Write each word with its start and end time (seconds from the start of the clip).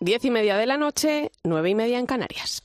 Diez 0.00 0.24
y 0.24 0.30
media 0.30 0.56
de 0.56 0.64
la 0.64 0.76
noche, 0.76 1.32
nueve 1.42 1.70
y 1.70 1.74
media 1.74 1.98
en 1.98 2.06
Canarias. 2.06 2.62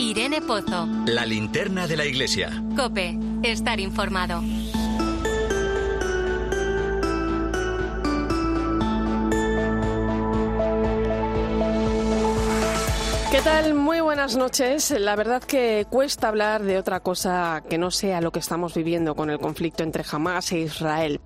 Irene 0.00 0.40
Pozo. 0.40 0.88
La 1.06 1.24
linterna 1.24 1.86
de 1.86 1.96
la 1.96 2.06
iglesia. 2.06 2.50
Cope, 2.76 3.16
estar 3.44 3.78
informado. 3.78 4.42
¿Qué 13.30 13.40
tal? 13.42 13.74
Muy 13.74 14.00
buenas 14.00 14.36
noches. 14.36 14.90
La 14.90 15.14
verdad 15.14 15.40
que 15.40 15.86
cuesta 15.88 16.26
hablar 16.26 16.64
de 16.64 16.78
otra 16.78 16.98
cosa 16.98 17.62
que 17.70 17.78
no 17.78 17.92
sea 17.92 18.20
lo 18.20 18.32
que 18.32 18.40
estamos 18.40 18.74
viviendo 18.74 19.14
con 19.14 19.30
el 19.30 19.38
conflicto 19.38 19.84
entre 19.84 20.04
Hamas 20.10 20.50
e 20.50 20.58
Israel. 20.58 21.20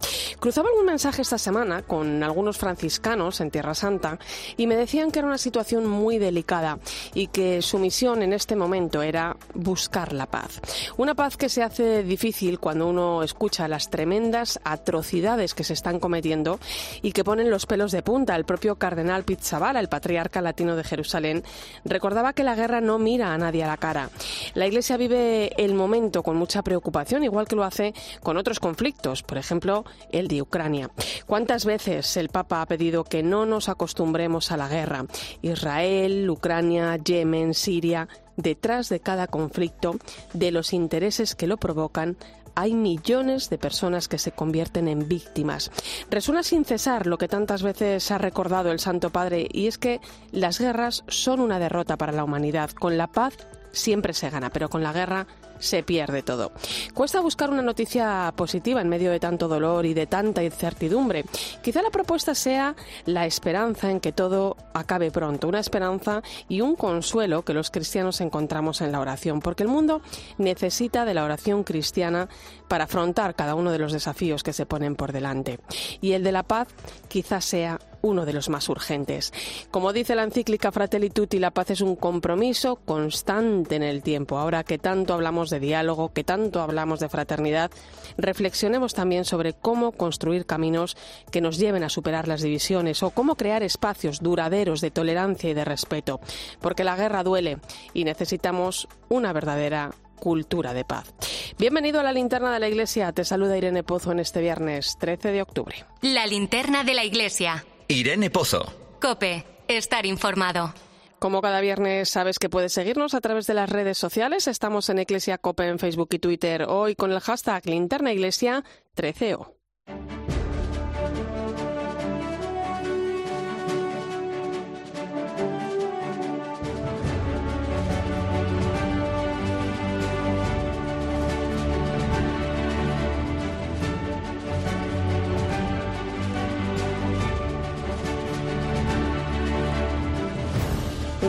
Cruzaba 0.44 0.68
algún 0.68 0.84
mensaje 0.84 1.22
esta 1.22 1.38
semana 1.38 1.80
con 1.80 2.22
algunos 2.22 2.58
franciscanos 2.58 3.40
en 3.40 3.50
Tierra 3.50 3.74
Santa 3.74 4.18
y 4.58 4.66
me 4.66 4.76
decían 4.76 5.10
que 5.10 5.20
era 5.20 5.26
una 5.26 5.38
situación 5.38 5.86
muy 5.86 6.18
delicada 6.18 6.78
y 7.14 7.28
que 7.28 7.62
su 7.62 7.78
misión 7.78 8.22
en 8.22 8.34
este 8.34 8.54
momento 8.54 9.00
era 9.00 9.38
buscar 9.54 10.12
la 10.12 10.26
paz. 10.26 10.60
Una 10.98 11.14
paz 11.14 11.38
que 11.38 11.48
se 11.48 11.62
hace 11.62 12.02
difícil 12.02 12.60
cuando 12.60 12.86
uno 12.88 13.22
escucha 13.22 13.68
las 13.68 13.88
tremendas 13.88 14.60
atrocidades 14.64 15.54
que 15.54 15.64
se 15.64 15.72
están 15.72 15.98
cometiendo 15.98 16.60
y 17.00 17.12
que 17.12 17.24
ponen 17.24 17.48
los 17.48 17.64
pelos 17.64 17.90
de 17.90 18.02
punta. 18.02 18.36
El 18.36 18.44
propio 18.44 18.76
cardenal 18.76 19.24
Pizzabala, 19.24 19.80
el 19.80 19.88
patriarca 19.88 20.42
latino 20.42 20.76
de 20.76 20.84
Jerusalén, 20.84 21.42
recordaba 21.86 22.34
que 22.34 22.44
la 22.44 22.54
guerra 22.54 22.82
no 22.82 22.98
mira 22.98 23.32
a 23.32 23.38
nadie 23.38 23.64
a 23.64 23.68
la 23.68 23.78
cara. 23.78 24.10
La 24.52 24.66
Iglesia 24.66 24.98
vive 24.98 25.54
el 25.56 25.72
momento 25.72 26.22
con 26.22 26.36
mucha 26.36 26.62
preocupación, 26.62 27.24
igual 27.24 27.48
que 27.48 27.56
lo 27.56 27.64
hace 27.64 27.94
con 28.22 28.36
otros 28.36 28.60
conflictos, 28.60 29.22
por 29.22 29.38
ejemplo, 29.38 29.86
el 30.12 30.28
Ucrania. 30.42 30.90
¿Cuántas 31.26 31.64
veces 31.64 32.16
el 32.16 32.28
Papa 32.28 32.62
ha 32.62 32.66
pedido 32.66 33.04
que 33.04 33.22
no 33.22 33.46
nos 33.46 33.68
acostumbremos 33.68 34.50
a 34.52 34.56
la 34.56 34.68
guerra? 34.68 35.06
Israel, 35.42 36.28
Ucrania, 36.28 36.96
Yemen, 36.96 37.54
Siria. 37.54 38.08
Detrás 38.36 38.88
de 38.88 39.00
cada 39.00 39.26
conflicto, 39.28 39.96
de 40.32 40.50
los 40.50 40.72
intereses 40.72 41.34
que 41.34 41.46
lo 41.46 41.56
provocan, 41.56 42.16
hay 42.54 42.74
millones 42.74 43.50
de 43.50 43.58
personas 43.58 44.08
que 44.08 44.18
se 44.18 44.32
convierten 44.32 44.88
en 44.88 45.08
víctimas. 45.08 45.70
Resuena 46.10 46.42
sin 46.42 46.64
cesar 46.64 47.06
lo 47.06 47.18
que 47.18 47.28
tantas 47.28 47.62
veces 47.62 48.10
ha 48.10 48.18
recordado 48.18 48.70
el 48.70 48.80
Santo 48.80 49.10
Padre, 49.10 49.48
y 49.52 49.66
es 49.66 49.78
que 49.78 50.00
las 50.30 50.58
guerras 50.58 51.04
son 51.08 51.40
una 51.40 51.58
derrota 51.58 51.96
para 51.96 52.12
la 52.12 52.24
humanidad. 52.24 52.70
Con 52.70 52.96
la 52.96 53.08
paz 53.08 53.34
siempre 53.72 54.14
se 54.14 54.30
gana, 54.30 54.50
pero 54.50 54.68
con 54.68 54.82
la 54.82 54.92
guerra 54.92 55.26
se 55.64 55.82
pierde 55.82 56.22
todo. 56.22 56.52
Cuesta 56.92 57.20
buscar 57.20 57.50
una 57.50 57.62
noticia 57.62 58.32
positiva 58.36 58.80
en 58.80 58.88
medio 58.88 59.10
de 59.10 59.20
tanto 59.20 59.48
dolor 59.48 59.86
y 59.86 59.94
de 59.94 60.06
tanta 60.06 60.42
incertidumbre. 60.42 61.24
Quizá 61.62 61.82
la 61.82 61.90
propuesta 61.90 62.34
sea 62.34 62.76
la 63.06 63.26
esperanza 63.26 63.90
en 63.90 64.00
que 64.00 64.12
todo 64.12 64.56
acabe 64.74 65.10
pronto, 65.10 65.48
una 65.48 65.60
esperanza 65.60 66.22
y 66.48 66.60
un 66.60 66.76
consuelo 66.76 67.44
que 67.44 67.54
los 67.54 67.70
cristianos 67.70 68.20
encontramos 68.20 68.80
en 68.80 68.92
la 68.92 69.00
oración, 69.00 69.40
porque 69.40 69.62
el 69.62 69.68
mundo 69.68 70.02
necesita 70.38 71.04
de 71.04 71.14
la 71.14 71.24
oración 71.24 71.64
cristiana 71.64 72.28
para 72.68 72.84
afrontar 72.84 73.34
cada 73.34 73.54
uno 73.54 73.72
de 73.72 73.78
los 73.78 73.92
desafíos 73.92 74.42
que 74.42 74.52
se 74.52 74.66
ponen 74.66 74.96
por 74.96 75.12
delante. 75.12 75.58
Y 76.00 76.12
el 76.12 76.22
de 76.22 76.32
la 76.32 76.42
paz 76.42 76.68
quizás 77.08 77.44
sea 77.44 77.78
uno 78.04 78.26
de 78.26 78.34
los 78.34 78.50
más 78.50 78.68
urgentes. 78.68 79.32
Como 79.70 79.92
dice 79.92 80.14
la 80.14 80.22
encíclica 80.22 80.70
Fratelli 80.70 81.08
Tutti, 81.10 81.38
la 81.38 81.50
paz 81.50 81.70
es 81.70 81.80
un 81.80 81.96
compromiso 81.96 82.76
constante 82.76 83.76
en 83.76 83.82
el 83.82 84.02
tiempo. 84.02 84.38
Ahora 84.38 84.62
que 84.62 84.78
tanto 84.78 85.14
hablamos 85.14 85.48
de 85.50 85.58
diálogo, 85.58 86.12
que 86.12 86.22
tanto 86.22 86.60
hablamos 86.60 87.00
de 87.00 87.08
fraternidad, 87.08 87.70
reflexionemos 88.18 88.92
también 88.92 89.24
sobre 89.24 89.54
cómo 89.54 89.92
construir 89.92 90.44
caminos 90.44 90.96
que 91.30 91.40
nos 91.40 91.58
lleven 91.58 91.82
a 91.82 91.88
superar 91.88 92.28
las 92.28 92.42
divisiones 92.42 93.02
o 93.02 93.10
cómo 93.10 93.36
crear 93.36 93.62
espacios 93.62 94.20
duraderos 94.20 94.82
de 94.82 94.90
tolerancia 94.90 95.50
y 95.50 95.54
de 95.54 95.64
respeto. 95.64 96.20
Porque 96.60 96.84
la 96.84 96.96
guerra 96.96 97.24
duele 97.24 97.58
y 97.94 98.04
necesitamos 98.04 98.86
una 99.08 99.32
verdadera 99.32 99.92
cultura 100.14 100.74
de 100.74 100.84
paz. 100.84 101.12
Bienvenido 101.58 102.00
a 102.00 102.02
la 102.02 102.12
linterna 102.12 102.52
de 102.52 102.60
la 102.60 102.68
iglesia. 102.68 103.12
Te 103.12 103.24
saluda 103.24 103.56
Irene 103.56 103.82
Pozo 103.82 104.12
en 104.12 104.20
este 104.20 104.40
viernes 104.40 104.96
13 104.98 105.32
de 105.32 105.42
octubre. 105.42 105.84
La 106.02 106.26
linterna 106.26 106.84
de 106.84 106.94
la 106.94 107.04
iglesia. 107.04 107.64
Irene 107.88 108.30
Pozo. 108.30 108.72
Cope, 109.00 109.44
estar 109.68 110.06
informado. 110.06 110.74
Como 111.18 111.40
cada 111.40 111.60
viernes 111.60 112.10
sabes 112.10 112.38
que 112.38 112.50
puedes 112.50 112.72
seguirnos 112.72 113.14
a 113.14 113.20
través 113.20 113.46
de 113.46 113.54
las 113.54 113.70
redes 113.70 113.98
sociales. 113.98 114.46
Estamos 114.46 114.88
en 114.90 114.98
Iglesia 114.98 115.38
Cope 115.38 115.66
en 115.66 115.78
Facebook 115.78 116.08
y 116.12 116.18
Twitter. 116.18 116.66
Hoy 116.68 116.94
con 116.94 117.12
el 117.12 117.20
hashtag 117.20 117.66
Linterna 117.66 118.12
Iglesia 118.12 118.64
13O. 118.96 119.54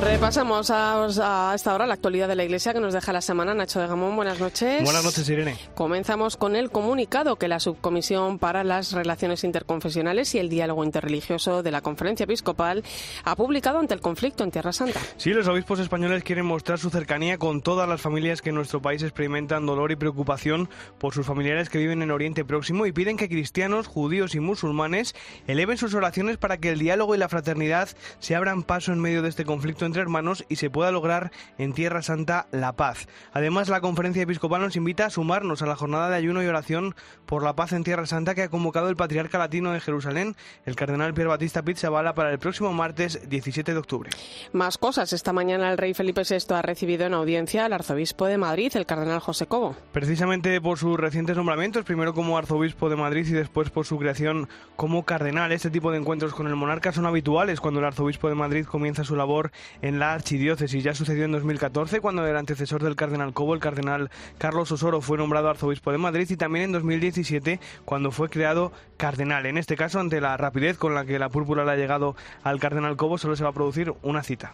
Repasamos 0.02 0.70
a, 0.72 1.06
a, 1.06 1.56
esta 1.56 1.74
hora 1.74 1.88
la 1.88 1.94
actualidad 1.94 2.28
de 2.28 2.36
la 2.36 2.44
Iglesia 2.44 2.74
que 2.74 2.82
nos 2.82 2.94
deja 2.94 3.14
la 3.14 3.22
semana. 3.22 3.54
Nacho 3.54 3.80
de 3.80 3.88
Gamón, 3.88 4.16
buenas 4.16 4.40
noches. 4.42 4.84
Buenas 4.84 5.06
noches, 5.06 5.28
Irene. 5.30 5.58
Comenzamos 5.74 6.36
con 6.36 6.58
el 6.58 6.70
comunicado 6.70 7.38
que 7.38 7.48
la 7.48 7.62
Subcomisión 7.62 8.38
para 8.38 8.66
las 8.66 8.92
Relaciones 8.92 9.46
Interconfesionales 9.46 10.36
y 10.36 10.40
el 10.40 10.50
Diálogo 10.50 10.84
Interreligioso 10.84 11.64
de 11.64 11.72
la 11.72 11.80
Conferencia 11.80 12.26
Episcopal 12.26 12.84
ha 13.24 13.36
publicado 13.38 13.80
ante 13.80 13.94
el 13.94 14.02
conflicto 14.02 14.44
en 14.44 14.52
Tierra 14.52 14.74
Santa. 14.74 15.00
Sí, 15.16 15.32
los 15.32 15.48
obispos 15.48 15.80
españoles 15.80 16.24
quieren 16.24 16.46
mostrar 16.46 16.78
su 16.78 16.90
cercanía 16.90 17.38
con 17.38 17.62
todas 17.62 17.88
las 17.88 18.02
familias 18.02 18.42
que 18.42 18.50
en 18.50 18.56
nuestro 18.56 18.82
país 18.82 19.02
experimentan 19.02 19.66
dolor 19.66 19.94
y 19.94 19.96
preocupación 19.96 20.70
por 21.00 21.14
sus 21.14 21.26
familiares 21.26 21.70
que 21.70 21.78
viven 21.78 22.02
en 22.02 22.12
Oriente 22.12 22.44
Próximo 22.44 22.86
y 22.86 22.92
piden 22.92 23.16
que 23.16 23.30
cristianos, 23.30 23.88
judíos 23.88 24.36
y 24.36 24.42
musulmanes 24.42 25.16
eleven 25.48 25.78
sus 25.78 25.94
oraciones 25.94 26.38
para 26.38 26.58
que 26.58 26.72
el 26.72 26.80
diálogo 26.80 27.16
y 27.16 27.18
la 27.18 27.30
fraternidad 27.30 27.88
se 28.20 28.36
abran 28.36 28.64
paso 28.64 28.92
en 28.92 29.00
medio 29.00 29.22
de 29.22 29.30
este 29.30 29.46
conflicto 29.46 29.85
entre 29.86 30.02
hermanos 30.02 30.46
y 30.50 30.58
se 30.58 30.70
pueda 30.70 30.92
lograr 30.92 31.32
en 31.58 31.74
Tierra 31.74 32.02
Santa 32.02 32.48
la 32.52 32.74
paz. 32.74 33.08
Además, 33.34 33.70
la 33.70 33.82
Conferencia 33.82 34.24
Episcopal 34.24 34.62
nos 34.62 34.76
invita 34.76 35.06
a 35.06 35.10
sumarnos 35.10 35.62
a 35.62 35.66
la 35.66 35.76
jornada 35.76 36.10
de 36.10 36.16
ayuno 36.16 36.44
y 36.44 36.48
oración 36.48 36.96
por 37.26 37.44
la 37.44 37.56
paz 37.56 37.74
en 37.74 37.84
Tierra 37.84 38.06
Santa 38.06 38.36
que 38.36 38.44
ha 38.44 38.50
convocado 38.50 38.90
el 38.90 38.96
Patriarca 38.96 39.38
Latino 39.38 39.72
de 39.72 39.80
Jerusalén, 39.80 40.36
el 40.66 40.76
Cardenal 40.76 41.14
Pier 41.14 41.28
Batista 41.28 41.64
Pizzabala, 41.64 42.14
para 42.14 42.32
el 42.32 42.40
próximo 42.40 42.74
martes 42.74 43.30
17 43.30 43.74
de 43.74 43.80
octubre. 43.80 44.10
Más 44.54 44.78
cosas. 44.78 45.14
Esta 45.14 45.34
mañana 45.34 45.72
el 45.72 45.78
rey 45.78 45.94
Felipe 45.94 46.22
VI 46.28 46.56
ha 46.56 46.62
recibido 46.62 47.06
en 47.06 47.14
audiencia 47.14 47.66
al 47.66 47.74
arzobispo 47.74 48.26
de 48.26 48.38
Madrid, 48.38 48.72
el 48.76 48.86
Cardenal 48.86 49.20
José 49.20 49.48
Cobo. 49.48 49.76
Precisamente 49.92 50.60
por 50.62 50.78
sus 50.78 51.00
recientes 51.00 51.36
nombramientos, 51.36 51.86
primero 51.86 52.14
como 52.14 52.38
arzobispo 52.38 52.90
de 52.90 52.96
Madrid 52.96 53.26
y 53.28 53.34
después 53.34 53.70
por 53.70 53.86
su 53.86 53.98
creación 53.98 54.50
como 54.76 55.04
cardenal. 55.04 55.52
Este 55.52 55.70
tipo 55.70 55.92
de 55.92 55.98
encuentros 55.98 56.34
con 56.34 56.48
el 56.48 56.56
monarca 56.56 56.92
son 56.92 57.06
habituales 57.06 57.60
cuando 57.60 57.80
el 57.80 57.86
arzobispo 57.86 58.30
de 58.30 58.36
Madrid 58.36 58.66
comienza 58.66 59.04
su 59.04 59.16
labor 59.16 59.52
en 59.82 60.00
la 60.00 60.14
archidiócesis. 60.14 60.84
Ya 60.84 60.94
sucedió 60.94 61.26
en 61.26 61.32
2014 61.32 62.02
cuando 62.02 62.26
el 62.26 62.38
antecesor 62.38 62.84
del 62.84 62.96
cardenal 62.96 63.34
Cobo, 63.34 63.54
el 63.54 63.60
cardenal 63.60 64.10
Carlos 64.38 64.72
Osoro, 64.72 65.02
fue 65.02 65.18
nombrado 65.18 65.50
arzobispo 65.50 65.92
de 65.92 65.98
Madrid 65.98 66.28
y 66.30 66.38
también 66.38 66.66
en 66.66 66.72
2017 66.74 67.60
cuando 67.86 68.12
fue 68.12 68.30
creado 68.30 68.72
cardenal. 68.98 69.46
En 69.46 69.58
este 69.58 69.76
caso, 69.76 70.00
ante 70.00 70.22
la 70.22 70.38
rapidez 70.38 70.78
con 70.78 70.96
la 70.96 71.06
que 71.06 71.20
la 71.20 71.30
púrpura 71.30 71.66
le 71.66 71.72
ha 71.72 71.76
llegado 71.76 72.16
al 72.44 72.60
cardenal 72.60 72.96
Cobo, 72.96 73.18
solo 73.18 73.36
se 73.36 73.44
va 73.44 73.50
a 73.50 73.54
producir 73.54 73.94
una 74.02 74.24
cita. 74.24 74.52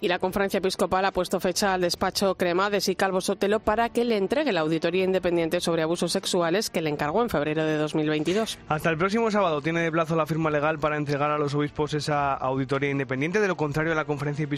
Y 0.00 0.08
la 0.08 0.18
conferencia 0.18 0.58
episcopal 0.58 1.04
ha 1.04 1.12
puesto 1.12 1.40
fecha 1.40 1.74
al 1.74 1.80
despacho 1.80 2.34
Cremades 2.34 2.88
y 2.88 2.96
Calvo 2.96 3.20
Sotelo 3.20 3.60
para 3.60 3.88
que 3.88 4.04
le 4.04 4.16
entregue 4.16 4.52
la 4.52 4.60
auditoría 4.60 5.04
independiente 5.04 5.60
sobre 5.60 5.82
abusos 5.82 6.12
sexuales 6.12 6.70
que 6.70 6.82
le 6.82 6.90
encargó 6.90 7.22
en 7.22 7.30
febrero 7.30 7.64
de 7.64 7.76
2022. 7.76 8.58
Hasta 8.68 8.90
el 8.90 8.98
próximo 8.98 9.30
sábado 9.30 9.60
tiene 9.60 9.80
de 9.80 9.90
plazo 9.90 10.16
la 10.16 10.26
firma 10.26 10.50
legal 10.50 10.78
para 10.78 10.96
entregar 10.96 11.30
a 11.30 11.38
los 11.38 11.54
obispos 11.54 11.94
esa 11.94 12.34
auditoría 12.34 12.90
independiente. 12.90 13.40
De 13.40 13.48
lo 13.48 13.56
contrario, 13.56 13.94
la 13.94 14.04
conferencia 14.04 14.44
episcopal 14.44 14.57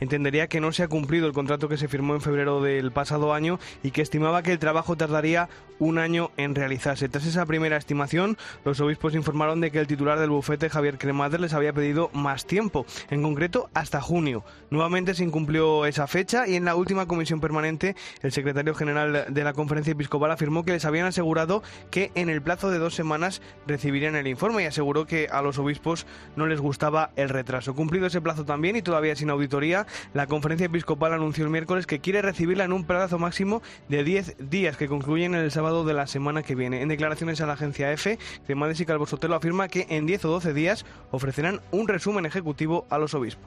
entendería 0.00 0.48
que 0.48 0.60
no 0.60 0.72
se 0.72 0.82
ha 0.82 0.88
cumplido 0.88 1.26
el 1.26 1.32
contrato 1.32 1.68
que 1.68 1.76
se 1.76 1.88
firmó 1.88 2.14
en 2.14 2.20
febrero 2.20 2.60
del 2.60 2.92
pasado 2.92 3.32
año 3.34 3.58
y 3.82 3.90
que 3.90 4.02
estimaba 4.02 4.42
que 4.42 4.52
el 4.52 4.58
trabajo 4.58 4.96
tardaría 4.96 5.48
un 5.78 5.98
año 5.98 6.30
en 6.36 6.54
realizarse. 6.54 7.08
Tras 7.08 7.26
esa 7.26 7.46
primera 7.46 7.76
estimación, 7.76 8.36
los 8.64 8.80
obispos 8.80 9.14
informaron 9.14 9.60
de 9.60 9.70
que 9.70 9.80
el 9.80 9.86
titular 9.86 10.18
del 10.18 10.30
bufete, 10.30 10.68
Javier 10.68 10.98
Cremades, 10.98 11.40
les 11.40 11.54
había 11.54 11.72
pedido 11.72 12.10
más 12.12 12.46
tiempo, 12.46 12.86
en 13.08 13.22
concreto 13.22 13.70
hasta 13.74 14.00
junio. 14.00 14.44
Nuevamente 14.70 15.14
se 15.14 15.24
incumplió 15.24 15.86
esa 15.86 16.06
fecha 16.06 16.46
y 16.46 16.56
en 16.56 16.64
la 16.64 16.76
última 16.76 17.06
comisión 17.06 17.40
permanente, 17.40 17.96
el 18.22 18.30
secretario 18.30 18.74
general 18.74 19.26
de 19.28 19.44
la 19.44 19.54
conferencia 19.54 19.92
episcopal 19.92 20.30
afirmó 20.30 20.64
que 20.64 20.72
les 20.72 20.84
habían 20.84 21.06
asegurado 21.06 21.62
que 21.90 22.12
en 22.14 22.28
el 22.28 22.42
plazo 22.42 22.70
de 22.70 22.78
dos 22.78 22.94
semanas 22.94 23.40
recibirían 23.66 24.16
el 24.16 24.26
informe 24.26 24.62
y 24.62 24.66
aseguró 24.66 25.06
que 25.06 25.28
a 25.30 25.42
los 25.42 25.58
obispos 25.58 26.06
no 26.36 26.46
les 26.46 26.60
gustaba 26.60 27.10
el 27.16 27.30
retraso. 27.30 27.74
Cumplido 27.74 28.06
ese 28.06 28.20
plazo 28.20 28.44
también 28.44 28.76
y 28.76 28.82
todavía 28.82 29.16
sin 29.20 29.30
auditoría, 29.30 29.86
la 30.12 30.26
conferencia 30.26 30.66
episcopal 30.66 31.12
anunció 31.12 31.44
el 31.44 31.50
miércoles 31.50 31.86
que 31.86 32.00
quiere 32.00 32.22
recibirla 32.22 32.64
en 32.64 32.72
un 32.72 32.84
plazo 32.84 33.18
máximo 33.18 33.62
de 33.88 34.02
10 34.02 34.36
días 34.50 34.76
que 34.76 34.88
concluyen 34.88 35.34
el 35.34 35.50
sábado 35.50 35.84
de 35.84 35.94
la 35.94 36.06
semana 36.06 36.42
que 36.42 36.54
viene. 36.54 36.82
En 36.82 36.88
declaraciones 36.88 37.40
a 37.40 37.46
la 37.46 37.52
agencia 37.52 37.92
EFE, 37.92 38.18
Cremades 38.46 38.80
y 38.80 38.86
Calvo 38.86 39.06
Sotelo 39.06 39.36
afirma 39.36 39.68
que 39.68 39.86
en 39.88 40.06
10 40.06 40.24
o 40.24 40.28
12 40.28 40.52
días 40.52 40.84
ofrecerán 41.10 41.60
un 41.70 41.86
resumen 41.88 42.26
ejecutivo 42.26 42.86
a 42.90 42.98
los 42.98 43.14
obispos. 43.14 43.46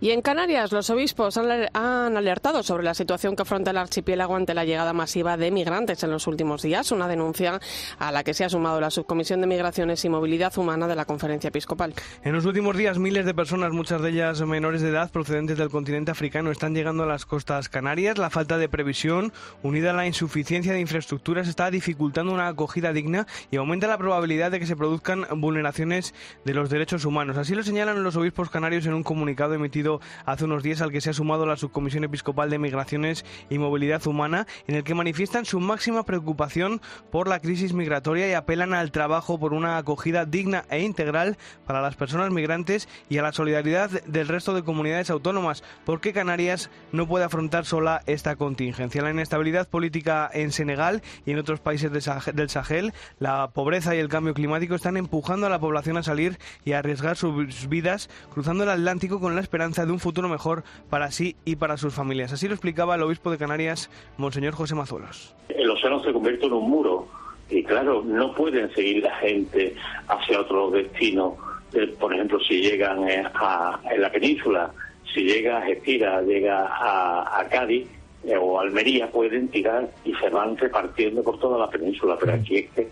Y 0.00 0.10
en 0.10 0.22
Canarias, 0.22 0.72
los 0.72 0.90
obispos 0.90 1.38
han 1.38 2.16
alertado 2.16 2.62
sobre 2.62 2.82
la 2.84 2.94
situación 2.94 3.36
que 3.36 3.42
afronta 3.42 3.70
el 3.70 3.78
archipiélago 3.78 4.36
ante 4.36 4.52
la 4.52 4.64
llegada 4.64 4.92
masiva 4.92 5.36
de 5.36 5.50
migrantes 5.50 6.02
en 6.02 6.10
los 6.10 6.26
últimos 6.26 6.62
días, 6.62 6.90
una 6.92 7.08
denuncia 7.08 7.60
a 7.98 8.12
la 8.12 8.24
que 8.24 8.34
se 8.34 8.44
ha 8.44 8.48
sumado 8.48 8.80
la 8.80 8.90
Subcomisión 8.90 9.40
de 9.40 9.46
Migraciones 9.46 10.04
y 10.04 10.08
Movilidad 10.08 10.56
Humana 10.58 10.88
de 10.88 10.96
la 10.96 11.04
Conferencia 11.04 11.48
Episcopal. 11.48 11.94
En 12.22 12.32
los 12.32 12.44
últimos 12.44 12.76
días, 12.76 12.98
miles 12.98 13.24
de 13.24 13.34
personas, 13.34 13.72
muchas 13.72 14.02
de 14.02 14.10
ellas 14.10 14.40
menores 14.42 14.82
de 14.82 14.90
procedentes 14.94 15.58
del 15.58 15.70
continente 15.70 16.12
africano, 16.12 16.50
están 16.50 16.72
llegando 16.72 17.02
a 17.02 17.06
las 17.06 17.26
costas 17.26 17.68
canarias. 17.68 18.16
La 18.16 18.30
falta 18.30 18.58
de 18.58 18.68
previsión, 18.68 19.32
unida 19.62 19.90
a 19.90 19.94
la 19.94 20.06
insuficiencia 20.06 20.72
de 20.72 20.80
infraestructuras, 20.80 21.48
está 21.48 21.70
dificultando 21.70 22.32
una 22.32 22.46
acogida 22.46 22.92
digna 22.92 23.26
y 23.50 23.56
aumenta 23.56 23.88
la 23.88 23.98
probabilidad 23.98 24.52
de 24.52 24.60
que 24.60 24.66
se 24.66 24.76
produzcan 24.76 25.26
vulneraciones 25.36 26.14
de 26.44 26.54
los 26.54 26.70
derechos 26.70 27.04
humanos. 27.04 27.36
Así 27.36 27.56
lo 27.56 27.64
señalan 27.64 28.04
los 28.04 28.14
obispos 28.14 28.50
canarios 28.50 28.86
en 28.86 28.94
un 28.94 29.02
comunicado 29.02 29.54
emitido 29.54 30.00
hace 30.26 30.44
unos 30.44 30.62
días 30.62 30.80
al 30.80 30.92
que 30.92 31.00
se 31.00 31.10
ha 31.10 31.12
sumado 31.12 31.44
la 31.44 31.56
Subcomisión 31.56 32.04
Episcopal 32.04 32.50
de 32.50 32.60
Migraciones 32.60 33.24
y 33.50 33.58
Movilidad 33.58 34.06
Humana, 34.06 34.46
en 34.68 34.76
el 34.76 34.84
que 34.84 34.94
manifiestan 34.94 35.44
su 35.44 35.58
máxima 35.58 36.04
preocupación 36.04 36.80
por 37.10 37.26
la 37.26 37.40
crisis 37.40 37.72
migratoria 37.72 38.28
y 38.28 38.34
apelan 38.34 38.74
al 38.74 38.92
trabajo 38.92 39.40
por 39.40 39.54
una 39.54 39.76
acogida 39.76 40.24
digna 40.24 40.64
e 40.70 40.82
integral 40.82 41.36
para 41.66 41.82
las 41.82 41.96
personas 41.96 42.30
migrantes 42.30 42.88
y 43.08 43.18
a 43.18 43.22
la 43.22 43.32
solidaridad 43.32 43.90
del 43.90 44.28
resto 44.28 44.54
de 44.54 44.62
comunidades 44.62 44.83
autónomas, 45.10 45.64
porque 45.84 46.12
Canarias 46.12 46.70
no 46.92 47.06
puede 47.06 47.24
afrontar 47.24 47.64
sola 47.64 48.02
esta 48.06 48.36
contingencia. 48.36 49.02
La 49.02 49.10
inestabilidad 49.10 49.68
política 49.68 50.30
en 50.32 50.52
Senegal 50.52 51.02
y 51.24 51.32
en 51.32 51.38
otros 51.38 51.60
países 51.60 51.90
del 51.90 52.48
Sahel, 52.50 52.92
la 53.18 53.48
pobreza 53.48 53.94
y 53.94 53.98
el 53.98 54.08
cambio 54.08 54.34
climático 54.34 54.74
están 54.74 54.96
empujando 54.96 55.46
a 55.46 55.50
la 55.50 55.58
población 55.58 55.96
a 55.96 56.02
salir 56.02 56.38
y 56.64 56.72
a 56.72 56.78
arriesgar 56.78 57.16
sus 57.16 57.68
vidas 57.68 58.10
cruzando 58.32 58.64
el 58.64 58.70
Atlántico 58.70 59.20
con 59.20 59.34
la 59.34 59.40
esperanza 59.40 59.86
de 59.86 59.92
un 59.92 60.00
futuro 60.00 60.28
mejor 60.28 60.64
para 60.90 61.10
sí 61.10 61.36
y 61.44 61.56
para 61.56 61.76
sus 61.76 61.94
familias. 61.94 62.32
Así 62.32 62.46
lo 62.46 62.54
explicaba 62.54 62.94
el 62.94 63.02
obispo 63.02 63.30
de 63.30 63.38
Canarias, 63.38 63.90
Monseñor 64.18 64.54
José 64.54 64.74
Mazuelos. 64.74 65.34
El 65.48 65.70
océano 65.70 66.02
se 66.02 66.12
convierte 66.12 66.46
en 66.46 66.52
un 66.52 66.70
muro 66.70 67.08
y 67.50 67.62
claro, 67.62 68.02
no 68.04 68.34
pueden 68.34 68.72
seguir 68.74 69.02
la 69.02 69.14
gente 69.16 69.74
hacia 70.08 70.40
otro 70.40 70.70
destino. 70.70 71.36
Eh, 71.74 71.94
por 71.98 72.14
ejemplo, 72.14 72.38
si 72.40 72.60
llegan 72.60 73.08
eh, 73.08 73.24
a, 73.34 73.80
en 73.90 74.00
la 74.00 74.10
península, 74.10 74.70
si 75.12 75.22
llega 75.24 75.58
a 75.58 75.62
Gestira, 75.62 76.22
llega 76.22 76.66
a, 76.68 77.46
Cádiz 77.50 77.86
eh, 78.24 78.36
o 78.36 78.60
Almería, 78.60 79.10
pueden 79.10 79.48
tirar 79.48 79.88
y 80.04 80.14
se 80.14 80.28
van 80.28 80.56
repartiendo 80.56 81.22
por 81.22 81.38
toda 81.38 81.58
la 81.58 81.68
península. 81.68 82.16
Pero 82.18 82.34
aquí 82.34 82.58
es 82.58 82.70
que 82.70 82.88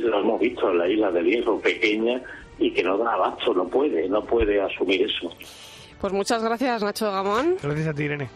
lo 0.00 0.20
hemos 0.20 0.40
visto 0.40 0.70
en 0.70 0.78
la 0.78 0.88
isla 0.88 1.10
del 1.10 1.26
Hierro, 1.26 1.58
pequeña 1.58 2.20
y 2.58 2.70
que 2.70 2.82
no 2.82 2.98
da 2.98 3.14
abasto, 3.14 3.54
no 3.54 3.66
puede, 3.66 4.08
no 4.08 4.22
puede 4.22 4.60
asumir 4.60 5.02
eso. 5.02 5.32
Pues 6.00 6.12
muchas 6.12 6.42
gracias, 6.42 6.82
Nacho 6.82 7.10
Gamón. 7.10 7.56
Gracias 7.62 7.88
a 7.88 7.94
ti, 7.94 8.04
Irene. 8.04 8.28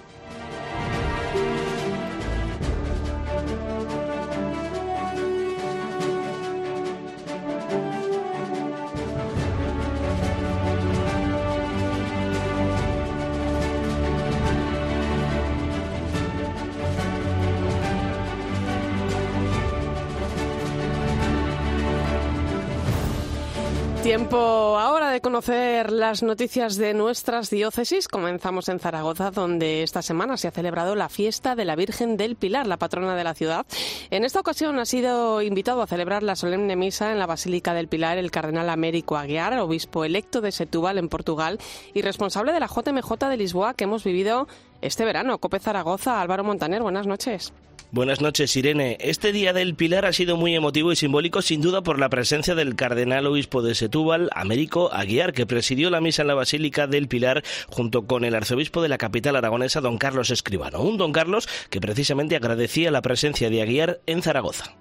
Tiempo 24.13 24.37
ahora 24.37 25.09
de 25.09 25.23
conocer 25.23 25.91
las 25.91 26.23
noticias 26.23 26.77
de 26.77 26.93
nuestras 26.93 27.49
diócesis. 27.49 28.09
Comenzamos 28.09 28.69
en 28.69 28.79
Zaragoza, 28.79 29.31
donde 29.31 29.83
esta 29.83 30.03
semana 30.03 30.37
se 30.37 30.49
ha 30.49 30.51
celebrado 30.51 30.95
la 30.95 31.09
fiesta 31.09 31.57
de 31.57 31.65
la 31.65 31.77
Virgen 31.77 32.19
del 32.19 32.37
Pilar, 32.37 32.67
la 32.67 32.77
patrona 32.77 33.17
de 33.17 33.25
la 33.25 33.33
ciudad. 33.33 33.65
En 34.11 34.27
esta 34.27 34.41
ocasión 34.41 34.79
ha 34.79 34.85
sido 34.85 35.41
invitado 35.41 35.81
a 35.81 35.87
celebrar 35.87 36.23
la 36.23 36.37
solemne 36.37 36.77
misa 36.77 37.11
en 37.11 37.19
la 37.19 37.27
Basílica 37.27 37.73
del 37.73 37.89
Pilar 37.89 38.19
el 38.19 38.31
cardenal 38.31 38.69
Américo 38.69 39.17
Aguiar, 39.17 39.59
obispo 39.59 40.05
electo 40.05 40.43
de 40.43 40.53
Setúbal 40.53 40.99
en 40.99 41.09
Portugal 41.09 41.59
y 41.95 42.03
responsable 42.03 42.53
de 42.53 42.61
la 42.61 42.69
JMJ 42.69 43.15
de 43.31 43.37
Lisboa 43.39 43.73
que 43.73 43.85
hemos 43.85 44.05
vivido 44.05 44.47
este 44.83 45.07
verano. 45.07 45.39
Cope 45.39 45.59
Zaragoza, 45.59 46.21
Álvaro 46.21 46.45
Montaner, 46.45 46.83
buenas 46.83 47.07
noches. 47.07 47.55
Buenas 47.95 48.23
noches, 48.23 48.57
Irene. 48.57 48.97
Este 49.01 49.33
Día 49.33 49.53
del 49.53 49.75
Pilar 49.75 50.07
ha 50.07 50.15
sido 50.15 50.39
muy 50.39 50.57
emotivo 50.57 50.93
y 50.93 50.97
simbólico, 50.97 51.43
sin 51.43 51.61
duda, 51.61 51.83
por 51.83 51.99
la 51.99 52.09
presencia 52.09 52.55
del 52.55 52.75
cardenal 52.75 53.27
obispo 53.27 53.61
de 53.61 53.75
Setúbal, 53.75 54.31
Américo 54.35 54.91
Aguiar, 54.95 55.35
que 55.35 55.45
presidió 55.45 55.91
la 55.91 56.01
misa 56.01 56.23
en 56.23 56.29
la 56.29 56.35
Basílica 56.35 56.87
del 56.87 57.07
Pilar 57.07 57.43
junto 57.69 58.07
con 58.07 58.25
el 58.25 58.35
arzobispo 58.35 58.81
de 58.81 58.89
la 58.89 58.97
capital 58.97 59.37
aragonesa, 59.37 59.83
don 59.83 59.99
Carlos 59.99 60.31
Escribano. 60.31 60.81
Un 60.81 60.97
don 60.97 61.13
Carlos 61.13 61.47
que 61.69 61.83
precisamente 61.83 62.35
agradecía 62.35 62.91
la 62.91 63.03
presencia 63.03 63.51
de 63.51 63.61
Aguiar 63.61 64.01
en 64.07 64.23
Zaragoza. 64.23 64.75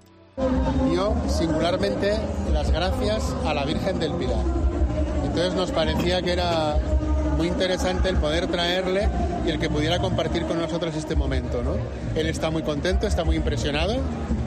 Dio 0.90 1.14
singularmente 1.28 2.18
las 2.50 2.70
gracias 2.70 3.36
a 3.44 3.52
la 3.52 3.66
Virgen 3.66 3.98
del 3.98 4.12
Pilar. 4.14 4.42
Entonces 5.22 5.52
nos 5.52 5.70
parecía 5.70 6.22
que 6.22 6.32
era 6.32 6.78
muy 7.32 7.48
interesante 7.48 8.08
el 8.08 8.16
poder 8.16 8.46
traerle 8.46 9.08
y 9.46 9.50
el 9.50 9.58
que 9.58 9.68
pudiera 9.68 9.98
compartir 9.98 10.44
con 10.44 10.58
nosotros 10.58 10.94
este 10.94 11.14
momento. 11.14 11.62
¿no? 11.62 11.76
Él 12.14 12.26
está 12.26 12.50
muy 12.50 12.62
contento, 12.62 13.06
está 13.06 13.24
muy 13.24 13.36
impresionado, 13.36 13.96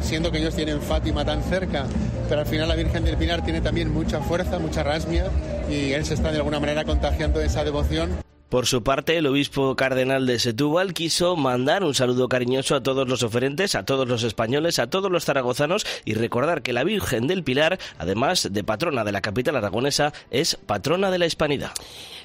siendo 0.02 0.32
que 0.32 0.40
ellos 0.40 0.56
tienen 0.56 0.82
Fátima 0.82 1.26
tan 1.26 1.44
cerca, 1.44 1.86
pero 2.30 2.42
al 2.42 2.48
final 2.48 2.68
la 2.68 2.76
Virgen 2.76 3.04
del 3.04 3.18
Pinar 3.18 3.44
tiene 3.44 3.62
también 3.62 3.92
mucha 3.94 4.22
fuerza, 4.22 4.60
mucha 4.60 4.84
rasmia 4.84 5.26
y 5.70 5.92
él 5.92 6.06
se 6.06 6.14
está 6.14 6.32
de 6.32 6.38
alguna 6.38 6.60
manera 6.60 6.84
contagiando 6.86 7.40
de 7.40 7.48
esa 7.48 7.64
devoción. 7.64 8.26
Por 8.50 8.68
su 8.68 8.84
parte, 8.84 9.18
el 9.18 9.26
obispo 9.26 9.76
cardenal 9.76 10.28
de 10.28 10.38
Setúbal 10.38 10.94
quiso 10.94 11.36
mandar 11.36 11.84
un 11.84 11.96
saludo 11.96 12.30
cariñoso 12.30 12.76
a 12.76 12.84
todos 12.84 13.10
los 13.10 13.24
oferentes, 13.24 13.74
a 13.74 13.84
todos 13.84 14.08
los 14.08 14.24
españoles, 14.24 14.78
a 14.78 14.88
todos 14.88 15.12
los 15.12 15.26
zaragozanos 15.26 15.86
y 16.06 16.14
recordar 16.14 16.62
que 16.62 16.72
la 16.72 16.84
Virgen 16.84 17.26
del 17.26 17.44
Pilar, 17.44 17.80
además 17.98 18.48
de 18.52 18.64
patrona 18.64 19.04
de 19.04 19.12
la 19.12 19.22
capital 19.22 19.56
aragonesa, 19.56 20.14
es 20.30 20.56
patrona 20.56 21.10
de 21.10 21.18
la 21.18 21.26
hispanidad. 21.26 21.72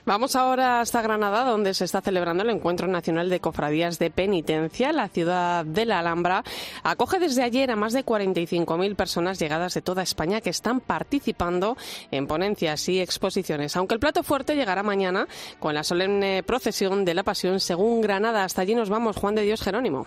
Vamos 0.06 0.34
ahora 0.34 0.80
hasta 0.80 1.02
Granada, 1.02 1.44
donde 1.44 1.74
se 1.74 1.84
está 1.84 2.00
celebrando 2.00 2.42
el 2.42 2.50
Encuentro 2.50 2.86
Nacional 2.86 3.28
de 3.28 3.40
Cofradías 3.40 3.98
de 3.98 4.10
Penitencia. 4.10 4.92
La 4.92 5.08
ciudad 5.08 5.64
de 5.64 5.84
la 5.84 5.98
Alhambra 5.98 6.42
acoge 6.82 7.18
desde 7.18 7.42
ayer 7.42 7.70
a 7.70 7.76
más 7.76 7.92
de 7.92 8.04
45.000 8.04 8.96
personas 8.96 9.38
llegadas 9.38 9.74
de 9.74 9.82
toda 9.82 10.02
España 10.02 10.40
que 10.40 10.50
están 10.50 10.80
participando 10.80 11.76
en 12.10 12.26
ponencias 12.26 12.88
y 12.88 13.00
exposiciones. 13.00 13.76
Aunque 13.76 13.94
el 13.94 14.00
plato 14.00 14.22
fuerte 14.22 14.56
llegará 14.56 14.82
mañana 14.82 15.28
con 15.58 15.74
la 15.74 15.84
solemne 15.84 16.42
procesión 16.42 17.04
de 17.04 17.14
la 17.14 17.22
Pasión 17.22 17.60
según 17.60 18.00
Granada. 18.00 18.44
Hasta 18.44 18.62
allí 18.62 18.74
nos 18.74 18.88
vamos, 18.88 19.16
Juan 19.16 19.34
de 19.34 19.42
Dios 19.42 19.60
Jerónimo. 19.60 20.06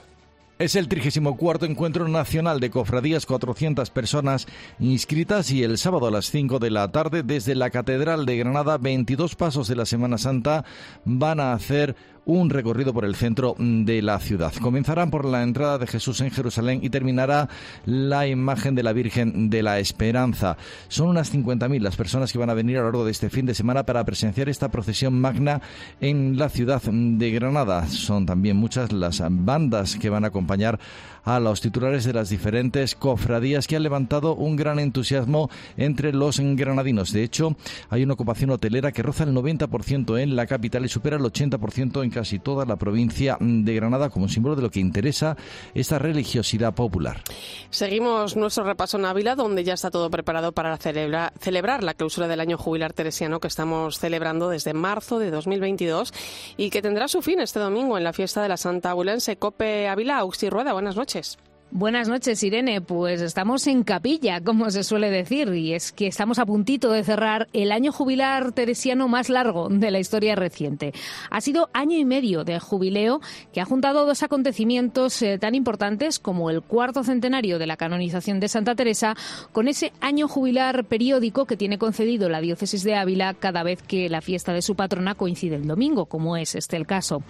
Es 0.63 0.77
el 0.77 0.88
34 0.88 1.67
Encuentro 1.67 2.08
Nacional 2.08 2.62
de 2.62 2.70
Cofradías, 2.70 3.25
400 3.25 3.89
personas 3.89 4.48
inscritas 4.79 5.51
y 5.51 5.62
el 5.62 5.77
sábado 5.77 6.08
a 6.08 6.12
las 6.12 6.32
5 6.32 6.58
de 6.60 6.72
la 6.72 6.89
tarde 6.89 7.22
desde 7.22 7.53
la 7.53 7.70
Catedral 7.70 8.25
de 8.25 8.38
Granada, 8.38 8.77
22 8.77 9.36
pasos 9.36 9.67
de 9.67 9.75
la 9.75 9.86
Semana 9.86 10.17
Santa 10.17 10.63
van 11.03 11.41
a 11.41 11.51
hacer 11.51 11.98
un 12.25 12.50
recorrido 12.50 12.94
por 12.94 13.06
el 13.06 13.15
centro 13.15 13.56
de 13.58 14.01
la 14.01 14.20
ciudad. 14.20 14.53
Comenzarán 14.62 15.12
por 15.12 15.25
la 15.25 15.44
entrada 15.44 15.77
de 15.77 15.88
Jesús 15.88 16.22
en 16.22 16.32
Jerusalén 16.32 16.80
y 16.82 16.89
terminará 16.89 17.50
la 17.86 18.27
imagen 18.27 18.75
de 18.75 18.84
la 18.84 18.94
Virgen 18.94 19.50
de 19.50 19.63
la 19.63 19.80
Esperanza. 19.80 20.58
Son 20.88 21.10
unas 21.10 21.34
50.000 21.34 21.82
las 21.82 21.96
personas 21.96 22.32
que 22.32 22.39
van 22.39 22.50
a 22.50 22.53
venir 22.53 22.77
a 22.77 22.82
lo 22.82 22.88
largo 22.88 23.06
de 23.06 23.12
este 23.12 23.30
fin 23.30 23.46
de 23.46 23.56
semana 23.56 23.84
para 23.84 24.03
presenciar 24.03 24.50
esta 24.50 24.70
procesión 24.70 25.20
magna 25.20 25.62
en 26.00 26.38
la 26.38 26.50
ciudad 26.50 26.82
de 26.82 27.32
Granada. 27.32 27.88
Son 27.88 28.25
también 28.25 28.58
muchas 28.58 28.92
las 28.92 29.22
bandas 29.30 29.96
que 29.96 30.10
van 30.10 30.24
a 30.24 30.27
acompañar 30.27 30.80
a 31.24 31.39
los 31.39 31.62
titulares 31.62 32.03
de 32.03 32.13
las 32.13 32.30
diferentes 32.30 32.96
cofradías 32.96 33.68
que 33.68 33.75
han 33.75 33.84
levantado 33.84 34.36
un 34.36 34.56
gran 34.56 34.80
entusiasmo 34.80 35.50
entre 35.77 36.13
los 36.13 36.39
granadinos. 36.39 37.12
De 37.12 37.24
hecho, 37.24 37.56
hay 37.89 38.03
una 38.03 38.13
ocupación 38.13 38.50
hotelera 38.50 38.92
que 38.92 39.03
roza 39.03 39.24
el 39.24 39.34
90% 39.34 40.20
en 40.20 40.36
la 40.36 40.48
capital 40.48 40.86
y 40.86 40.89
supera 40.89 41.18
el 41.18 41.24
80% 41.24 42.03
en 42.03 42.10
casi 42.10 42.39
toda 42.39 42.65
la 42.65 42.75
provincia 42.75 43.38
de 43.39 43.75
Granada 43.75 44.10
como 44.10 44.27
símbolo 44.27 44.56
de 44.56 44.62
lo 44.62 44.70
que 44.70 44.80
interesa 44.80 45.38
esta 45.74 46.00
religiosidad 46.00 46.74
popular. 46.74 47.22
Seguimos 47.70 48.36
nuestro 48.36 48.63
repaso 48.63 48.98
en 48.98 49.06
Ávila, 49.06 49.36
donde 49.36 49.63
ya 49.63 49.74
está 49.74 49.92
todo 49.92 50.10
preparado 50.10 50.51
para 50.51 50.77
celebrar 50.77 51.84
la 51.84 51.94
clausura 51.94 52.27
del 52.27 52.39
año 52.39 52.58
jubilar 52.58 52.94
teresiano 52.94 53.39
que 53.39 53.48
estamos 53.48 54.00
celebrando 54.00 54.50
desde 54.50 54.74
marzo 54.74 55.20
de 55.20 55.32
2022 55.32 56.13
y 56.58 56.70
que 56.70 56.82
tendrá 56.82 57.08
su 57.08 57.22
fin 57.22 57.39
este 57.39 57.60
domingo 57.60 57.98
en 57.98 58.03
la 58.03 58.13
fiesta 58.13 58.42
de 58.42 58.50
la 58.50 58.58
Santa 58.58 58.92
Abulense 58.92 59.38
Cope 59.38 59.88
Ávila. 59.88 60.18
Auxi 60.20 60.50
Rueda, 60.50 60.74
buenas 60.74 60.96
noches. 60.96 61.12
noches. 61.15 61.38
Buenas 61.75 62.08
noches, 62.08 62.44
Irene. 62.44 62.82
Pues 62.82 63.20
estamos 63.20 63.65
en 63.65 63.82
capilla, 63.82 64.42
como 64.42 64.70
se 64.70 64.84
suele 64.84 65.10
decir, 65.10 65.51
y 65.56 65.74
es 65.74 65.92
que 65.92 66.06
estamos 66.06 66.38
a 66.38 66.46
puntito 66.46 66.92
de 66.92 67.03
cerrar 67.03 67.48
el 67.51 67.72
año 67.72 67.92
jubilar 67.92 68.51
teresiano 68.51 69.08
más 69.08 69.27
largo 69.27 69.70
de 69.70 69.89
la 69.89 69.98
historia 69.98 70.36
reciente. 70.36 70.94
Ha 71.32 71.42
sido 71.42 71.72
año 71.74 71.98
y 71.98 72.06
medio 72.06 72.44
de 72.44 72.60
jubileo 72.60 73.22
que 73.51 73.60
ha 73.60 73.65
juntado 73.65 74.06
dos 74.06 74.22
acontecimientos 74.22 75.20
eh, 75.24 75.39
tan 75.39 75.56
importantes 75.56 76.20
como 76.20 76.51
el 76.51 76.62
cuarto 76.62 77.03
centenario 77.03 77.58
de 77.58 77.65
la 77.65 77.75
canonización 77.75 78.39
de 78.39 78.50
Santa 78.50 78.75
Teresa 78.75 79.15
con 79.51 79.68
ese 79.68 79.94
año 80.00 80.27
jubilar 80.27 80.86
periódico 80.86 81.48
que 81.48 81.58
tiene 81.58 81.80
concedido 81.80 82.30
la 82.30 82.39
diócesis 82.39 82.84
de 82.84 82.94
Ávila 82.94 83.34
cada 83.34 83.63
vez 83.63 83.82
que 83.82 84.10
la 84.10 84.22
fiesta 84.22 84.53
de 84.53 84.62
su 84.62 84.75
patrona 84.75 85.15
coincide 85.15 85.56
el 85.56 85.65
domingo, 85.65 86.06
como 86.06 86.38
es 86.38 86.53
este 86.53 86.77
el 86.77 86.86
caso. 86.86 87.24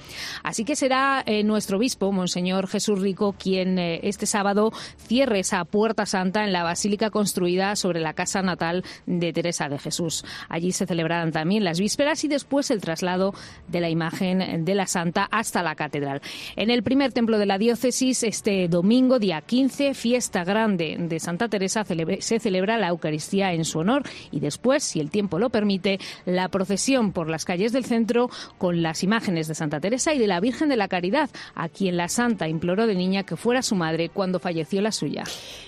Así 0.43 0.65
que 0.65 0.75
será 0.75 1.23
eh, 1.25 1.45
nuestro 1.45 1.77
obispo, 1.77 2.11
Monseñor 2.11 2.67
Jesús 2.67 2.99
Rico, 2.99 3.35
quien 3.39 3.79
eh, 3.79 4.01
este 4.03 4.32
sábado 4.33 4.71
cierre 4.97 5.41
esa 5.41 5.63
puerta 5.63 6.07
santa 6.07 6.43
en 6.43 6.53
la 6.53 6.63
basílica 6.63 7.11
construida 7.11 7.75
sobre 7.75 7.99
la 7.99 8.13
casa 8.13 8.41
natal 8.41 8.83
de 9.05 9.31
Teresa 9.31 9.69
de 9.69 9.77
Jesús. 9.77 10.25
Allí 10.49 10.71
se 10.71 10.87
celebrarán 10.87 11.31
también 11.31 11.63
las 11.63 11.79
vísperas 11.79 12.23
y 12.23 12.27
después 12.27 12.71
el 12.71 12.81
traslado 12.81 13.35
de 13.67 13.79
la 13.79 13.91
imagen 13.91 14.65
de 14.65 14.73
la 14.73 14.87
santa 14.87 15.27
hasta 15.29 15.61
la 15.61 15.75
catedral. 15.75 16.21
En 16.55 16.71
el 16.71 16.81
primer 16.81 17.13
templo 17.13 17.37
de 17.37 17.45
la 17.45 17.59
diócesis, 17.59 18.23
este 18.23 18.67
domingo, 18.67 19.19
día 19.19 19.41
15, 19.41 19.93
fiesta 19.93 20.43
grande 20.43 20.95
de 20.97 21.19
Santa 21.19 21.47
Teresa, 21.47 21.85
se 21.85 22.39
celebra 22.39 22.79
la 22.79 22.87
Eucaristía 22.87 23.53
en 23.53 23.65
su 23.65 23.79
honor 23.79 24.01
y 24.31 24.39
después, 24.39 24.83
si 24.83 24.99
el 24.99 25.11
tiempo 25.11 25.37
lo 25.37 25.51
permite, 25.51 25.99
la 26.25 26.49
procesión 26.49 27.11
por 27.11 27.29
las 27.29 27.45
calles 27.45 27.71
del 27.71 27.85
centro 27.85 28.31
con 28.57 28.81
las 28.81 29.03
imágenes 29.03 29.47
de 29.47 29.53
Santa 29.53 29.79
Teresa 29.79 30.11
y 30.15 30.17
de 30.17 30.25
la 30.25 30.39
Virgen 30.39 30.69
de 30.69 30.77
la 30.77 30.87
Caridad, 30.87 31.29
a 31.53 31.69
quien 31.69 31.97
la 31.97 32.07
santa 32.07 32.47
imploró 32.47 32.87
de 32.87 32.95
niña 32.95 33.21
que 33.21 33.35
fuera 33.35 33.61
su 33.61 33.75
madre 33.75 34.09
cuando 34.09 34.22
falleció 34.39 34.81
la 34.81 34.91
suya. 34.91 35.23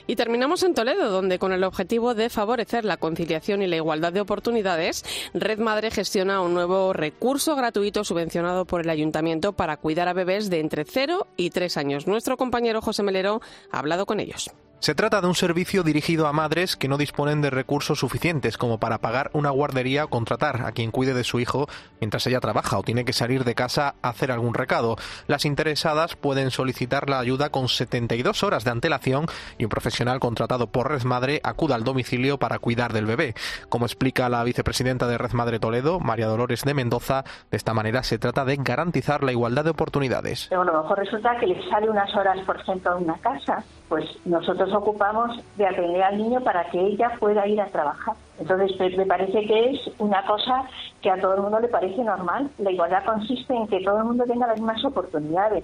Y 0.07 0.15
terminamos 0.15 0.63
en 0.63 0.73
Toledo, 0.73 1.09
donde 1.09 1.39
con 1.39 1.51
el 1.51 1.63
objetivo 1.63 2.13
de 2.13 2.29
favorecer 2.29 2.85
la 2.85 2.97
conciliación 2.97 3.61
y 3.61 3.67
la 3.67 3.77
igualdad 3.77 4.13
de 4.13 4.21
oportunidades, 4.21 5.03
Red 5.33 5.59
Madre 5.59 5.91
gestiona 5.91 6.41
un 6.41 6.53
nuevo 6.53 6.93
recurso 6.93 7.55
gratuito 7.55 8.03
subvencionado 8.03 8.65
por 8.65 8.81
el 8.81 8.89
ayuntamiento 8.89 9.53
para 9.53 9.77
cuidar 9.77 10.07
a 10.07 10.13
bebés 10.13 10.49
de 10.49 10.59
entre 10.59 10.85
0 10.85 11.27
y 11.37 11.49
3 11.49 11.77
años. 11.77 12.07
Nuestro 12.07 12.37
compañero 12.37 12.81
José 12.81 13.03
Melero 13.03 13.41
ha 13.71 13.79
hablado 13.79 14.05
con 14.05 14.19
ellos. 14.19 14.51
Se 14.79 14.93
trata 14.93 15.19
de 15.19 15.27
un 15.27 15.33
servicio 15.33 15.81
dirigido 15.81 16.27
a 16.27 16.33
madres 16.33 16.75
que 16.75 16.87
no 16.87 16.97
disponen 16.97 17.41
de 17.41 17.49
recursos 17.49 17.99
suficientes 17.99 18.57
como 18.57 18.79
para 18.79 18.99
pagar 18.99 19.31
una 19.33 19.49
guardería 19.49 20.05
o 20.05 20.09
contratar 20.09 20.61
a 20.63 20.73
quien 20.73 20.91
cuide 20.91 21.13
de 21.13 21.23
su 21.23 21.39
hijo 21.39 21.67
mientras 21.99 22.27
ella 22.27 22.39
trabaja 22.39 22.77
o 22.77 22.83
tiene 22.83 23.03
que 23.03 23.13
salir 23.13 23.45
de 23.45 23.55
casa 23.55 23.95
a 24.03 24.09
hacer 24.09 24.31
algún 24.31 24.53
recado. 24.53 24.95
Las 25.27 25.45
interesadas 25.45 26.15
pueden 26.15 26.51
solicitar 26.51 27.09
la 27.09 27.19
ayuda 27.19 27.49
con 27.49 27.67
72 27.67 28.43
horas 28.43 28.63
de 28.63 28.71
antelación 28.71 29.25
y 29.57 29.63
un 29.63 29.69
profesional 29.69 30.19
contratado 30.19 30.67
por 30.67 30.91
Red 30.91 31.03
Madre 31.03 31.41
acuda 31.43 31.75
al 31.75 31.83
domicilio 31.83 32.37
para 32.37 32.59
cuidar 32.59 32.93
del 32.93 33.07
bebé. 33.07 33.33
Como 33.69 33.85
explica 33.85 34.29
la 34.29 34.43
vicepresidenta 34.43 35.07
de 35.07 35.17
Red 35.17 35.31
Madre 35.31 35.59
Toledo, 35.59 35.99
María 35.99 36.27
Dolores 36.27 36.63
de 36.63 36.75
Mendoza, 36.75 37.23
de 37.49 37.57
esta 37.57 37.73
manera 37.73 38.03
se 38.03 38.19
trata 38.19 38.45
de 38.45 38.57
garantizar 38.57 39.23
la 39.23 39.31
igualdad 39.31 39.63
de 39.63 39.71
oportunidades. 39.71 40.51
a 40.51 40.55
lo 40.55 40.81
mejor 40.83 40.99
resulta 40.99 41.35
que 41.39 41.47
les 41.47 41.67
sale 41.69 41.89
unas 41.89 42.13
horas, 42.15 42.37
por 42.45 42.59
ejemplo, 42.59 42.91
a 42.91 42.95
una 42.97 43.17
casa, 43.17 43.63
pues 43.89 44.05
nosotros 44.25 44.73
ocupamos 44.73 45.39
de 45.57 45.67
atender 45.67 46.03
al 46.03 46.17
niño 46.17 46.41
para 46.41 46.69
que 46.69 46.79
ella 46.79 47.11
pueda 47.19 47.47
ir 47.47 47.61
a 47.61 47.67
trabajar. 47.67 48.15
Entonces, 48.39 48.97
me 48.97 49.05
parece 49.05 49.45
que 49.45 49.71
es 49.71 49.79
una 49.97 50.25
cosa 50.25 50.63
que 51.01 51.09
a 51.09 51.19
todo 51.19 51.35
el 51.35 51.41
mundo 51.41 51.59
le 51.59 51.67
parece 51.67 52.03
normal. 52.03 52.49
La 52.57 52.71
igualdad 52.71 53.05
consiste 53.05 53.53
en 53.53 53.67
que 53.67 53.81
todo 53.81 53.99
el 53.99 54.05
mundo 54.05 54.25
tenga 54.25 54.47
las 54.47 54.57
mismas 54.57 54.83
oportunidades. 54.83 55.63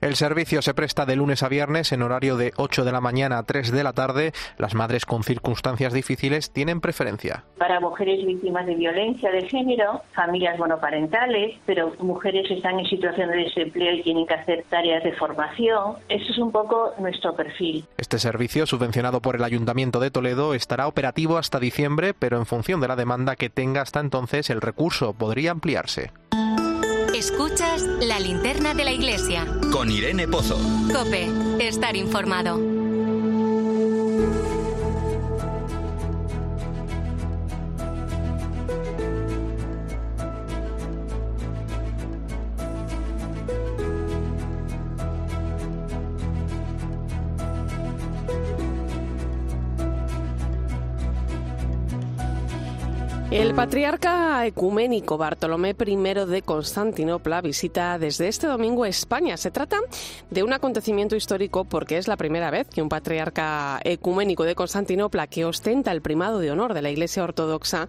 El 0.00 0.14
servicio 0.14 0.62
se 0.62 0.74
presta 0.74 1.06
de 1.06 1.16
lunes 1.16 1.42
a 1.42 1.48
viernes 1.48 1.90
en 1.92 2.02
horario 2.02 2.36
de 2.36 2.52
8 2.56 2.84
de 2.84 2.92
la 2.92 3.00
mañana 3.00 3.38
a 3.38 3.42
3 3.42 3.72
de 3.72 3.82
la 3.82 3.92
tarde. 3.92 4.32
Las 4.56 4.74
madres 4.74 5.04
con 5.04 5.24
circunstancias 5.24 5.92
difíciles 5.92 6.52
tienen 6.52 6.80
preferencia. 6.80 7.44
Para 7.58 7.80
mujeres 7.80 8.24
víctimas 8.24 8.66
de 8.66 8.76
violencia 8.76 9.30
de 9.32 9.48
género, 9.48 10.02
familias 10.12 10.58
monoparentales, 10.58 11.58
pero 11.66 11.92
mujeres 11.98 12.46
que 12.46 12.54
están 12.54 12.78
en 12.78 12.86
situación 12.86 13.30
de 13.30 13.38
desempleo 13.38 13.94
y 13.94 14.02
tienen 14.02 14.26
que 14.26 14.34
hacer 14.34 14.64
tareas 14.70 15.02
de 15.02 15.12
formación. 15.12 15.96
Eso 16.08 16.32
es 16.32 16.38
un 16.38 16.52
poco 16.52 16.92
nuestro 16.98 17.34
perfil. 17.34 17.84
Este 17.96 18.18
servicio, 18.18 18.66
subvencionado 18.66 19.20
por 19.20 19.36
el 19.36 19.44
Ayuntamiento 19.44 20.00
de 20.00 20.10
Toledo, 20.10 20.54
estará 20.54 20.86
operativo 20.86 21.38
hasta 21.38 21.58
diciembre 21.58 22.07
pero 22.14 22.38
en 22.38 22.46
función 22.46 22.80
de 22.80 22.88
la 22.88 22.96
demanda 22.96 23.36
que 23.36 23.50
tenga 23.50 23.82
hasta 23.82 24.00
entonces 24.00 24.50
el 24.50 24.60
recurso 24.60 25.12
podría 25.12 25.52
ampliarse. 25.52 26.12
Escuchas 27.14 27.82
la 27.82 28.20
linterna 28.20 28.74
de 28.74 28.84
la 28.84 28.92
iglesia. 28.92 29.46
Con 29.72 29.90
Irene 29.90 30.28
Pozo. 30.28 30.58
Cope, 30.92 31.28
estar 31.58 31.96
informado. 31.96 32.87
El 53.30 53.54
patriarca 53.54 54.46
ecuménico 54.46 55.18
Bartolomé 55.18 55.76
I 55.78 55.96
de 55.96 56.40
Constantinopla 56.40 57.42
visita 57.42 57.98
desde 57.98 58.26
este 58.26 58.46
domingo 58.46 58.86
España. 58.86 59.36
Se 59.36 59.50
trata 59.50 59.76
de 60.30 60.42
un 60.42 60.54
acontecimiento 60.54 61.14
histórico 61.14 61.66
porque 61.66 61.98
es 61.98 62.08
la 62.08 62.16
primera 62.16 62.50
vez 62.50 62.68
que 62.68 62.80
un 62.80 62.88
patriarca 62.88 63.80
ecuménico 63.84 64.44
de 64.44 64.54
Constantinopla 64.54 65.26
que 65.26 65.44
ostenta 65.44 65.92
el 65.92 66.00
primado 66.00 66.38
de 66.38 66.50
honor 66.50 66.72
de 66.72 66.80
la 66.80 66.88
Iglesia 66.88 67.22
Ortodoxa 67.22 67.86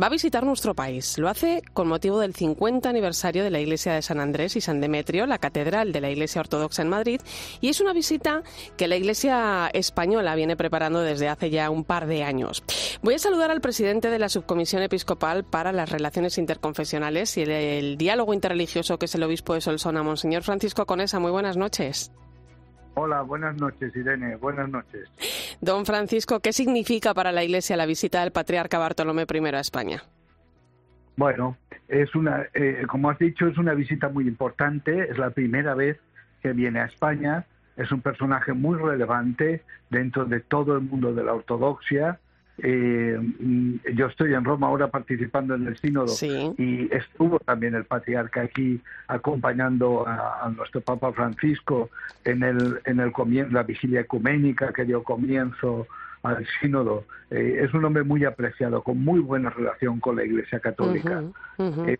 va 0.00 0.06
a 0.06 0.10
visitar 0.10 0.44
nuestro 0.44 0.74
país. 0.74 1.18
Lo 1.18 1.28
hace 1.28 1.62
con 1.72 1.88
motivo 1.88 2.20
del 2.20 2.36
50 2.36 2.88
aniversario 2.88 3.42
de 3.42 3.50
la 3.50 3.58
Iglesia 3.58 3.92
de 3.92 4.02
San 4.02 4.20
Andrés 4.20 4.54
y 4.54 4.60
San 4.60 4.80
Demetrio, 4.80 5.26
la 5.26 5.38
catedral 5.38 5.90
de 5.90 6.00
la 6.00 6.10
Iglesia 6.10 6.42
Ortodoxa 6.42 6.82
en 6.82 6.90
Madrid, 6.90 7.20
y 7.60 7.70
es 7.70 7.80
una 7.80 7.92
visita 7.92 8.44
que 8.76 8.86
la 8.86 8.94
Iglesia 8.94 9.68
española 9.72 10.36
viene 10.36 10.56
preparando 10.56 11.00
desde 11.00 11.28
hace 11.28 11.50
ya 11.50 11.70
un 11.70 11.82
par 11.82 12.06
de 12.06 12.22
años. 12.22 12.62
Voy 13.02 13.14
a 13.14 13.18
saludar 13.18 13.50
al 13.50 13.60
presidente 13.60 14.10
de 14.10 14.20
la 14.20 14.28
subcomisión 14.28 14.75
Episcopal 14.82 15.44
para 15.44 15.72
las 15.72 15.90
Relaciones 15.90 16.38
Interconfesionales 16.38 17.36
y 17.36 17.42
el, 17.42 17.96
Diálogo 17.96 18.34
Interreligioso, 18.34 18.98
que 18.98 19.06
es 19.06 19.14
el 19.14 19.22
Obispo 19.22 19.54
de 19.54 19.60
Solsona, 19.60 20.02
Monseñor 20.02 20.42
Francisco 20.42 20.86
Conesa. 20.86 21.18
Muy 21.20 21.30
buenas 21.30 21.56
noches. 21.56 22.12
Hola, 22.94 23.22
buenas 23.22 23.56
noches, 23.56 23.94
Irene. 23.94 24.36
Buenas 24.36 24.68
noches. 24.68 25.08
Don 25.60 25.84
Francisco, 25.84 26.40
¿qué 26.40 26.52
significa 26.52 27.14
para 27.14 27.32
la 27.32 27.44
Iglesia 27.44 27.76
la 27.76 27.86
visita 27.86 28.20
del 28.20 28.32
Patriarca 28.32 28.78
Bartolomé 28.78 29.26
I 29.28 29.46
a 29.54 29.60
España? 29.60 30.02
Bueno, 31.16 31.56
es 31.88 32.14
una, 32.14 32.46
eh, 32.54 32.82
como 32.88 33.10
has 33.10 33.18
dicho, 33.18 33.46
es 33.46 33.58
una 33.58 33.74
visita 33.74 34.08
muy 34.08 34.26
importante. 34.26 35.10
Es 35.10 35.18
la 35.18 35.30
primera 35.30 35.74
vez 35.74 35.98
que 36.42 36.52
viene 36.52 36.80
a 36.80 36.86
España. 36.86 37.46
Es 37.76 37.92
un 37.92 38.00
personaje 38.00 38.52
muy 38.52 38.78
relevante 38.78 39.62
dentro 39.90 40.24
de 40.24 40.40
todo 40.40 40.74
el 40.74 40.82
mundo 40.82 41.14
de 41.14 41.24
la 41.24 41.34
ortodoxia 41.34 42.18
eh, 42.58 43.18
yo 43.94 44.06
estoy 44.06 44.32
en 44.32 44.44
Roma 44.44 44.68
ahora 44.68 44.88
participando 44.88 45.54
en 45.54 45.66
el 45.66 45.76
sínodo 45.76 46.12
y 46.56 46.88
estuvo 46.90 47.38
también 47.40 47.74
el 47.74 47.84
patriarca 47.84 48.42
aquí 48.42 48.80
acompañando 49.08 50.06
a, 50.06 50.50
nuestro 50.56 50.80
Papa 50.80 51.12
Francisco 51.12 51.90
en 52.24 52.42
el 52.42 52.80
en 52.86 53.00
el 53.00 53.12
la 53.50 53.62
vigilia 53.62 54.00
ecuménica 54.00 54.72
que 54.72 54.84
dio 54.84 55.02
comienzo 55.02 55.86
al 56.22 56.46
sínodo. 56.60 57.04
Eh, 57.30 57.60
es 57.62 57.74
un 57.74 57.84
hombre 57.84 58.02
muy 58.02 58.24
apreciado, 58.24 58.82
con 58.82 59.02
muy 59.02 59.20
buena 59.20 59.50
relación 59.50 60.00
con 60.00 60.16
la 60.16 60.24
Iglesia 60.24 60.60
Católica. 60.60 61.22
Eh, 61.58 61.98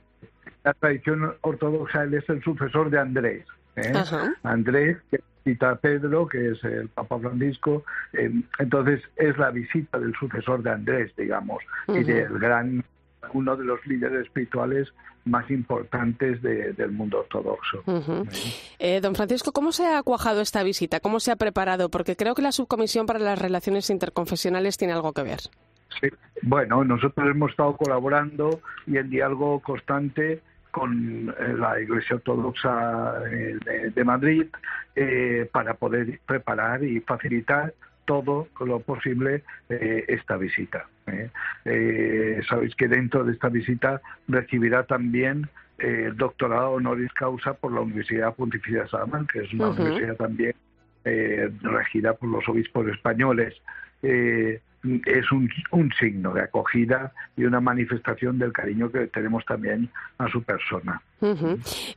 la 0.64 0.74
tradición 0.74 1.34
ortodoxa 1.42 2.04
él 2.04 2.14
es 2.14 2.28
el 2.28 2.42
sucesor 2.42 2.90
de 2.90 2.98
Andrés. 2.98 3.46
¿eh? 3.76 3.92
Andrés, 4.42 4.96
que 5.10 5.20
cita 5.46 5.76
Pedro, 5.76 6.26
que 6.26 6.50
es 6.50 6.64
el 6.64 6.88
Papa 6.88 7.20
Francisco, 7.20 7.84
eh, 8.12 8.32
entonces 8.58 9.00
es 9.14 9.38
la 9.38 9.50
visita 9.50 9.98
del 9.98 10.12
sucesor 10.14 10.60
de 10.62 10.70
Andrés, 10.70 11.12
digamos, 11.16 11.62
y 11.86 12.02
del 12.02 12.36
gran, 12.40 12.84
uno 13.32 13.56
de 13.56 13.64
los 13.64 13.84
líderes 13.86 14.26
espirituales 14.26 14.92
más 15.24 15.48
importantes 15.50 16.42
del 16.42 16.90
mundo 16.92 17.20
ortodoxo. 17.20 17.82
Eh, 18.78 19.00
don 19.00 19.14
Francisco, 19.14 19.52
¿cómo 19.52 19.72
se 19.72 19.86
ha 19.86 20.02
cuajado 20.02 20.40
esta 20.40 20.62
visita? 20.62 21.00
¿Cómo 21.00 21.20
se 21.20 21.30
ha 21.30 21.36
preparado? 21.36 21.90
Porque 21.90 22.16
creo 22.16 22.34
que 22.34 22.42
la 22.42 22.52
Subcomisión 22.52 23.06
para 23.06 23.18
las 23.18 23.38
Relaciones 23.38 23.90
Interconfesionales 23.90 24.76
tiene 24.76 24.94
algo 24.94 25.12
que 25.12 25.22
ver. 25.22 25.40
Sí. 26.00 26.08
Bueno, 26.42 26.84
nosotros 26.84 27.28
hemos 27.28 27.50
estado 27.50 27.76
colaborando 27.76 28.60
y 28.86 28.98
en 28.98 29.10
diálogo 29.10 29.60
constante 29.60 30.42
con 30.76 31.34
eh, 31.40 31.54
la 31.56 31.80
Iglesia 31.80 32.16
Ortodoxa 32.16 33.22
eh, 33.32 33.58
de, 33.94 34.04
Madrid 34.04 34.44
eh, 34.94 35.48
para 35.50 35.72
poder 35.72 36.20
preparar 36.26 36.84
y 36.84 37.00
facilitar 37.00 37.72
todo 38.04 38.48
lo 38.60 38.80
posible 38.80 39.42
esta 39.68 40.36
visita. 40.36 40.86
sabéis 42.48 42.74
que 42.76 42.88
dentro 42.88 43.24
de 43.24 43.32
esta 43.32 43.48
visita 43.48 44.00
recibirá 44.28 44.84
también 44.84 45.48
el 45.78 46.14
doctorado 46.16 46.72
honoris 46.72 47.12
causa 47.14 47.54
por 47.54 47.72
la 47.72 47.80
Universidad 47.80 48.34
Pontificia 48.34 48.82
de 48.82 48.88
Salamanca, 48.88 49.32
que 49.32 49.44
es 49.46 49.52
una 49.54 49.70
universidad 49.70 50.16
también 50.16 50.54
regida 51.62 52.12
por 52.14 52.28
los 52.28 52.48
obispos 52.48 52.86
españoles 52.86 53.54
es 55.06 55.30
un, 55.32 55.50
un, 55.70 55.92
signo 55.98 56.32
de 56.32 56.42
acogida 56.42 57.12
y 57.36 57.44
una 57.44 57.60
manifestación 57.60 58.38
del 58.38 58.52
cariño 58.52 58.90
que 58.90 59.06
tenemos 59.06 59.44
también 59.44 59.88
a 60.18 60.28
su 60.28 60.42
persona. 60.42 61.00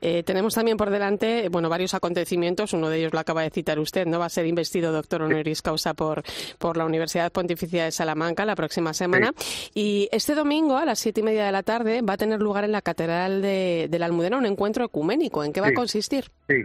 eh, 0.02 0.24
tenemos 0.24 0.56
también 0.56 0.78
por 0.78 0.90
delante 0.90 1.50
bueno 1.50 1.70
varios 1.70 1.94
acontecimientos, 1.94 2.74
uno 2.74 2.90
de 2.90 3.00
ellos 3.00 3.14
lo 3.14 3.20
acaba 3.20 3.42
de 3.44 3.50
citar 3.50 3.80
usted, 3.80 4.06
¿no? 4.06 4.20
Va 4.20 4.26
a 4.26 4.30
ser 4.30 4.46
investido 4.46 4.92
doctor 4.92 5.22
honoris 5.22 5.62
causa 5.62 5.94
por, 5.94 6.24
por 6.58 6.78
la 6.78 6.86
Universidad 6.86 7.32
Pontificia 7.32 7.86
de 7.86 7.92
Salamanca 7.92 8.46
la 8.46 8.56
próxima 8.56 8.94
semana. 8.94 9.34
Sí. 9.36 9.72
Y 9.74 10.10
este 10.12 10.36
domingo 10.36 10.78
a 10.78 10.86
las 10.86 11.00
siete 11.00 11.22
y 11.22 11.24
media 11.24 11.46
de 11.46 11.52
la 11.52 11.64
tarde 11.64 12.02
va 12.02 12.14
a 12.14 12.18
tener 12.18 12.42
lugar 12.42 12.64
en 12.64 12.72
la 12.72 12.82
Catedral 12.82 13.42
de, 13.42 13.88
de 13.90 14.00
la 14.00 14.06
Almudena 14.06 14.38
un 14.38 14.46
encuentro 14.46 14.86
ecuménico. 14.86 15.44
¿En 15.44 15.54
qué 15.54 15.62
va 15.62 15.68
sí. 15.68 15.74
a 15.74 15.76
consistir? 15.76 16.26
Sí, 16.48 16.64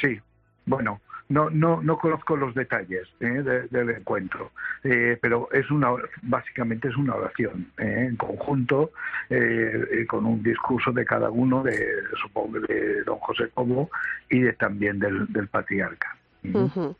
sí. 0.00 0.20
Bueno, 0.66 1.00
no, 1.28 1.50
no, 1.50 1.82
no 1.82 1.98
conozco 1.98 2.36
los 2.36 2.54
detalles 2.54 3.08
¿eh? 3.20 3.26
de, 3.26 3.68
del 3.68 3.90
encuentro, 3.90 4.52
eh, 4.84 5.18
pero 5.20 5.48
es 5.52 5.70
una, 5.70 5.90
básicamente 6.22 6.88
es 6.88 6.96
una 6.96 7.14
oración 7.14 7.70
¿eh? 7.78 8.06
en 8.08 8.16
conjunto 8.16 8.92
eh, 9.30 10.06
con 10.08 10.26
un 10.26 10.42
discurso 10.42 10.92
de 10.92 11.04
cada 11.04 11.30
uno, 11.30 11.62
de 11.62 11.78
supongo 12.20 12.60
de 12.60 13.02
don 13.04 13.18
José 13.18 13.48
Cobo 13.54 13.90
y 14.28 14.40
de, 14.40 14.52
también 14.54 14.98
del, 14.98 15.26
del 15.32 15.48
patriarca. 15.48 16.16
Uh 16.44 16.68
-huh. 16.68 16.96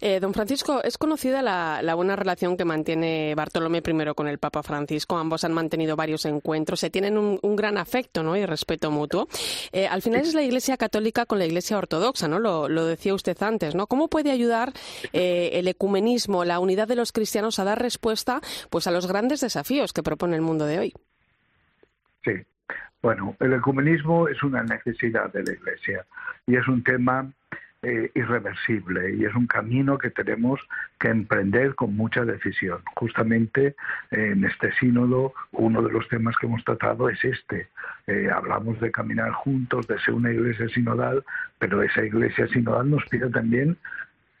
eh, 0.00 0.20
don 0.20 0.32
Francisco, 0.32 0.82
es 0.82 0.96
conocida 0.96 1.42
la, 1.42 1.82
la, 1.82 1.94
buena 1.94 2.16
relación 2.16 2.56
que 2.56 2.64
mantiene 2.64 3.34
Bartolomé 3.34 3.82
I 3.86 4.14
con 4.14 4.26
el 4.26 4.38
Papa 4.38 4.62
Francisco. 4.62 5.18
Ambos 5.18 5.44
han 5.44 5.52
mantenido 5.52 5.96
varios 5.96 6.24
encuentros, 6.24 6.80
se 6.80 6.88
tienen 6.88 7.18
un, 7.18 7.38
un 7.42 7.56
gran 7.56 7.76
afecto 7.76 8.22
¿no? 8.22 8.36
y 8.36 8.46
respeto 8.46 8.90
mutuo. 8.90 9.28
Eh, 9.72 9.86
al 9.86 10.00
final 10.00 10.22
es 10.22 10.32
la 10.32 10.42
Iglesia 10.42 10.78
Católica 10.78 11.26
con 11.26 11.38
la 11.38 11.44
Iglesia 11.44 11.76
Ortodoxa, 11.76 12.26
¿no? 12.26 12.38
Lo, 12.38 12.68
lo 12.68 12.86
decía 12.86 13.12
usted 13.12 13.36
antes, 13.42 13.74
¿no? 13.74 13.86
¿Cómo 13.86 14.08
puede 14.08 14.30
ayudar 14.30 14.72
eh, 15.12 15.50
el 15.54 15.68
ecumenismo, 15.68 16.44
la 16.44 16.58
unidad 16.58 16.88
de 16.88 16.96
los 16.96 17.12
cristianos 17.12 17.58
a 17.58 17.64
dar 17.64 17.80
respuesta 17.80 18.40
pues, 18.70 18.86
a 18.86 18.90
los 18.90 19.06
grandes 19.06 19.42
desafíos 19.42 19.92
que 19.92 20.02
propone 20.02 20.36
el 20.36 20.42
mundo 20.42 20.64
de 20.64 20.78
hoy? 20.78 20.94
Sí. 22.24 22.32
Bueno, 23.02 23.36
el 23.40 23.52
ecumenismo 23.52 24.26
es 24.26 24.42
una 24.42 24.62
necesidad 24.62 25.30
de 25.32 25.44
la 25.44 25.52
Iglesia 25.52 26.06
y 26.46 26.56
es 26.56 26.66
un 26.66 26.82
tema 26.82 27.30
eh, 27.82 28.10
irreversible 28.14 29.14
y 29.14 29.24
es 29.24 29.34
un 29.34 29.46
camino 29.46 29.98
que 29.98 30.10
tenemos 30.10 30.60
que 30.98 31.08
emprender 31.08 31.74
con 31.74 31.94
mucha 31.94 32.24
decisión. 32.24 32.80
Justamente 32.96 33.76
eh, 34.10 34.32
en 34.32 34.44
este 34.44 34.72
sínodo 34.80 35.34
uno 35.52 35.82
de 35.82 35.92
los 35.92 36.08
temas 36.08 36.34
que 36.38 36.46
hemos 36.46 36.64
tratado 36.64 37.08
es 37.08 37.22
este. 37.24 37.68
Eh, 38.06 38.28
hablamos 38.32 38.80
de 38.80 38.90
caminar 38.90 39.30
juntos, 39.32 39.86
de 39.86 39.98
ser 40.00 40.14
una 40.14 40.32
iglesia 40.32 40.68
sinodal, 40.68 41.24
pero 41.58 41.82
esa 41.82 42.04
iglesia 42.04 42.48
sinodal 42.48 42.90
nos 42.90 43.04
pide 43.06 43.28
también 43.30 43.76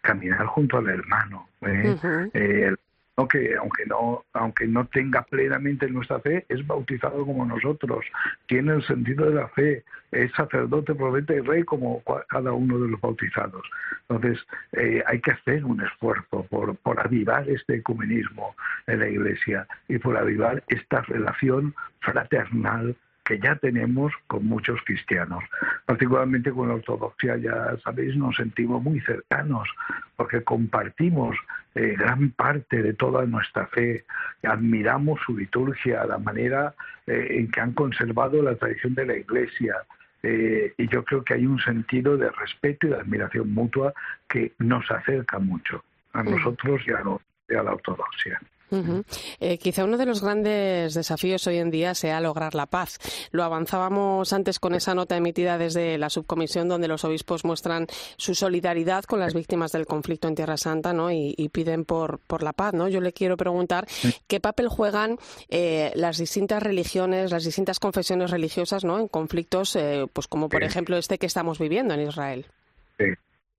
caminar 0.00 0.46
junto 0.46 0.78
al 0.78 0.88
hermano. 0.88 1.48
Uh 1.60 1.66
-huh. 1.66 2.30
el. 2.32 2.76
Que 3.24 3.56
aunque 3.56 3.86
no 3.86 4.24
aunque 4.34 4.66
no 4.66 4.86
tenga 4.88 5.22
plenamente 5.22 5.88
nuestra 5.88 6.20
fe 6.20 6.44
es 6.50 6.66
bautizado 6.66 7.24
como 7.24 7.46
nosotros 7.46 8.04
tiene 8.46 8.74
el 8.74 8.86
sentido 8.86 9.30
de 9.30 9.36
la 9.36 9.48
fe 9.48 9.84
es 10.12 10.30
sacerdote 10.32 10.94
profeta 10.94 11.34
y 11.34 11.40
rey 11.40 11.62
como 11.64 12.02
cada 12.28 12.52
uno 12.52 12.78
de 12.78 12.88
los 12.88 13.00
bautizados. 13.00 13.62
Entonces 14.08 14.44
eh, 14.72 15.02
hay 15.06 15.20
que 15.20 15.32
hacer 15.32 15.64
un 15.64 15.80
esfuerzo 15.80 16.46
por, 16.50 16.76
por 16.76 17.00
avivar 17.00 17.48
este 17.48 17.76
ecumenismo 17.76 18.54
en 18.86 19.00
la 19.00 19.08
iglesia 19.08 19.66
y 19.88 19.98
por 19.98 20.16
avivar 20.16 20.62
esta 20.68 21.00
relación 21.02 21.74
fraternal 22.00 22.96
que 23.26 23.40
ya 23.40 23.56
tenemos 23.56 24.12
con 24.28 24.46
muchos 24.46 24.80
cristianos. 24.84 25.42
Particularmente 25.84 26.52
con 26.52 26.68
la 26.68 26.74
ortodoxia, 26.74 27.36
ya 27.36 27.76
sabéis, 27.82 28.16
nos 28.16 28.36
sentimos 28.36 28.80
muy 28.82 29.00
cercanos 29.00 29.68
porque 30.14 30.44
compartimos 30.44 31.36
eh, 31.74 31.96
gran 31.98 32.30
parte 32.30 32.82
de 32.82 32.94
toda 32.94 33.26
nuestra 33.26 33.66
fe, 33.66 34.04
admiramos 34.44 35.20
su 35.26 35.36
liturgia, 35.36 36.06
la 36.06 36.18
manera 36.18 36.74
eh, 37.06 37.26
en 37.30 37.50
que 37.50 37.60
han 37.60 37.72
conservado 37.72 38.40
la 38.42 38.54
tradición 38.54 38.94
de 38.94 39.06
la 39.06 39.16
Iglesia. 39.16 39.74
Eh, 40.22 40.72
y 40.78 40.88
yo 40.88 41.04
creo 41.04 41.24
que 41.24 41.34
hay 41.34 41.46
un 41.46 41.58
sentido 41.58 42.16
de 42.16 42.30
respeto 42.30 42.86
y 42.86 42.90
de 42.90 42.96
admiración 42.96 43.52
mutua 43.52 43.92
que 44.28 44.52
nos 44.58 44.88
acerca 44.90 45.40
mucho 45.40 45.84
a 46.12 46.22
nosotros 46.22 46.80
y 46.86 46.92
a, 46.92 47.00
lo, 47.00 47.20
y 47.48 47.54
a 47.54 47.62
la 47.64 47.72
ortodoxia. 47.72 48.40
Uh 48.70 48.76
-huh. 48.76 49.04
eh, 49.40 49.58
quizá 49.58 49.84
uno 49.84 49.96
de 49.96 50.06
los 50.06 50.22
grandes 50.22 50.94
desafíos 50.94 51.46
hoy 51.46 51.58
en 51.58 51.70
día 51.70 51.94
sea 51.94 52.20
lograr 52.20 52.54
la 52.54 52.66
paz. 52.66 52.98
Lo 53.30 53.44
avanzábamos 53.44 54.32
antes 54.32 54.58
con 54.58 54.74
esa 54.74 54.94
nota 54.94 55.16
emitida 55.16 55.58
desde 55.58 55.98
la 55.98 56.10
subcomisión 56.10 56.68
donde 56.68 56.88
los 56.88 57.04
obispos 57.04 57.44
muestran 57.44 57.86
su 58.16 58.34
solidaridad 58.34 59.04
con 59.04 59.20
las 59.20 59.34
víctimas 59.34 59.72
del 59.72 59.86
conflicto 59.86 60.28
en 60.28 60.34
Tierra 60.34 60.56
Santa 60.56 60.92
¿no? 60.92 61.10
y, 61.10 61.34
y 61.36 61.48
piden 61.50 61.84
por, 61.84 62.18
por, 62.20 62.42
la 62.42 62.52
paz. 62.52 62.74
¿no? 62.74 62.88
Yo 62.88 63.00
le 63.00 63.12
quiero 63.12 63.36
preguntar 63.36 63.86
qué 64.26 64.40
papel 64.40 64.68
juegan 64.68 65.16
eh, 65.48 65.92
las 65.94 66.18
distintas 66.18 66.62
religiones, 66.62 67.30
las 67.30 67.44
distintas 67.44 67.78
confesiones 67.78 68.30
religiosas 68.30 68.84
¿no? 68.84 68.98
en 68.98 69.08
conflictos 69.08 69.76
eh, 69.76 70.06
pues 70.12 70.26
como 70.26 70.48
por 70.48 70.62
ejemplo 70.62 70.96
este 70.96 71.18
que 71.18 71.26
estamos 71.26 71.58
viviendo 71.58 71.94
en 71.94 72.00
Israel. 72.00 72.46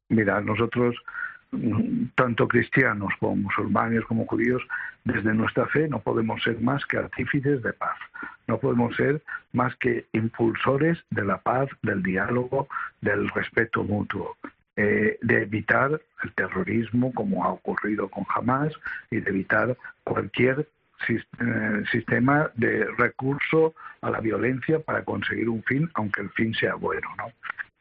Mira, 0.10 0.39
nosotros 0.41 0.95
tanto 2.15 2.47
cristianos 2.47 3.13
como 3.19 3.36
musulmanes 3.38 4.03
como 4.05 4.25
judíos, 4.25 4.62
desde 5.03 5.33
nuestra 5.33 5.65
fe 5.67 5.88
no 5.88 5.99
podemos 5.99 6.43
ser 6.43 6.60
más 6.60 6.86
que 6.86 6.97
artífices 6.97 7.63
de 7.63 7.73
paz, 7.73 7.97
no 8.47 8.57
podemos 8.60 8.95
ser 8.95 9.21
más 9.53 9.75
que 9.77 10.05
impulsores 10.13 10.97
de 11.10 11.23
la 11.23 11.38
paz, 11.38 11.69
del 11.81 12.03
diálogo, 12.03 12.67
del 13.01 13.29
respeto 13.29 13.83
mutuo, 13.83 14.36
eh, 14.75 15.17
de 15.21 15.43
evitar 15.43 16.01
el 16.23 16.33
terrorismo 16.33 17.13
como 17.13 17.45
ha 17.45 17.49
ocurrido 17.49 18.10
con 18.10 18.25
Hamas 18.36 18.73
y 19.10 19.19
de 19.19 19.29
evitar 19.29 19.77
cualquier 20.03 20.67
sistema 21.91 22.49
de 22.55 22.86
recurso 22.97 23.75
a 24.01 24.10
la 24.10 24.19
violencia 24.19 24.79
para 24.79 25.03
conseguir 25.03 25.47
un 25.47 25.63
fin, 25.63 25.89
aunque 25.93 26.21
el 26.21 26.29
fin 26.31 26.53
sea 26.55 26.75
bueno, 26.75 27.07
¿no? 27.17 27.31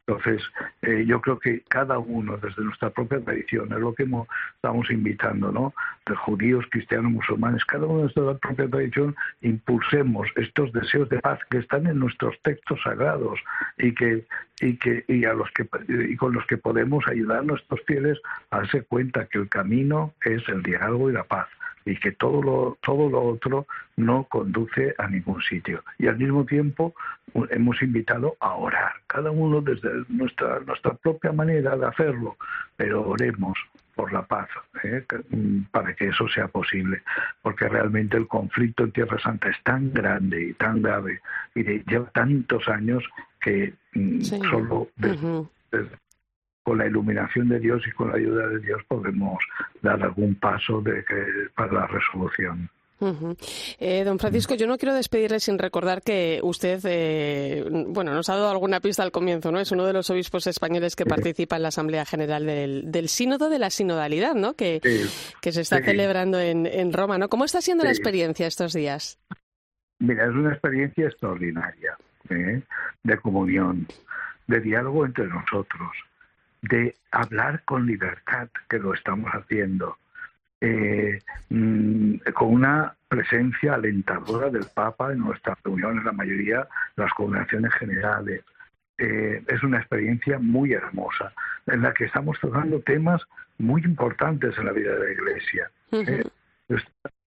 Entonces, 0.06 0.40
eh, 0.82 1.04
yo 1.04 1.20
creo 1.20 1.38
que 1.38 1.62
cada 1.68 1.98
uno, 1.98 2.36
desde 2.36 2.62
nuestra 2.62 2.90
propia 2.90 3.20
tradición, 3.20 3.72
es 3.72 3.80
lo 3.80 3.92
que 3.92 4.06
estamos 4.54 4.88
invitando, 4.90 5.50
¿no? 5.50 5.74
De 6.06 6.14
judíos, 6.14 6.64
cristianos, 6.70 7.10
musulmanes, 7.10 7.64
cada 7.64 7.86
uno 7.86 8.06
desde 8.06 8.20
la 8.20 8.38
propia 8.38 8.68
tradición, 8.68 9.16
impulsemos 9.42 10.28
estos 10.36 10.72
deseos 10.72 11.08
de 11.08 11.18
paz 11.18 11.40
que 11.50 11.58
están 11.58 11.88
en 11.88 11.98
nuestros 11.98 12.40
textos 12.42 12.80
sagrados 12.82 13.40
y 13.78 13.92
que 13.94 14.24
y 14.60 14.76
que 14.76 15.04
y 15.08 15.24
a 15.24 15.34
los 15.34 15.50
que 15.50 15.68
y 15.88 16.16
con 16.16 16.32
los 16.32 16.46
que 16.46 16.56
podemos 16.56 17.06
ayudar 17.08 17.40
a 17.40 17.42
nuestros 17.42 17.80
fieles 17.82 18.18
a 18.50 18.58
darse 18.58 18.82
cuenta 18.82 19.26
que 19.26 19.38
el 19.38 19.48
camino 19.48 20.14
es 20.24 20.48
el 20.48 20.62
diálogo 20.62 21.10
y 21.10 21.14
la 21.14 21.24
paz 21.24 21.48
y 21.86 21.96
que 21.96 22.12
todo 22.12 22.42
lo, 22.42 22.78
todo 22.82 23.08
lo 23.08 23.22
otro 23.22 23.66
no 23.96 24.24
conduce 24.24 24.94
a 24.98 25.06
ningún 25.08 25.40
sitio. 25.40 25.82
Y 25.98 26.08
al 26.08 26.18
mismo 26.18 26.44
tiempo 26.44 26.94
hemos 27.50 27.80
invitado 27.80 28.36
a 28.40 28.54
orar, 28.54 28.92
cada 29.06 29.30
uno 29.30 29.60
desde 29.60 29.88
nuestra, 30.08 30.60
nuestra 30.60 30.94
propia 30.94 31.32
manera 31.32 31.76
de 31.76 31.86
hacerlo, 31.86 32.36
pero 32.76 33.08
oremos 33.08 33.56
por 33.94 34.12
la 34.12 34.26
paz, 34.26 34.48
¿eh? 34.84 35.04
para 35.70 35.94
que 35.94 36.08
eso 36.08 36.28
sea 36.28 36.48
posible, 36.48 37.02
porque 37.40 37.66
realmente 37.66 38.16
el 38.16 38.26
conflicto 38.26 38.84
en 38.84 38.92
Tierra 38.92 39.18
Santa 39.18 39.48
es 39.48 39.56
tan 39.62 39.92
grande 39.92 40.48
y 40.48 40.52
tan 40.54 40.82
grave 40.82 41.20
y 41.54 41.62
de, 41.62 41.82
lleva 41.86 42.10
tantos 42.10 42.68
años 42.68 43.02
que 43.40 43.72
sí. 43.94 44.20
solo 44.50 44.88
desde, 44.96 45.26
uh 45.26 45.40
-huh. 45.40 45.48
desde 45.70 45.96
con 46.66 46.78
la 46.78 46.86
iluminación 46.86 47.48
de 47.48 47.60
Dios 47.60 47.80
y 47.86 47.92
con 47.92 48.10
la 48.10 48.16
ayuda 48.16 48.48
de 48.48 48.58
Dios 48.58 48.82
podemos 48.88 49.38
dar 49.82 50.02
algún 50.02 50.34
paso 50.34 50.80
de 50.80 51.04
que, 51.04 51.24
para 51.54 51.72
la 51.72 51.86
resolución. 51.86 52.68
Uh 52.98 53.06
-huh. 53.06 53.76
eh, 53.78 54.02
don 54.02 54.18
Francisco, 54.18 54.56
yo 54.56 54.66
no 54.66 54.76
quiero 54.76 54.92
despedirle 54.92 55.38
sin 55.38 55.60
recordar 55.60 56.02
que 56.02 56.40
usted, 56.42 56.80
eh, 56.84 57.64
bueno, 57.88 58.12
nos 58.14 58.28
ha 58.30 58.34
dado 58.34 58.50
alguna 58.50 58.80
pista 58.80 59.04
al 59.04 59.12
comienzo, 59.12 59.52
¿no? 59.52 59.60
Es 59.60 59.70
uno 59.70 59.86
de 59.86 59.92
los 59.92 60.10
obispos 60.10 60.48
españoles 60.48 60.96
que 60.96 61.04
sí. 61.04 61.08
participa 61.08 61.54
en 61.54 61.62
la 61.62 61.68
Asamblea 61.68 62.04
General 62.04 62.44
del, 62.44 62.90
del, 62.90 63.08
Sínodo 63.08 63.48
de 63.48 63.60
la 63.60 63.70
Sinodalidad, 63.70 64.34
¿no? 64.34 64.54
Que, 64.54 64.80
sí. 64.82 65.36
que 65.40 65.52
se 65.52 65.60
está 65.60 65.78
sí. 65.78 65.84
celebrando 65.84 66.40
en, 66.40 66.66
en, 66.66 66.92
Roma, 66.92 67.16
¿no? 67.16 67.28
¿Cómo 67.28 67.44
está 67.44 67.60
siendo 67.60 67.84
la 67.84 67.90
experiencia 67.90 68.48
estos 68.48 68.72
días? 68.72 69.20
Mira, 70.00 70.24
es 70.24 70.30
una 70.30 70.50
experiencia 70.50 71.06
extraordinaria, 71.06 71.96
¿eh? 72.30 72.60
de 73.04 73.16
comunión, 73.18 73.86
de 74.48 74.58
diálogo 74.58 75.06
entre 75.06 75.28
nosotros 75.28 75.92
de 76.62 76.96
hablar 77.10 77.62
con 77.64 77.86
libertad, 77.86 78.48
que 78.68 78.78
lo 78.78 78.94
estamos 78.94 79.30
haciendo, 79.32 79.98
eh, 80.60 81.20
mmm, 81.50 82.16
con 82.34 82.54
una 82.54 82.94
presencia 83.08 83.74
alentadora 83.74 84.50
del 84.50 84.66
Papa 84.74 85.12
en 85.12 85.20
nuestras 85.20 85.62
reuniones, 85.62 86.04
la 86.04 86.12
mayoría 86.12 86.66
de 86.96 87.02
las 87.04 87.12
congregaciones 87.12 87.72
generales. 87.74 88.42
Eh, 88.98 89.44
es 89.46 89.62
una 89.62 89.78
experiencia 89.78 90.38
muy 90.38 90.72
hermosa, 90.72 91.32
en 91.66 91.82
la 91.82 91.92
que 91.92 92.04
estamos 92.04 92.38
tocando 92.40 92.80
temas 92.80 93.22
muy 93.58 93.82
importantes 93.84 94.56
en 94.58 94.64
la 94.64 94.72
vida 94.72 94.94
de 94.94 95.04
la 95.04 95.12
Iglesia. 95.12 95.70
Uh 95.90 96.02
-huh. 96.02 96.30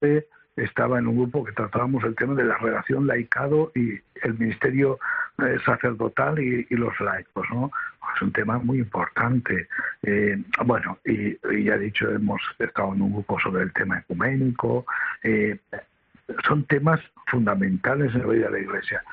eh, 0.01 0.27
estaba 0.63 0.99
en 0.99 1.07
un 1.07 1.17
grupo 1.17 1.43
que 1.43 1.51
tratábamos 1.51 2.03
el 2.03 2.15
tema 2.15 2.33
de 2.35 2.43
la 2.43 2.57
relación 2.57 3.07
laicado 3.07 3.71
y 3.75 3.99
el 4.23 4.37
ministerio 4.37 4.99
eh, 5.39 5.57
sacerdotal 5.65 6.39
y, 6.39 6.67
y, 6.69 6.75
los 6.75 6.99
laicos, 6.99 7.47
¿no? 7.51 7.71
es 8.15 8.21
un 8.21 8.31
tema 8.31 8.57
muy 8.59 8.79
importante. 8.79 9.67
Eh, 10.03 10.41
bueno, 10.65 10.97
y, 11.05 11.37
ya 11.63 11.75
he 11.75 11.79
dicho, 11.79 12.09
hemos 12.09 12.41
estado 12.57 12.93
en 12.93 13.01
un 13.01 13.13
grupo 13.13 13.39
sobre 13.39 13.63
el 13.63 13.73
tema 13.73 13.99
ecuménico. 13.99 14.85
Eh, 15.23 15.57
son 16.47 16.63
temas 16.65 16.99
fundamentales 17.27 18.13
en 18.13 18.21
la 18.21 18.27
vida 18.27 18.45
de 18.45 18.51
la 18.51 18.59
Iglesia. 18.59 19.03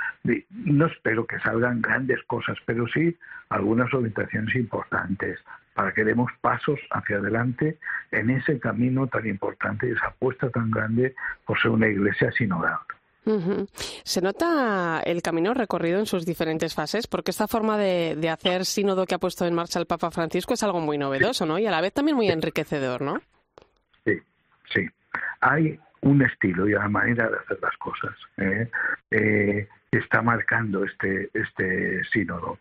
No 0.51 0.87
espero 0.87 1.27
que 1.27 1.39
salgan 1.41 1.83
grandes 1.83 2.23
cosas, 2.25 2.57
pero 2.67 2.87
sí 2.89 3.17
algunas 3.49 3.93
orientaciones 3.93 4.55
importantes 4.55 5.39
para 5.75 5.93
que 5.93 6.05
demos 6.05 6.31
pasos 6.41 6.81
hacia 6.91 7.19
adelante 7.19 7.79
en 8.11 8.31
ese 8.31 8.59
camino 8.59 9.07
tan 9.07 9.27
importante 9.27 9.89
y 9.89 9.93
esa 9.93 10.09
apuesta 10.09 10.49
tan 10.51 10.71
grande 10.71 11.15
por 11.45 11.61
ser 11.61 11.71
una 11.71 11.87
Iglesia 11.87 12.33
sinodal. 12.33 12.79
Se 14.05 14.21
nota 14.21 15.03
el 15.05 15.21
camino 15.21 15.53
recorrido 15.53 15.99
en 15.99 16.07
sus 16.07 16.25
diferentes 16.25 16.75
fases, 16.75 17.09
porque 17.09 17.33
esta 17.33 17.49
forma 17.49 17.77
de, 17.77 18.29
hacer 18.31 18.65
sínodo 18.65 19.05
que 19.05 19.17
ha 19.17 19.19
puesto 19.19 19.45
en 19.45 19.55
marcha 19.55 19.81
el 19.81 19.87
Papa 19.87 20.13
Francisco 20.13 20.55
es 20.55 20.63
algo 20.63 20.81
muy 20.81 20.97
novedoso, 20.97 21.45
¿no? 21.45 21.59
Y 21.59 21.67
a 21.67 21.73
la 21.73 21.81
vez 21.81 21.93
también 21.93 22.17
muy 22.17 22.29
enriquecedor, 22.29 23.03
¿no? 23.03 23.21
Sí, 24.05 24.21
sí. 24.73 24.87
Hay 25.41 25.81
un 26.07 26.23
estilo 26.23 26.69
y 26.69 26.75
una 26.75 26.89
manera 26.89 27.29
de 27.29 27.37
hacer 27.37 27.59
las 27.61 27.77
cosas 27.79 28.15
¿eh? 28.37 28.71
Eh, 29.11 29.69
que 29.91 29.99
está 29.99 30.23
marcando 30.23 30.85
este, 30.85 31.31
este 31.35 32.05
sínodo. 32.05 32.59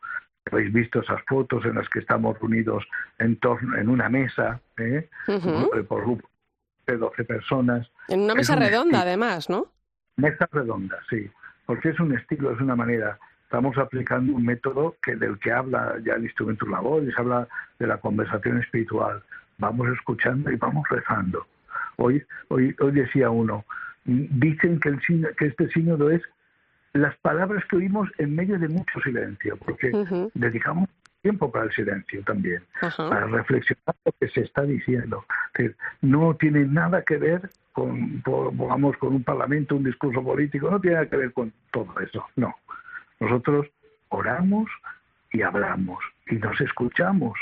Habéis 0.52 0.74
visto 0.74 1.02
esas 1.02 1.22
fotos 1.28 1.66
en 1.66 1.76
las 1.76 1.88
que 1.90 2.00
estamos 2.00 2.40
reunidos 2.40 2.84
en 3.20 3.38
torno 3.38 3.78
en 3.78 3.90
una 3.90 4.10
mesa, 4.10 4.60
¿eh? 4.78 5.10
por 5.88 6.04
grupo 6.04 6.30
de 6.86 6.98
12 6.98 7.24
personas. 7.24 7.90
En 8.08 8.22
una 8.22 8.36
mesa 8.36 8.56
redonda, 8.56 9.02
además, 9.02 9.50
¿no? 9.50 9.72
Mesa 10.18 10.48
redonda, 10.52 10.98
sí, 11.10 11.30
porque 11.66 11.90
es 11.90 12.00
un 12.00 12.16
estilo, 12.16 12.52
es 12.52 12.62
una 12.62 12.76
manera. 12.76 13.18
Estamos 13.44 13.78
aplicando 13.78 14.34
un 14.34 14.46
método 14.46 14.96
que 15.02 15.16
del 15.16 15.40
que 15.40 15.52
habla 15.52 15.96
ya 16.04 16.14
el 16.14 16.26
instrumento 16.26 16.68
labor 16.68 17.04
y 17.04 17.12
se 17.12 17.22
habla 17.22 17.48
de 17.80 17.88
la 17.88 17.98
conversación 17.98 18.60
espiritual. 18.60 19.24
Vamos 19.58 19.88
escuchando 19.90 20.52
y 20.52 20.56
vamos 20.58 20.88
rezando. 20.90 21.48
Hoy, 21.98 22.24
hoy, 22.50 22.76
hoy 22.80 22.92
decía 22.92 23.30
uno, 23.30 23.66
dicen 24.06 24.80
que, 24.80 24.90
el, 24.90 25.00
que 25.38 25.46
este 25.48 25.70
sínodo 25.70 26.10
es 26.10 26.22
las 26.94 27.16
palabras 27.18 27.64
que 27.66 27.76
oímos 27.76 28.10
en 28.18 28.36
medio 28.36 28.58
de 28.58 28.70
mucho 28.70 29.00
silencio, 29.02 29.58
porque 29.58 29.92
dedicamos 30.34 30.90
tiempo 31.22 31.52
para 31.52 31.66
el 31.66 31.72
silencio 31.72 32.22
también, 32.24 32.62
para 32.98 33.26
reflexionar 33.26 33.96
lo 34.06 34.12
que 34.20 34.28
se 34.30 34.42
está 34.42 34.62
diciendo. 34.62 35.26
no 36.02 36.36
tiene 36.36 36.66
nada 36.66 37.02
que 37.02 37.18
ver 37.18 37.50
con, 37.74 38.22
con 38.22 39.14
un 39.14 39.24
parlamento, 39.24 39.76
un 39.76 39.84
discurso 39.84 40.24
político, 40.24 40.70
no 40.70 40.80
tiene 40.80 40.98
nada 40.98 41.10
que 41.10 41.18
ver 41.18 41.34
con 41.34 41.52
todo 41.72 42.00
eso, 42.00 42.26
no. 42.36 42.56
Nosotros 43.20 43.66
oramos 44.10 44.70
y 45.32 45.42
hablamos 45.42 46.00
y 46.28 46.36
nos 46.36 46.62
escuchamos 46.62 47.38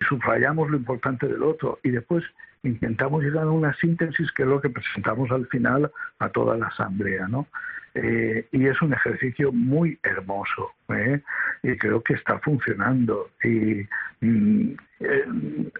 y 0.00 0.04
subrayamos 0.04 0.68
lo 0.70 0.76
importante 0.76 1.28
del 1.28 1.42
otro 1.42 1.78
y 1.82 1.90
después 1.90 2.24
intentamos 2.62 3.22
llegar 3.22 3.44
a 3.44 3.50
una 3.50 3.74
síntesis 3.74 4.30
que 4.32 4.42
es 4.42 4.48
lo 4.48 4.60
que 4.60 4.70
presentamos 4.70 5.30
al 5.30 5.46
final 5.46 5.90
a 6.18 6.28
toda 6.28 6.56
la 6.56 6.66
asamblea, 6.66 7.28
¿no? 7.28 7.46
Eh, 7.94 8.46
y 8.52 8.66
es 8.66 8.80
un 8.82 8.92
ejercicio 8.92 9.50
muy 9.50 9.98
hermoso 10.02 10.72
¿eh? 10.90 11.20
y 11.62 11.76
creo 11.78 12.02
que 12.02 12.14
está 12.14 12.38
funcionando 12.38 13.30
y, 13.42 13.88
mm, 14.20 14.74
eh, 15.00 15.24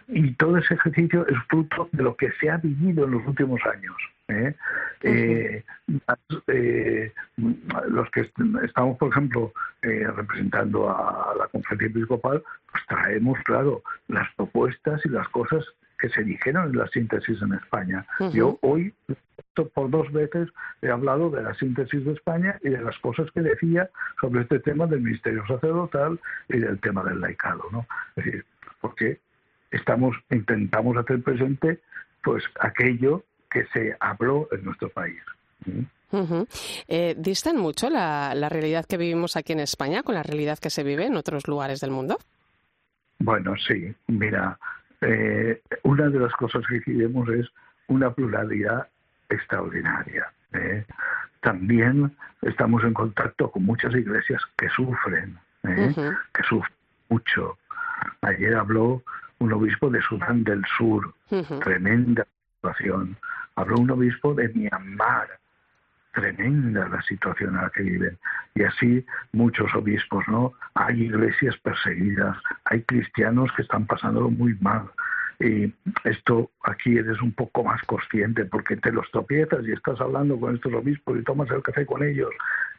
y 0.08 0.32
todo 0.32 0.56
ese 0.56 0.74
ejercicio 0.74 1.26
es 1.28 1.36
fruto 1.48 1.88
de 1.92 2.02
lo 2.02 2.16
que 2.16 2.32
se 2.40 2.50
ha 2.50 2.56
vivido 2.56 3.04
en 3.04 3.12
los 3.12 3.26
últimos 3.26 3.60
años. 3.66 3.94
los 7.88 8.10
que 8.10 8.30
estamos, 8.64 8.98
por 8.98 9.10
ejemplo, 9.10 9.52
representando 9.82 10.90
a 10.90 11.34
la 11.38 11.46
conferencia 11.48 11.86
episcopal, 11.88 12.42
pues 12.70 12.84
traemos, 12.88 13.38
claro, 13.44 13.82
las 14.08 14.28
propuestas 14.34 15.04
y 15.04 15.08
las 15.08 15.28
cosas 15.28 15.64
que 15.98 16.08
se 16.10 16.22
dijeron 16.22 16.70
en 16.70 16.78
la 16.78 16.88
síntesis 16.88 17.40
en 17.42 17.54
España. 17.54 18.06
Yo 18.32 18.58
hoy 18.62 18.94
por 19.74 19.90
dos 19.90 20.10
veces 20.12 20.48
he 20.82 20.88
hablado 20.88 21.30
de 21.30 21.42
la 21.42 21.54
síntesis 21.54 22.04
de 22.04 22.12
España 22.12 22.58
y 22.62 22.70
de 22.70 22.80
las 22.80 22.96
cosas 22.98 23.30
que 23.32 23.40
decía 23.40 23.90
sobre 24.20 24.42
este 24.42 24.60
tema 24.60 24.86
del 24.86 25.00
ministerio 25.00 25.44
sacerdotal 25.46 26.20
y 26.48 26.58
del 26.58 26.78
tema 26.80 27.02
del 27.02 27.20
laicado, 27.20 27.64
¿no? 27.72 27.86
Es 28.16 28.24
decir, 28.24 28.44
porque 28.80 29.20
estamos 29.70 30.16
intentamos 30.30 30.96
hacer 30.96 31.22
presente 31.22 31.80
pues 32.22 32.44
aquello 32.60 33.24
que 33.50 33.66
se 33.72 33.96
habló 34.00 34.48
en 34.52 34.64
nuestro 34.64 34.88
país. 34.90 35.20
Eh, 36.88 37.14
¿Distan 37.18 37.56
mucho 37.56 37.90
la, 37.90 38.34
la 38.34 38.48
realidad 38.48 38.86
que 38.86 38.96
vivimos 38.96 39.36
aquí 39.36 39.52
en 39.52 39.60
España 39.60 40.02
con 40.02 40.14
la 40.14 40.22
realidad 40.22 40.58
que 40.58 40.70
se 40.70 40.82
vive 40.82 41.06
en 41.06 41.16
otros 41.16 41.48
lugares 41.48 41.80
del 41.80 41.90
mundo? 41.90 42.18
Bueno, 43.18 43.54
sí. 43.56 43.94
Mira, 44.06 44.58
eh, 45.00 45.60
una 45.82 46.08
de 46.08 46.18
las 46.18 46.32
cosas 46.32 46.66
que 46.66 46.80
queremos 46.80 47.28
es 47.28 47.46
una 47.88 48.10
pluralidad 48.12 48.88
extraordinaria. 49.28 50.30
¿eh? 50.52 50.84
También 51.40 52.14
estamos 52.42 52.82
en 52.84 52.94
contacto 52.94 53.50
con 53.50 53.64
muchas 53.64 53.94
iglesias 53.94 54.42
que 54.56 54.68
sufren, 54.70 55.38
¿eh? 55.64 55.94
que 56.34 56.42
sufren 56.44 56.76
mucho. 57.08 57.58
Ayer 58.22 58.54
habló 58.54 59.02
un 59.38 59.52
obispo 59.52 59.90
de 59.90 60.02
Sudán 60.02 60.44
del 60.44 60.64
Sur, 60.76 61.14
tremenda 61.62 62.26
situación. 62.56 63.16
Habló 63.54 63.76
un 63.78 63.90
obispo 63.90 64.34
de 64.34 64.48
Myanmar, 64.48 65.37
tremenda 66.18 66.88
la 66.88 67.02
situación 67.02 67.54
en 67.54 67.62
la 67.62 67.70
que 67.70 67.82
viven. 67.82 68.18
Y 68.54 68.62
así 68.64 69.04
muchos 69.32 69.72
obispos, 69.74 70.24
¿no? 70.28 70.52
Hay 70.74 71.02
iglesias 71.02 71.56
perseguidas, 71.58 72.36
hay 72.64 72.82
cristianos 72.82 73.50
que 73.56 73.62
están 73.62 73.86
pasándolo 73.86 74.30
muy 74.30 74.54
mal. 74.60 74.90
Y 75.40 75.72
esto 76.02 76.50
aquí 76.64 76.98
eres 76.98 77.22
un 77.22 77.32
poco 77.32 77.62
más 77.62 77.80
consciente 77.82 78.44
porque 78.44 78.76
te 78.76 78.90
los 78.90 79.08
tropiezas 79.12 79.64
y 79.66 79.72
estás 79.72 80.00
hablando 80.00 80.38
con 80.40 80.56
estos 80.56 80.72
obispos 80.72 81.16
y 81.16 81.22
tomas 81.22 81.48
el 81.50 81.62
café 81.62 81.86
con 81.86 82.02
ellos 82.02 82.30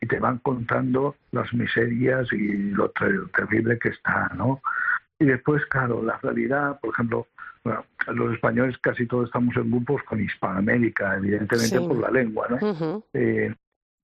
y 0.01 0.07
te 0.07 0.19
van 0.19 0.39
contando 0.39 1.15
las 1.31 1.53
miserias 1.53 2.31
y 2.33 2.71
lo 2.71 2.91
terrible 3.35 3.79
que 3.79 3.89
está, 3.89 4.29
¿no? 4.35 4.61
Y 5.19 5.25
después, 5.25 5.65
claro, 5.67 6.03
la 6.03 6.17
realidad, 6.17 6.79
por 6.81 6.93
ejemplo, 6.93 7.27
los 7.63 8.33
españoles 8.33 8.77
casi 8.79 9.05
todos 9.05 9.27
estamos 9.27 9.55
en 9.57 9.69
grupos 9.69 10.01
con 10.03 10.21
Hispanoamérica, 10.21 11.17
evidentemente 11.17 11.79
por 11.79 11.99
la 11.99 12.09
lengua, 12.09 12.47
¿no? 12.49 13.03
eh, 13.13 13.53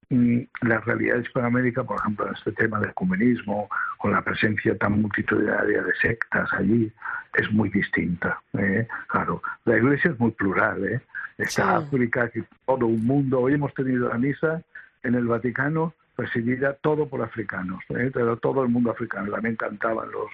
y 0.10 0.48
la 0.62 0.80
realidad 0.82 1.16
de 1.16 1.22
Hispanoamérica, 1.22 1.84
por 1.84 2.00
ejemplo, 2.00 2.28
en 2.28 2.36
este 2.36 2.52
tema 2.52 2.80
del 2.80 2.92
ecumenismo, 2.92 3.70
con 3.98 4.12
la 4.12 4.22
presencia 4.22 4.78
tan 4.78 5.02
multitudinaria 5.02 5.82
de 5.82 5.96
sectas 5.96 6.52
allí, 6.54 6.92
es 7.34 7.52
muy 7.52 7.70
distinta. 7.70 8.40
¿eh? 8.58 8.88
Claro, 9.08 9.42
la 9.66 9.78
iglesia 9.78 10.12
es 10.12 10.20
muy 10.20 10.32
plural. 10.32 10.88
¿eh? 10.88 11.02
Está 11.38 11.78
África, 11.78 12.30
que 12.30 12.44
todo 12.66 12.86
un 12.86 13.04
mundo. 13.06 13.42
Hoy 13.42 13.54
hemos 13.54 13.74
tenido 13.74 14.10
la 14.10 14.18
misa 14.18 14.62
en 15.04 15.16
el 15.16 15.26
Vaticano 15.26 15.94
presidida 16.16 16.74
todo 16.74 17.10
por 17.10 17.22
africanos, 17.22 17.84
¿eh? 17.90 18.12
todo 18.42 18.64
el 18.64 18.70
mundo 18.70 18.92
africano. 18.92 19.32
También 19.32 19.56
cantaban 19.56 20.10
los, 20.12 20.30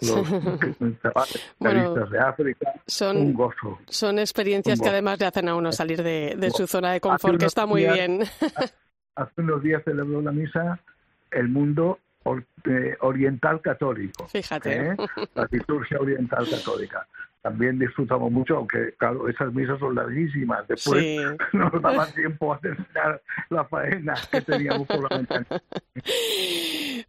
los 0.00 0.30
de 2.10 2.18
África. 2.18 2.74
Son, 2.86 3.16
un 3.16 3.34
gozo. 3.34 3.78
Son 3.88 4.18
experiencias 4.18 4.80
que 4.80 4.88
además 4.88 5.18
le 5.18 5.26
hacen 5.26 5.48
a 5.48 5.54
uno 5.54 5.72
salir 5.72 6.02
de, 6.02 6.50
su 6.54 6.66
zona 6.66 6.92
de 6.92 7.00
confort, 7.00 7.38
que 7.38 7.46
está 7.46 7.66
muy 7.66 7.82
bien. 7.84 8.22
hace 9.14 9.40
unos 9.40 9.62
días 9.62 9.82
celebró 9.84 10.20
la 10.20 10.32
misa 10.32 10.78
el 11.30 11.48
mundo 11.48 11.98
eh, 12.64 12.96
oriental 13.00 13.60
católico. 13.60 14.26
Fíjate. 14.28 14.90
¿eh? 14.90 14.96
La 15.34 15.48
liturgia 15.50 15.98
oriental 15.98 16.48
católica 16.48 17.06
también 17.46 17.78
disfrutamos 17.78 18.32
mucho, 18.32 18.56
aunque 18.56 18.94
claro, 18.98 19.28
esas 19.28 19.54
misas 19.54 19.78
son 19.78 19.94
larguísimas. 19.94 20.66
Después 20.66 21.16
no 21.52 21.70
nos 21.70 21.80
daba 21.80 22.04
tiempo 22.08 22.52
a 22.52 22.58
terminar 22.58 23.22
la 23.50 23.64
faena 23.66 24.14
que 24.32 24.40
teníamos 24.40 24.88
por 24.88 25.08
la 25.08 25.18
ventana. 25.18 25.46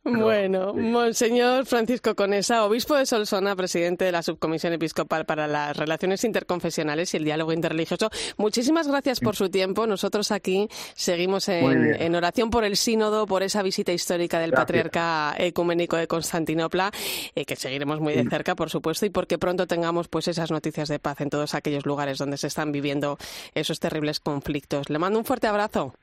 Bueno, 0.04 0.74
Monseñor 0.74 1.66
Francisco 1.66 2.16
Conesa, 2.16 2.64
obispo 2.64 2.96
de 2.96 3.06
Solsona, 3.06 3.58
presidente 3.58 4.06
de 4.06 4.14
la 4.14 4.24
Subcomisión 4.24 4.72
Episcopal 4.72 5.26
para 5.26 5.48
las 5.48 5.76
Relaciones 5.76 6.24
Interconfesionales 6.24 7.14
y 7.14 7.18
el 7.18 7.26
Diálogo 7.26 7.52
Interreligioso, 7.52 8.10
muchísimas 8.38 8.88
gracias 8.88 9.20
por 9.20 9.36
su 9.36 9.50
tiempo. 9.50 9.86
Nosotros 9.86 10.32
aquí 10.32 10.70
seguimos 10.96 11.50
en, 11.50 12.16
oración 12.16 12.50
por 12.50 12.64
el 12.64 12.78
sínodo, 12.78 13.28
por 13.28 13.44
esa 13.44 13.62
visita 13.64 13.92
histórica 13.92 14.40
del 14.40 14.54
patriarca 14.54 15.36
ecuménico 15.38 15.98
de 15.98 16.08
Constantinopla, 16.08 16.92
eh, 17.36 17.44
que 17.44 17.58
seguiremos 17.58 18.00
muy 18.00 18.14
de 18.14 18.30
cerca, 18.30 18.56
por 18.56 18.70
supuesto, 18.70 19.06
y 19.06 19.10
porque 19.10 19.38
pronto 19.38 19.68
tengamos 19.68 20.08
pues 20.08 20.30
esas 20.30 20.52
noticias 20.52 20.88
de 20.88 21.00
paz 21.00 21.20
en 21.20 21.30
todos 21.30 21.54
aquellos 21.54 21.86
lugares 21.86 22.18
donde 22.18 22.38
se 22.38 22.48
están 22.48 22.72
viviendo 22.72 23.18
esos 23.56 23.82
terribles 23.82 24.22
conflictos. 24.22 24.90
Le 24.90 25.00
mando 25.00 25.20
un 25.20 25.26
fuerte 25.26 25.48
abrazo. 25.48 25.94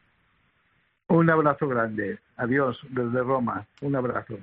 Un 1.09 1.31
abrazo 1.31 1.69
grande. 1.69 2.19
Adiós 2.37 2.79
desde 2.91 3.23
Roma. 3.23 3.67
Un 3.83 3.97
abrazo. 3.97 4.35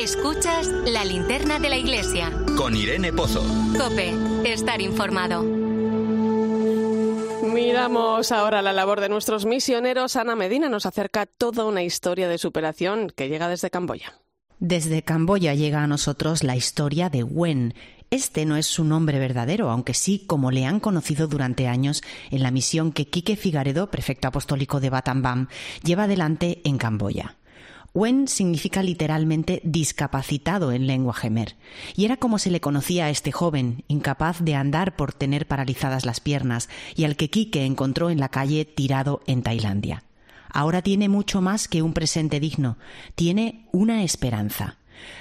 Escuchas 0.00 0.66
la 0.86 1.04
linterna 1.04 1.58
de 1.58 1.68
la 1.68 1.76
iglesia. 1.76 2.30
Con 2.56 2.74
Irene 2.74 3.12
Pozo. 3.12 3.42
Cope, 3.78 4.12
estar 4.50 4.80
informado. 4.80 5.42
Miramos 7.52 8.32
ahora 8.32 8.62
la 8.62 8.72
labor 8.72 9.00
de 9.00 9.08
nuestros 9.08 9.46
misioneros. 9.46 10.16
Ana 10.16 10.34
Medina 10.34 10.68
nos 10.68 10.86
acerca 10.86 11.26
toda 11.26 11.64
una 11.66 11.82
historia 11.82 12.28
de 12.28 12.38
superación 12.38 13.10
que 13.10 13.28
llega 13.28 13.48
desde 13.48 13.70
Camboya. 13.70 14.14
Desde 14.58 15.02
Camboya 15.02 15.54
llega 15.54 15.82
a 15.82 15.86
nosotros 15.86 16.44
la 16.44 16.56
historia 16.56 17.10
de 17.10 17.24
Wen. 17.24 17.74
Este 18.12 18.44
no 18.44 18.56
es 18.58 18.66
su 18.66 18.84
nombre 18.84 19.18
verdadero, 19.18 19.70
aunque 19.70 19.94
sí 19.94 20.24
como 20.26 20.50
le 20.50 20.66
han 20.66 20.80
conocido 20.80 21.28
durante 21.28 21.66
años 21.66 22.02
en 22.30 22.42
la 22.42 22.50
misión 22.50 22.92
que 22.92 23.08
Quique 23.08 23.36
Figaredo, 23.36 23.90
prefecto 23.90 24.28
apostólico 24.28 24.80
de 24.80 24.90
Batambam, 24.90 25.48
lleva 25.82 26.04
adelante 26.04 26.60
en 26.64 26.76
Camboya. 26.76 27.38
Wen 27.94 28.28
significa 28.28 28.82
literalmente 28.82 29.62
discapacitado 29.64 30.72
en 30.72 30.86
lengua 30.86 31.14
gemer, 31.14 31.56
y 31.96 32.04
era 32.04 32.18
como 32.18 32.38
se 32.38 32.50
le 32.50 32.60
conocía 32.60 33.06
a 33.06 33.10
este 33.10 33.32
joven, 33.32 33.82
incapaz 33.88 34.40
de 34.42 34.56
andar 34.56 34.94
por 34.94 35.14
tener 35.14 35.48
paralizadas 35.48 36.04
las 36.04 36.20
piernas, 36.20 36.68
y 36.94 37.04
al 37.04 37.16
que 37.16 37.30
Quique 37.30 37.64
encontró 37.64 38.10
en 38.10 38.20
la 38.20 38.28
calle 38.28 38.66
tirado 38.66 39.22
en 39.26 39.42
Tailandia. 39.42 40.04
Ahora 40.50 40.82
tiene 40.82 41.08
mucho 41.08 41.40
más 41.40 41.66
que 41.66 41.80
un 41.80 41.94
presente 41.94 42.40
digno, 42.40 42.76
tiene 43.14 43.70
una 43.72 44.02
esperanza. 44.02 44.76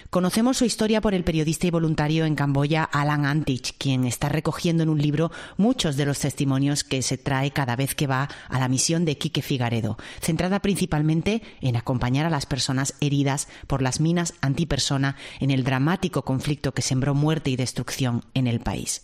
Conocemos 0.09 0.57
su 0.57 0.65
historia 0.65 1.01
por 1.01 1.13
el 1.13 1.23
periodista 1.23 1.67
y 1.67 1.71
voluntario 1.71 2.25
en 2.25 2.35
Camboya 2.35 2.83
Alan 2.83 3.25
Antich, 3.25 3.75
quien 3.77 4.05
está 4.05 4.29
recogiendo 4.29 4.83
en 4.83 4.89
un 4.89 5.01
libro 5.01 5.31
muchos 5.57 5.97
de 5.97 6.05
los 6.05 6.19
testimonios 6.19 6.83
que 6.83 7.01
se 7.01 7.17
trae 7.17 7.51
cada 7.51 7.75
vez 7.75 7.95
que 7.95 8.07
va 8.07 8.29
a 8.49 8.59
la 8.59 8.67
misión 8.67 9.05
de 9.05 9.17
Quique 9.17 9.41
Figaredo, 9.41 9.97
centrada 10.19 10.59
principalmente 10.59 11.41
en 11.61 11.75
acompañar 11.75 12.25
a 12.25 12.29
las 12.29 12.45
personas 12.45 12.95
heridas 12.99 13.47
por 13.67 13.81
las 13.81 13.99
minas 13.99 14.33
antipersona 14.41 15.15
en 15.39 15.51
el 15.51 15.63
dramático 15.63 16.23
conflicto 16.23 16.73
que 16.73 16.81
sembró 16.81 17.13
muerte 17.13 17.49
y 17.49 17.55
destrucción 17.55 18.23
en 18.33 18.47
el 18.47 18.59
país. 18.59 19.03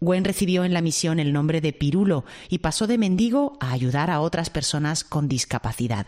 Gwen 0.00 0.24
recibió 0.24 0.64
en 0.64 0.74
la 0.74 0.82
misión 0.82 1.18
el 1.18 1.32
nombre 1.32 1.60
de 1.60 1.72
Pirulo 1.72 2.24
y 2.48 2.58
pasó 2.58 2.86
de 2.86 2.98
mendigo 2.98 3.56
a 3.60 3.72
ayudar 3.72 4.10
a 4.10 4.20
otras 4.20 4.50
personas 4.50 5.04
con 5.04 5.28
discapacidad. 5.28 6.06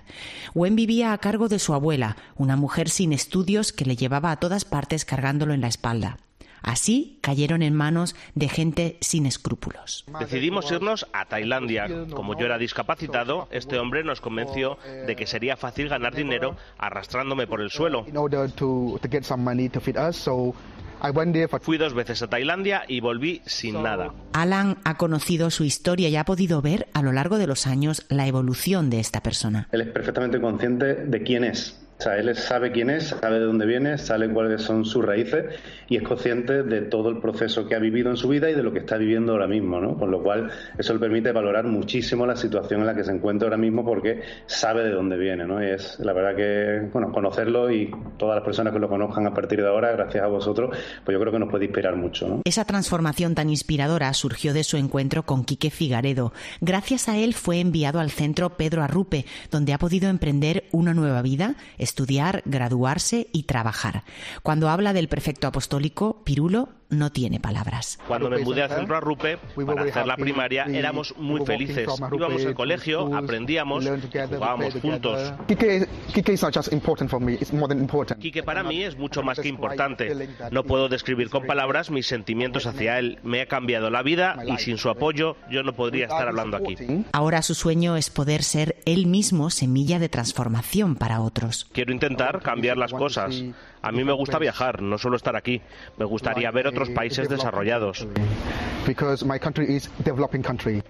Gwen 0.54 0.76
vivía 0.76 1.12
a 1.12 1.18
cargo 1.18 1.48
de 1.48 1.58
su 1.58 1.72
abuela, 1.72 2.16
una 2.36 2.56
mujer 2.56 2.90
sin 2.90 3.12
estudios 3.12 3.72
que 3.72 3.86
le 3.86 3.96
llevaba 3.96 4.30
a 4.30 4.36
todas 4.40 4.64
partes 4.64 5.04
cargándolo 5.04 5.54
en 5.54 5.62
la 5.62 5.68
espalda. 5.68 6.18
Así 6.62 7.18
cayeron 7.22 7.62
en 7.62 7.74
manos 7.74 8.16
de 8.34 8.48
gente 8.48 8.98
sin 9.00 9.26
escrúpulos. 9.26 10.04
Decidimos 10.18 10.70
irnos 10.70 11.06
a 11.12 11.26
Tailandia. 11.26 11.86
Como 12.12 12.38
yo 12.38 12.46
era 12.46 12.58
discapacitado, 12.58 13.48
este 13.50 13.78
hombre 13.78 14.04
nos 14.04 14.20
convenció 14.20 14.76
de 15.06 15.16
que 15.16 15.26
sería 15.26 15.56
fácil 15.56 15.88
ganar 15.88 16.14
dinero 16.14 16.56
arrastrándome 16.76 17.46
por 17.46 17.60
el 17.60 17.70
suelo. 17.70 18.04
Fui 21.60 21.78
dos 21.78 21.94
veces 21.94 22.22
a 22.22 22.28
Tailandia 22.28 22.82
y 22.88 23.00
volví 23.00 23.42
sin 23.46 23.82
nada. 23.82 24.12
Alan 24.32 24.78
ha 24.84 24.96
conocido 24.96 25.50
su 25.50 25.64
historia 25.64 26.08
y 26.08 26.16
ha 26.16 26.24
podido 26.24 26.62
ver 26.62 26.88
a 26.94 27.02
lo 27.02 27.12
largo 27.12 27.38
de 27.38 27.46
los 27.46 27.66
años 27.66 28.04
la 28.08 28.26
evolución 28.26 28.90
de 28.90 29.00
esta 29.00 29.22
persona. 29.22 29.68
Él 29.72 29.82
es 29.82 29.88
perfectamente 29.88 30.40
consciente 30.40 30.94
de 30.94 31.22
quién 31.22 31.44
es 31.44 31.78
o 31.98 32.02
sea, 32.02 32.16
él 32.16 32.32
sabe 32.36 32.70
quién 32.70 32.90
es, 32.90 33.08
sabe 33.08 33.40
de 33.40 33.44
dónde 33.44 33.66
viene, 33.66 33.98
sabe 33.98 34.32
cuáles 34.32 34.62
son 34.62 34.84
sus 34.84 35.04
raíces 35.04 35.46
y 35.88 35.96
es 35.96 36.02
consciente 36.04 36.62
de 36.62 36.82
todo 36.82 37.08
el 37.08 37.18
proceso 37.18 37.66
que 37.66 37.74
ha 37.74 37.80
vivido 37.80 38.08
en 38.08 38.16
su 38.16 38.28
vida 38.28 38.48
y 38.48 38.54
de 38.54 38.62
lo 38.62 38.72
que 38.72 38.78
está 38.78 38.96
viviendo 38.96 39.32
ahora 39.32 39.48
mismo, 39.48 39.80
¿no? 39.80 39.96
Con 39.96 40.12
lo 40.12 40.22
cual, 40.22 40.48
eso 40.78 40.92
le 40.94 41.00
permite 41.00 41.32
valorar 41.32 41.64
muchísimo 41.64 42.24
la 42.24 42.36
situación 42.36 42.80
en 42.80 42.86
la 42.86 42.94
que 42.94 43.02
se 43.02 43.10
encuentra 43.10 43.46
ahora 43.46 43.56
mismo 43.56 43.84
porque 43.84 44.22
sabe 44.46 44.84
de 44.84 44.92
dónde 44.92 45.16
viene, 45.16 45.44
¿no? 45.44 45.60
Y 45.60 45.70
es 45.70 45.98
la 45.98 46.12
verdad 46.12 46.36
que, 46.36 46.88
bueno, 46.92 47.10
conocerlo 47.10 47.68
y 47.68 47.90
todas 48.16 48.36
las 48.36 48.44
personas 48.44 48.72
que 48.72 48.78
lo 48.78 48.88
conozcan 48.88 49.26
a 49.26 49.34
partir 49.34 49.60
de 49.60 49.66
ahora, 49.66 49.90
gracias 49.90 50.22
a 50.22 50.28
vosotros, 50.28 50.76
pues 51.04 51.14
yo 51.16 51.20
creo 51.20 51.32
que 51.32 51.40
nos 51.40 51.50
puede 51.50 51.64
inspirar 51.64 51.96
mucho. 51.96 52.42
Esa 52.44 52.64
transformación 52.64 53.34
tan 53.34 53.50
inspiradora 53.50 54.14
surgió 54.14 54.54
de 54.54 54.62
su 54.62 54.76
encuentro 54.76 55.24
con 55.24 55.44
Quique 55.44 55.70
Figaredo. 55.70 56.32
Gracias 56.60 57.08
a 57.08 57.16
él 57.16 57.34
fue 57.34 57.58
enviado 57.58 57.98
al 57.98 58.12
centro 58.12 58.50
Pedro 58.50 58.84
Arrupe, 58.84 59.24
donde 59.50 59.72
ha 59.72 59.78
podido 59.78 60.08
emprender 60.08 60.64
una 60.70 60.94
nueva 60.94 61.22
vida, 61.22 61.56
estudiar, 61.88 62.42
graduarse 62.44 63.28
y 63.32 63.44
trabajar. 63.44 64.04
Cuando 64.42 64.68
habla 64.68 64.92
del 64.92 65.08
prefecto 65.08 65.46
apostólico, 65.48 66.22
Pirulo 66.24 66.77
no 66.90 67.10
tiene 67.10 67.40
palabras. 67.40 67.98
Cuando 68.06 68.30
me 68.30 68.38
mudé 68.38 68.62
al 68.62 68.70
centro 68.70 68.96
Arrupe 68.96 69.38
para 69.66 69.82
hacer 69.82 70.06
la 70.06 70.16
primaria 70.16 70.64
éramos 70.64 71.14
muy 71.16 71.44
felices. 71.44 71.88
Íbamos 72.12 72.44
al 72.44 72.54
colegio, 72.54 73.14
aprendíamos, 73.14 73.84
jugábamos 74.28 74.74
juntos. 74.80 75.32
Quique 78.20 78.42
para 78.42 78.62
mí 78.62 78.82
es 78.82 78.96
mucho 78.96 79.22
más 79.22 79.38
que 79.40 79.48
importante. 79.48 80.28
No 80.50 80.64
puedo 80.64 80.88
describir 80.88 81.30
con 81.30 81.46
palabras 81.46 81.90
mis 81.90 82.06
sentimientos 82.06 82.66
hacia 82.66 82.98
él. 82.98 83.18
Me 83.22 83.42
ha 83.42 83.46
cambiado 83.46 83.90
la 83.90 84.02
vida 84.02 84.36
y 84.46 84.56
sin 84.58 84.78
su 84.78 84.88
apoyo 84.88 85.36
yo 85.50 85.62
no 85.62 85.72
podría 85.74 86.06
estar 86.06 86.28
hablando 86.28 86.56
aquí. 86.56 86.76
Ahora 87.12 87.42
su 87.42 87.54
sueño 87.54 87.96
es 87.96 88.10
poder 88.10 88.42
ser 88.42 88.76
él 88.86 89.06
mismo 89.06 89.50
semilla 89.50 89.98
de 89.98 90.08
transformación 90.08 90.96
para 90.96 91.20
otros. 91.20 91.66
Quiero 91.72 91.92
intentar 91.92 92.40
cambiar 92.40 92.76
las 92.76 92.92
cosas. 92.92 93.42
A 93.82 93.92
mí 93.92 94.04
me 94.04 94.12
gusta 94.12 94.38
viajar, 94.38 94.82
no 94.82 94.98
solo 94.98 95.16
estar 95.16 95.36
aquí. 95.36 95.60
Me 95.96 96.04
gustaría 96.04 96.50
ver 96.50 96.66
otros 96.66 96.90
países 96.90 97.28
desarrollados. 97.28 98.06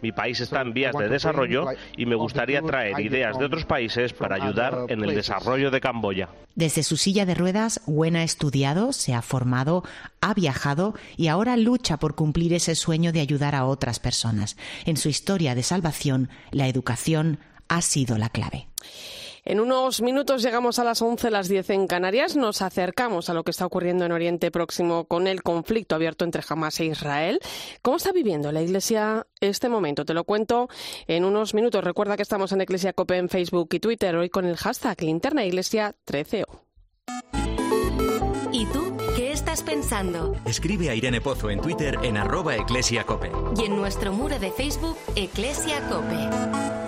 Mi 0.02 0.12
país 0.12 0.40
está 0.40 0.60
en 0.60 0.72
vías 0.72 0.94
de 0.96 1.08
desarrollo 1.08 1.66
y 1.96 2.06
me 2.06 2.14
gustaría 2.14 2.62
traer 2.62 3.00
ideas 3.00 3.38
de 3.38 3.44
otros 3.44 3.64
países 3.64 4.12
para 4.12 4.36
ayudar 4.36 4.86
en 4.88 5.02
el 5.02 5.14
desarrollo 5.14 5.70
de 5.70 5.80
Camboya. 5.80 6.28
Desde 6.54 6.82
su 6.82 6.96
silla 6.96 7.26
de 7.26 7.34
ruedas, 7.34 7.80
Wen 7.86 8.16
ha 8.16 8.24
estudiado, 8.24 8.92
se 8.92 9.14
ha 9.14 9.22
formado, 9.22 9.84
ha 10.20 10.34
viajado 10.34 10.94
y 11.16 11.28
ahora 11.28 11.56
lucha 11.56 11.98
por 11.98 12.14
cumplir 12.14 12.52
ese 12.52 12.74
sueño 12.74 13.12
de 13.12 13.20
ayudar 13.20 13.54
a 13.54 13.64
otras 13.64 14.00
personas. 14.00 14.56
En 14.84 14.96
su 14.96 15.08
historia 15.08 15.54
de 15.54 15.62
salvación, 15.62 16.30
la 16.50 16.68
educación 16.68 17.38
ha 17.68 17.82
sido 17.82 18.18
la 18.18 18.28
clave. 18.28 18.66
En 19.48 19.60
unos 19.60 20.02
minutos 20.02 20.42
llegamos 20.42 20.78
a 20.78 20.84
las 20.84 21.00
11, 21.00 21.30
las 21.30 21.48
10 21.48 21.70
en 21.70 21.86
Canarias. 21.86 22.36
Nos 22.36 22.60
acercamos 22.60 23.30
a 23.30 23.34
lo 23.34 23.44
que 23.44 23.50
está 23.50 23.64
ocurriendo 23.64 24.04
en 24.04 24.12
Oriente 24.12 24.50
Próximo 24.50 25.06
con 25.06 25.26
el 25.26 25.42
conflicto 25.42 25.94
abierto 25.94 26.26
entre 26.26 26.42
Hamas 26.46 26.78
e 26.80 26.84
Israel. 26.84 27.40
¿Cómo 27.80 27.96
está 27.96 28.12
viviendo 28.12 28.52
la 28.52 28.60
Iglesia 28.60 29.26
este 29.40 29.70
momento? 29.70 30.04
Te 30.04 30.12
lo 30.12 30.24
cuento 30.24 30.68
en 31.06 31.24
unos 31.24 31.54
minutos. 31.54 31.82
Recuerda 31.82 32.16
que 32.16 32.24
estamos 32.24 32.52
en 32.52 32.60
Iglesia 32.60 32.92
Cope 32.92 33.16
en 33.16 33.30
Facebook 33.30 33.70
y 33.72 33.80
Twitter 33.80 34.16
hoy 34.16 34.28
con 34.28 34.44
el 34.44 34.58
hashtag 34.58 35.00
Linterna 35.00 35.46
Iglesia 35.46 35.94
13O. 36.06 36.44
¿Y 38.52 38.66
tú 38.66 38.94
qué 39.16 39.32
estás 39.32 39.62
pensando? 39.62 40.36
Escribe 40.44 40.90
a 40.90 40.94
Irene 40.94 41.22
Pozo 41.22 41.48
en 41.48 41.62
Twitter 41.62 41.98
en 42.02 42.18
arroba 42.18 42.54
eclesiacope. 42.54 43.32
Y 43.56 43.64
en 43.64 43.76
nuestro 43.76 44.12
muro 44.12 44.38
de 44.38 44.50
Facebook, 44.50 44.98
Eclesia 45.16 45.80
Cope. 45.88 46.87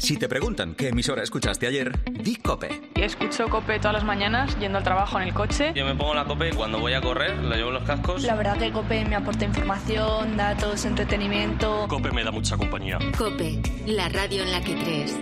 Si 0.00 0.16
te 0.16 0.28
preguntan 0.30 0.74
qué 0.74 0.88
emisora 0.88 1.22
escuchaste 1.22 1.66
ayer, 1.66 2.02
di 2.10 2.34
Cope. 2.36 2.90
Escucho 2.94 3.48
Cope 3.50 3.78
todas 3.78 3.92
las 3.92 4.04
mañanas 4.04 4.58
yendo 4.58 4.78
al 4.78 4.84
trabajo 4.84 5.20
en 5.20 5.28
el 5.28 5.34
coche. 5.34 5.72
Yo 5.76 5.84
me 5.84 5.94
pongo 5.94 6.14
la 6.14 6.24
Cope 6.24 6.54
cuando 6.54 6.80
voy 6.80 6.94
a 6.94 7.02
correr, 7.02 7.36
la 7.36 7.56
llevo 7.56 7.68
en 7.68 7.74
los 7.74 7.84
cascos. 7.84 8.22
La 8.22 8.34
verdad 8.34 8.58
que 8.58 8.72
Cope 8.72 9.04
me 9.04 9.14
aporta 9.14 9.44
información, 9.44 10.38
datos, 10.38 10.86
entretenimiento. 10.86 11.86
Cope 11.86 12.10
me 12.12 12.24
da 12.24 12.30
mucha 12.30 12.56
compañía. 12.56 12.98
Cope, 13.18 13.60
la 13.86 14.08
radio 14.08 14.42
en 14.42 14.52
la 14.52 14.62
que 14.62 14.74
crees. 14.74 15.18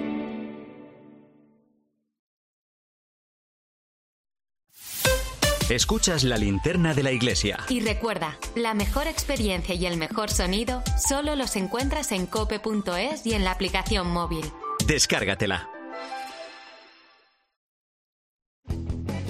Escuchas 5.68 6.22
la 6.22 6.38
linterna 6.38 6.94
de 6.94 7.02
la 7.02 7.10
iglesia. 7.10 7.58
Y 7.68 7.80
recuerda, 7.80 8.38
la 8.54 8.74
mejor 8.74 9.08
experiencia 9.08 9.74
y 9.74 9.84
el 9.86 9.98
mejor 9.98 10.30
sonido 10.30 10.82
solo 10.96 11.34
los 11.34 11.56
encuentras 11.56 12.12
en 12.12 12.26
cope.es 12.26 13.26
y 13.26 13.34
en 13.34 13.44
la 13.44 13.50
aplicación 13.50 14.08
móvil. 14.08 14.46
Descárgatela. 14.88 15.68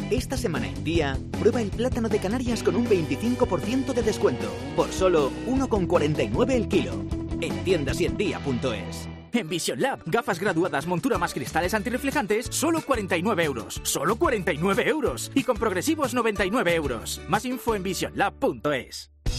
Esta 0.08 0.36
semana 0.36 0.68
en 0.68 0.84
día, 0.84 1.18
prueba 1.40 1.60
el 1.60 1.70
plátano 1.70 2.08
de 2.08 2.20
Canarias 2.20 2.62
con 2.62 2.76
un 2.76 2.86
25% 2.86 3.92
de 3.92 4.02
descuento, 4.02 4.46
por 4.76 4.92
solo 4.92 5.32
1,49 5.48 6.52
el 6.52 6.68
kilo. 6.68 7.04
En 7.40 7.64
tiendas 7.64 8.00
y 8.00 8.06
en 8.06 8.16
día.es. 8.16 9.08
En 9.32 9.48
Vision 9.48 9.82
Lab, 9.82 10.00
gafas 10.06 10.38
graduadas, 10.38 10.86
montura 10.86 11.18
más 11.18 11.34
cristales 11.34 11.74
antirreflejantes, 11.74 12.46
solo 12.50 12.80
49 12.80 13.42
euros. 13.42 13.80
Solo 13.82 14.14
49 14.14 14.88
euros. 14.88 15.32
Y 15.34 15.42
con 15.42 15.56
progresivos 15.56 16.14
99 16.14 16.74
euros. 16.76 17.20
Más 17.28 17.44
info 17.44 17.74
en 17.74 17.82
visionlab.es. 17.82 19.10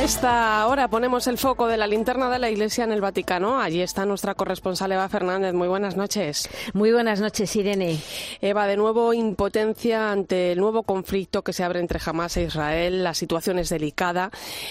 A 0.00 0.02
esta 0.02 0.66
hora 0.66 0.88
ponemos 0.88 1.26
el 1.26 1.36
foco 1.36 1.66
de 1.66 1.76
la 1.76 1.86
linterna 1.86 2.30
de 2.30 2.38
la 2.38 2.48
Iglesia 2.48 2.84
en 2.84 2.92
el 2.92 3.02
Vaticano. 3.02 3.60
Allí 3.60 3.82
está 3.82 4.06
nuestra 4.06 4.34
corresponsal 4.34 4.90
Eva 4.92 5.06
Fernández. 5.10 5.52
Muy 5.52 5.68
buenas 5.68 5.94
noches. 5.94 6.48
Muy 6.72 6.90
buenas 6.90 7.20
noches, 7.20 7.54
Irene. 7.54 7.98
Eva, 8.40 8.66
de 8.66 8.78
nuevo 8.78 9.12
impotencia 9.12 10.10
ante 10.10 10.52
el 10.52 10.58
nuevo 10.58 10.84
conflicto 10.84 11.42
que 11.42 11.52
se 11.52 11.64
abre 11.64 11.80
entre 11.80 12.00
Hamas 12.02 12.38
e 12.38 12.44
Israel. 12.44 13.04
La 13.04 13.12
situación 13.12 13.58
es 13.58 13.68
delicada. 13.68 14.30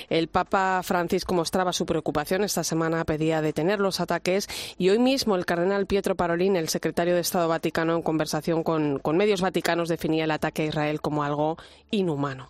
El 0.09 0.29
Papa 0.29 0.81
Francisco 0.81 1.35
mostraba 1.35 1.73
su 1.73 1.85
preocupación. 1.85 2.43
Esta 2.43 2.63
semana 2.63 3.05
pedía 3.05 3.43
detener 3.43 3.79
los 3.79 3.99
ataques 3.99 4.47
y 4.79 4.89
hoy 4.89 4.97
mismo 4.97 5.35
el 5.35 5.45
cardenal 5.45 5.85
Pietro 5.85 6.15
Parolin, 6.15 6.55
el 6.55 6.69
secretario 6.69 7.13
de 7.13 7.21
Estado 7.21 7.47
Vaticano, 7.47 7.95
en 7.95 8.01
conversación 8.01 8.63
con, 8.63 8.97
con 8.97 9.15
medios 9.15 9.41
vaticanos, 9.41 9.89
definía 9.89 10.23
el 10.23 10.31
ataque 10.31 10.63
a 10.63 10.65
Israel 10.65 11.01
como 11.01 11.23
algo 11.23 11.55
inhumano. 11.91 12.49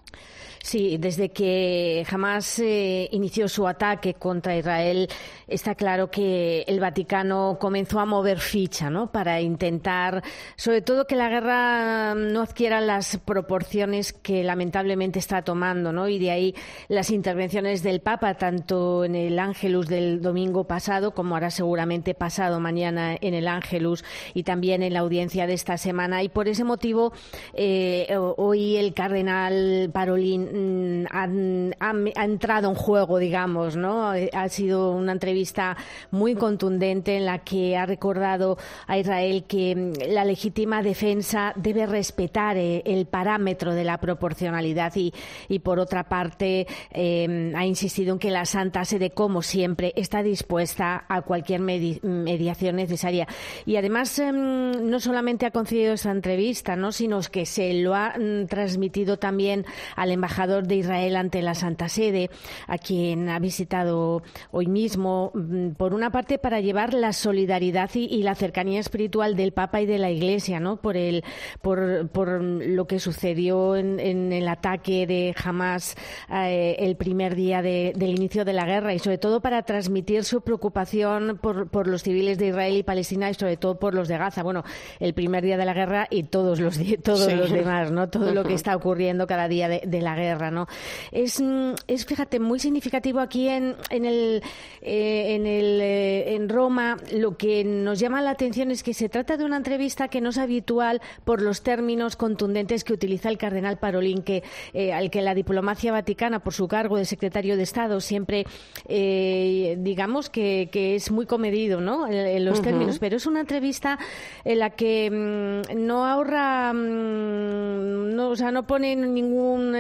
Sí, 0.62 0.98
desde 0.98 1.30
que 1.30 2.06
Hamas 2.12 2.60
eh, 2.60 3.08
inició 3.12 3.48
su 3.48 3.66
ataque 3.66 4.16
contra 4.16 4.58
Israel, 4.58 5.08
está 5.48 5.74
claro 5.74 6.12
que 6.12 6.64
el 6.68 6.82
Vaticano 6.82 7.58
comenzó 7.60 8.00
a 8.02 8.06
mover 8.06 8.40
ficha, 8.40 8.90
¿no? 8.90 9.10
Para 9.10 9.40
intentar, 9.40 10.22
sobre 10.58 10.82
todo, 10.82 11.08
que 11.08 11.16
la 11.16 11.30
guerra 11.30 12.14
no 12.14 12.42
adquiera 12.42 12.82
las 12.82 13.18
proporciones 13.18 14.12
que 14.12 14.44
lamentablemente 14.44 15.18
está 15.20 15.44
tomando, 15.44 15.94
¿no? 15.94 16.10
Y 16.10 16.20
de 16.20 16.32
ahí 16.32 16.56
las 16.90 17.10
intervenciones 17.10 17.82
del 17.82 18.02
Papa, 18.02 18.36
tanto 18.36 19.06
en 19.06 19.16
el 19.16 19.40
Ángelus 19.40 19.88
del 19.88 20.22
domingo 20.22 20.66
pasado, 20.66 21.14
como 21.14 21.36
ahora 21.36 21.52
seguramente 21.52 22.14
pasado 22.14 22.60
mañana 22.60 23.16
en 23.20 23.34
el 23.34 23.48
Ángelus, 23.48 24.04
y 24.34 24.44
también 24.44 24.84
en 24.84 24.94
la 24.94 25.00
audiencia 25.00 25.48
de 25.48 25.54
esta 25.54 25.78
semana. 25.78 26.22
Y 26.22 26.28
por 26.28 26.50
ese 26.50 26.66
motivo, 26.66 27.14
eh, 27.54 28.14
hoy 28.38 28.76
el 28.76 28.94
cardenal 28.94 29.90
Parolín 29.94 30.49
Mm, 30.52 31.06
ha, 31.10 32.24
entrado 32.24 32.70
en 32.70 32.76
juego, 32.76 33.20
digamos, 33.20 33.76
¿no? 33.76 34.12
Ha 34.12 34.50
sido 34.50 34.92
una 34.92 35.12
entrevista 35.12 35.78
muy 36.12 36.36
contundente 36.36 37.18
en 37.18 37.26
la 37.26 37.40
que 37.40 37.78
ha 37.78 37.86
recordado 37.86 38.58
a 38.88 38.98
Israel 38.98 39.44
que 39.48 39.76
mm, 39.76 40.12
la 40.12 40.26
legítima 40.26 40.82
defensa 40.82 41.54
debe 41.56 41.86
respetar 41.86 42.58
eh, 42.58 42.82
el 42.86 43.06
parámetro 43.06 43.74
de 43.74 43.84
la 43.84 44.00
proporcionalidad 44.00 44.96
y, 44.96 45.14
y 45.48 45.60
por 45.60 45.80
otra 45.80 46.04
parte, 46.04 46.68
em, 46.92 47.56
ha 47.56 47.66
insistido 47.66 48.14
en 48.14 48.20
que 48.20 48.32
la 48.32 48.46
Santa 48.46 48.86
Sede, 48.86 49.12
como 49.12 49.42
siempre, 49.42 49.94
está 49.96 50.24
dispuesta 50.24 51.06
a 51.08 51.22
cualquier 51.22 51.62
mediación 51.62 52.76
necesaria. 52.76 53.28
Y 53.66 53.76
además, 53.76 54.18
em, 54.20 54.90
no 54.90 55.00
solamente 55.00 55.46
ha 55.46 55.52
concedido 55.52 55.94
esa 55.94 56.12
entrevista, 56.12 56.76
¿no? 56.76 56.92
sino 56.92 57.20
que 57.32 57.46
se 57.46 57.74
lo 57.74 57.96
ha 57.96 58.16
mm, 58.18 58.48
transmitido 58.48 59.18
también 59.18 59.66
al 59.96 60.12
embajador 60.12 60.39
de 60.48 60.76
Israel 60.76 61.18
ante 61.18 61.42
la 61.42 61.54
Santa 61.54 61.90
Sede, 61.90 62.30
a 62.68 62.78
quien 62.78 63.28
ha 63.28 63.40
visitado 63.40 64.24
hoy 64.52 64.68
mismo, 64.68 65.32
mm, 65.34 65.72
por 65.72 65.94
una 65.94 66.12
parte 66.12 66.38
para 66.38 66.62
llevar 66.62 66.94
la 66.94 67.12
solidaridad 67.12 67.90
y, 67.94 68.24
la 68.24 68.36
cercanía 68.36 68.80
espiritual 68.80 69.36
del 69.36 69.52
Papa 69.52 69.82
y 69.82 69.86
de 69.86 69.98
la 69.98 70.12
Iglesia, 70.12 70.60
¿no? 70.60 70.78
Por 70.78 70.96
el, 70.96 71.24
por, 71.62 72.08
por 72.10 72.42
lo 72.42 72.88
que 72.88 73.00
sucedió 73.00 73.76
en, 73.76 74.00
el 74.32 74.48
ataque 74.48 75.08
de 75.08 75.36
Hamas 75.44 75.96
eh, 76.32 76.76
el 76.80 76.96
primer 76.96 77.36
día 77.36 77.62
del 77.62 78.02
inicio 78.02 78.46
de 78.46 78.54
la 78.54 78.66
guerra 78.66 78.94
y 78.94 79.00
sobre 79.00 79.18
todo 79.18 79.42
para 79.42 79.64
transmitir 79.64 80.24
su 80.24 80.42
preocupación 80.42 81.40
por, 81.42 81.70
por 81.70 81.88
los 81.88 82.04
civiles 82.04 82.38
de 82.38 82.48
Israel 82.48 82.78
y 82.78 82.84
Palestina 82.84 83.30
y 83.30 83.34
sobre 83.34 83.58
todo 83.58 83.80
por 83.80 83.94
los 83.94 84.08
de 84.08 84.18
Gaza. 84.18 84.44
Bueno, 84.44 84.64
el 85.00 85.14
primer 85.14 85.44
día 85.44 85.58
de 85.58 85.66
la 85.66 85.74
guerra 85.74 86.08
y 86.10 86.24
todos 86.24 86.60
los 86.60 86.80
todos 87.04 87.34
los 87.34 87.52
demás, 87.52 87.92
¿no? 87.92 88.10
Todo 88.10 88.34
lo 88.34 88.44
que 88.44 88.54
está 88.60 88.76
ocurriendo 88.76 89.28
cada 89.28 89.48
día 89.48 89.68
de 89.68 90.02
la 90.02 90.16
guerra. 90.16 90.29
¿No? 90.38 90.68
Es, 91.12 91.42
mm, 91.42 91.74
es 91.88 92.06
fíjate, 92.06 92.40
muy 92.40 92.60
significativo 92.60 93.20
aquí 93.20 93.48
en, 93.48 93.76
en, 93.90 94.06
el, 94.06 94.44
eh, 94.82 95.36
en, 95.36 95.46
el, 95.46 95.82
eh, 95.82 96.36
en 96.36 96.50
Roma. 96.50 96.98
Lo 97.12 97.38
que 97.38 97.64
nos 97.64 98.00
llama 98.00 98.22
la 98.22 98.32
atención 98.32 98.72
es 98.72 98.84
que 98.84 98.94
se 98.94 99.10
trata 99.10 99.38
de 99.38 99.46
una 99.46 99.58
entrevista 99.58 100.08
que 100.08 100.22
no 100.22 100.30
es 100.30 100.38
habitual 100.38 101.02
por 101.26 101.42
los 101.42 101.62
términos 101.62 102.16
contundentes 102.16 102.84
que 102.84 102.94
utiliza 102.94 103.30
el 103.30 103.38
cardenal 103.38 103.78
Parolín, 103.78 104.22
que, 104.22 104.44
eh, 104.74 104.94
al 104.94 105.10
que 105.10 105.22
la 105.22 105.34
diplomacia 105.34 105.92
vaticana, 105.92 106.40
por 106.40 106.54
su 106.54 106.68
cargo 106.68 106.98
de 106.98 107.06
secretario 107.06 107.58
de 107.58 107.64
Estado, 107.64 108.00
siempre, 108.00 108.46
digamos, 108.88 110.30
que, 110.30 110.70
que, 110.72 110.96
es 110.96 111.12
muy 111.12 111.26
comedido 111.26 111.82
¿no? 111.82 112.08
en, 112.08 112.46
los 112.46 112.62
términos. 112.62 113.00
Pero 113.00 113.18
es 113.18 113.26
una 113.26 113.42
entrevista 113.42 114.00
en 114.44 114.60
la 114.60 114.72
que 114.72 115.10
mm, 115.10 115.86
no 115.86 116.06
ahorra, 116.06 116.74
mm, 116.74 118.16
no, 118.16 118.30
o 118.30 118.36
sea, 118.36 118.52
no 118.52 118.66
pone 118.66 118.96
ningún 118.96 119.76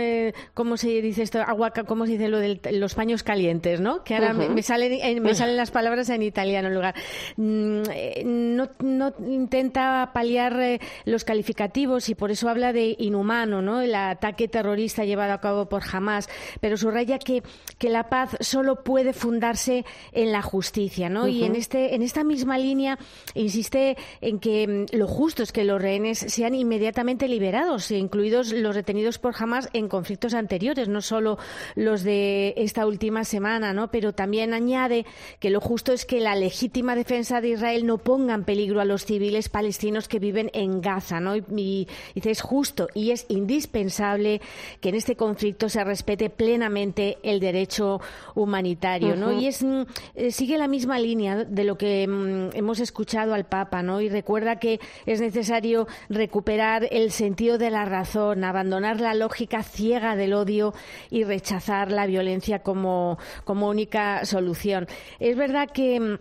¿cómo 0.54 0.78
se 0.78 1.02
dice 1.02 1.23
esto? 1.23 1.41
Agua, 1.41 1.71
¿cómo 1.71 2.06
se 2.06 2.13
dice 2.13 2.28
lo 2.28 2.39
de 2.39 2.60
los 2.71 2.95
paños 2.95 3.23
calientes, 3.23 3.80
no? 3.80 4.04
Que 4.04 4.15
ahora 4.15 4.34
me, 4.34 4.62
salen, 4.62 5.21
me 5.21 5.36
salen 5.36 5.58
las 5.58 5.71
palabras 5.71 6.10
en 6.10 6.21
italiano 6.23 6.67
en 6.67 6.73
lugar. 6.73 6.95
Mm, 7.38 7.82
eh, 7.91 8.23
no, 8.25 8.69
no 8.80 9.13
intenta 9.28 10.12
paliar 10.13 10.60
eh, 10.62 10.80
los 11.06 11.23
calificativos 11.23 12.10
y 12.10 12.15
por 12.15 12.32
eso 12.32 12.49
habla 12.49 12.73
de 12.73 12.95
inhumano, 12.99 13.62
¿no? 13.62 13.82
El 13.82 13.95
ataque 13.95 14.47
terrorista 14.47 15.06
llevado 15.06 15.34
a 15.34 15.41
cabo 15.41 15.67
por 15.67 15.84
Hamas, 15.91 16.30
pero 16.60 16.78
subraya 16.78 17.19
que, 17.19 17.43
que 17.78 17.89
la 17.89 18.10
paz 18.10 18.38
solo 18.39 18.84
puede 18.84 19.13
fundarse 19.13 19.86
en 20.12 20.32
la 20.32 20.41
justicia, 20.41 21.10
¿no? 21.10 21.28
Y 21.28 21.43
en, 21.43 21.56
este, 21.56 21.95
en 21.95 22.02
esta 22.02 22.23
misma 22.23 22.58
línea 22.58 22.97
insiste 23.34 23.97
en 24.21 24.39
que 24.39 24.67
mm, 24.67 24.95
lo 24.97 25.08
justo 25.08 25.43
es 25.43 25.52
que 25.52 25.63
los 25.63 25.82
rehenes 25.82 26.19
sean 26.19 26.56
inmediatamente 26.56 27.28
liberados, 27.28 27.91
incluidos 27.91 28.52
los 28.54 28.75
retenidos 28.75 29.19
por 29.19 29.34
Hamas 29.38 29.69
en 29.73 29.88
conflictos 29.88 30.29
anteriores, 30.34 30.88
no 30.88 31.02
solo 31.02 31.38
los 31.76 32.04
de 32.04 32.54
esta 32.58 32.86
última 32.86 33.24
semana, 33.24 33.74
¿no? 33.74 33.92
Pero 33.92 34.13
también 34.13 34.54
añade 34.54 35.06
que 35.39 35.50
lo 35.50 35.62
justo 35.62 35.94
es 35.94 36.06
que 36.06 36.20
la 36.20 36.36
legítima 36.36 36.96
defensa 36.96 37.42
de 37.42 37.50
Israel 37.50 37.86
no 37.86 37.98
ponga 37.98 38.34
en 38.34 38.44
peligro 38.44 38.82
a 38.82 38.86
los 38.86 39.06
civiles 39.06 39.50
palestinos 39.50 40.08
que 40.08 40.20
viven 40.20 40.50
en 40.54 40.82
Gaza, 40.82 41.20
¿no? 41.20 41.36
Y, 41.36 41.88
es 42.15 42.42
justo 42.42 42.88
y 42.94 43.10
es 43.10 43.26
indispensable 43.30 44.39
que 44.82 44.89
en 44.89 44.96
este 44.96 45.15
conflicto 45.15 45.68
se 45.68 45.84
respete 45.84 46.30
plenamente 46.30 47.18
el 47.24 47.39
derecho 47.39 48.02
humanitario, 48.36 49.15
¿no? 49.15 49.32
Y 49.32 49.48
es 49.48 49.63
mm, 49.63 49.82
eh, 50.15 50.32
sigue 50.32 50.58
la 50.58 50.68
misma 50.68 51.00
línea 51.00 51.44
de 51.44 51.63
lo 51.63 51.78
que 51.78 52.08
mm, 52.08 52.56
hemos 52.56 52.80
escuchado 52.80 53.34
al 53.34 53.46
Papa, 53.46 53.82
¿no? 53.82 54.00
Y 54.02 54.10
recuerda 54.10 54.58
que 54.60 54.80
es 55.06 55.22
necesario 55.22 55.88
recuperar 56.10 56.88
el 56.92 57.12
sentido 57.12 57.58
de 57.58 57.72
la 57.72 57.86
razón, 57.86 58.44
abandonar 58.44 59.00
la 59.00 59.13
lógica 59.13 59.63
ciega 59.63 60.15
del 60.19 60.34
odio 60.34 60.75
y 61.10 61.23
rechazar 61.23 61.91
la 61.91 62.05
violencia 62.05 62.60
como, 62.60 63.17
como 63.45 63.67
única 63.67 64.23
solución. 64.25 64.88
Es 65.19 65.36
verdad 65.36 65.69
que 65.73 66.19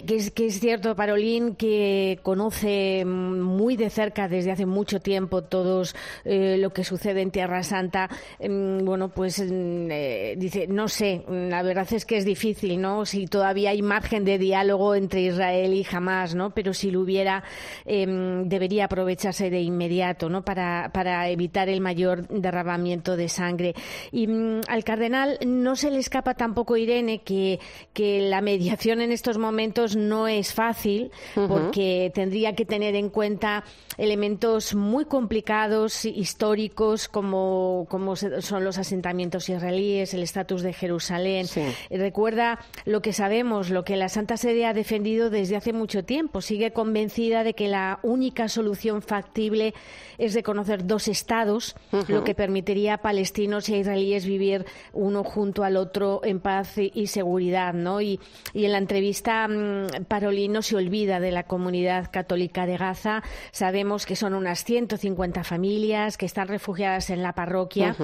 que 0.00 0.16
es, 0.16 0.30
que 0.30 0.46
es 0.46 0.58
cierto, 0.58 0.96
Parolín, 0.96 1.54
que 1.54 2.18
conoce 2.22 3.04
muy 3.04 3.76
de 3.76 3.90
cerca 3.90 4.26
desde 4.26 4.50
hace 4.50 4.64
mucho 4.64 5.00
tiempo 5.00 5.42
todo 5.42 5.82
eh, 6.24 6.56
lo 6.58 6.72
que 6.72 6.82
sucede 6.82 7.20
en 7.20 7.30
Tierra 7.30 7.62
Santa. 7.62 8.08
Mm, 8.40 8.84
bueno, 8.84 9.10
pues 9.10 9.38
mm, 9.38 9.90
eh, 9.90 10.34
dice, 10.38 10.66
no 10.66 10.88
sé, 10.88 11.24
la 11.28 11.62
verdad 11.62 11.86
es 11.92 12.06
que 12.06 12.16
es 12.16 12.24
difícil, 12.24 12.80
¿no? 12.80 13.04
Si 13.04 13.26
todavía 13.26 13.70
hay 13.70 13.82
margen 13.82 14.24
de 14.24 14.38
diálogo 14.38 14.94
entre 14.94 15.22
Israel 15.22 15.74
y 15.74 15.86
Hamas, 15.90 16.34
¿no? 16.34 16.50
Pero 16.54 16.72
si 16.72 16.90
lo 16.90 17.00
hubiera, 17.00 17.44
em, 17.84 18.48
debería 18.48 18.86
aprovecharse 18.86 19.50
de 19.50 19.60
inmediato, 19.60 20.30
¿no? 20.30 20.42
Para, 20.42 20.90
para 20.94 21.28
evitar 21.28 21.68
el 21.68 21.82
mayor 21.82 22.26
derramamiento 22.28 23.16
de 23.16 23.28
sangre. 23.28 23.74
Y 24.10 24.26
mm, 24.26 24.62
al 24.68 24.84
cardenal 24.84 25.38
no 25.44 25.76
se 25.76 25.90
le 25.90 25.98
escapa 25.98 26.34
tampoco, 26.34 26.78
Irene, 26.78 27.20
que, 27.20 27.60
que 27.92 28.22
la 28.22 28.40
mediación 28.40 29.02
en 29.02 29.12
estos 29.12 29.36
momentos 29.36 29.81
no 29.96 30.28
es 30.28 30.52
fácil 30.54 31.10
porque 31.34 32.10
tendría 32.14 32.54
que 32.54 32.64
tener 32.64 32.94
en 32.94 33.10
cuenta 33.10 33.64
elementos 33.98 34.74
muy 34.74 35.04
complicados, 35.04 36.04
históricos, 36.04 37.08
como, 37.08 37.86
como 37.88 38.16
son 38.16 38.64
los 38.64 38.78
asentamientos 38.78 39.48
israelíes, 39.48 40.14
el 40.14 40.22
estatus 40.22 40.62
de 40.62 40.72
Jerusalén. 40.72 41.46
Recuerda 41.90 42.58
lo 42.84 43.02
que 43.02 43.12
sabemos, 43.12 43.70
lo 43.70 43.84
que 43.84 43.96
la 43.96 44.08
Santa 44.08 44.36
Sede 44.36 44.66
ha 44.66 44.72
defendido 44.72 45.30
desde 45.30 45.56
hace 45.56 45.72
mucho 45.72 46.04
tiempo. 46.04 46.40
Sigue 46.40 46.72
convencida 46.72 47.44
de 47.44 47.54
que 47.54 47.68
la 47.68 48.00
única 48.02 48.48
solución 48.48 49.02
factible 49.02 49.74
es 50.18 50.34
reconocer 50.34 50.86
dos 50.86 51.08
estados, 51.08 51.74
lo 52.08 52.24
que 52.24 52.34
permitiría 52.34 52.94
a 52.94 52.98
palestinos 52.98 53.68
y 53.68 53.74
a 53.74 53.78
israelíes 53.78 54.24
vivir 54.24 54.64
uno 54.92 55.24
junto 55.24 55.64
al 55.64 55.76
otro 55.76 56.20
en 56.24 56.40
paz 56.40 56.76
y, 56.76 57.06
seguridad. 57.06 57.74
¿no? 57.74 58.00
Y, 58.00 58.20
y 58.54 58.64
en 58.64 58.72
la 58.72 58.78
entrevista 58.78 59.46
mm, 59.72 60.04
Parolino 60.04 60.62
se 60.62 60.76
olvida 60.76 61.20
de 61.20 61.32
la 61.32 61.44
comunidad 61.44 62.10
católica 62.10 62.66
de 62.66 62.76
Gaza. 62.76 63.22
Sabemos 63.50 64.06
que 64.06 64.16
son 64.16 64.34
unas 64.34 64.64
150 64.64 65.44
familias 65.44 66.16
que 66.16 66.26
están 66.26 66.48
refugiadas 66.48 67.10
en 67.10 67.22
la 67.22 67.32
parroquia 67.34 67.96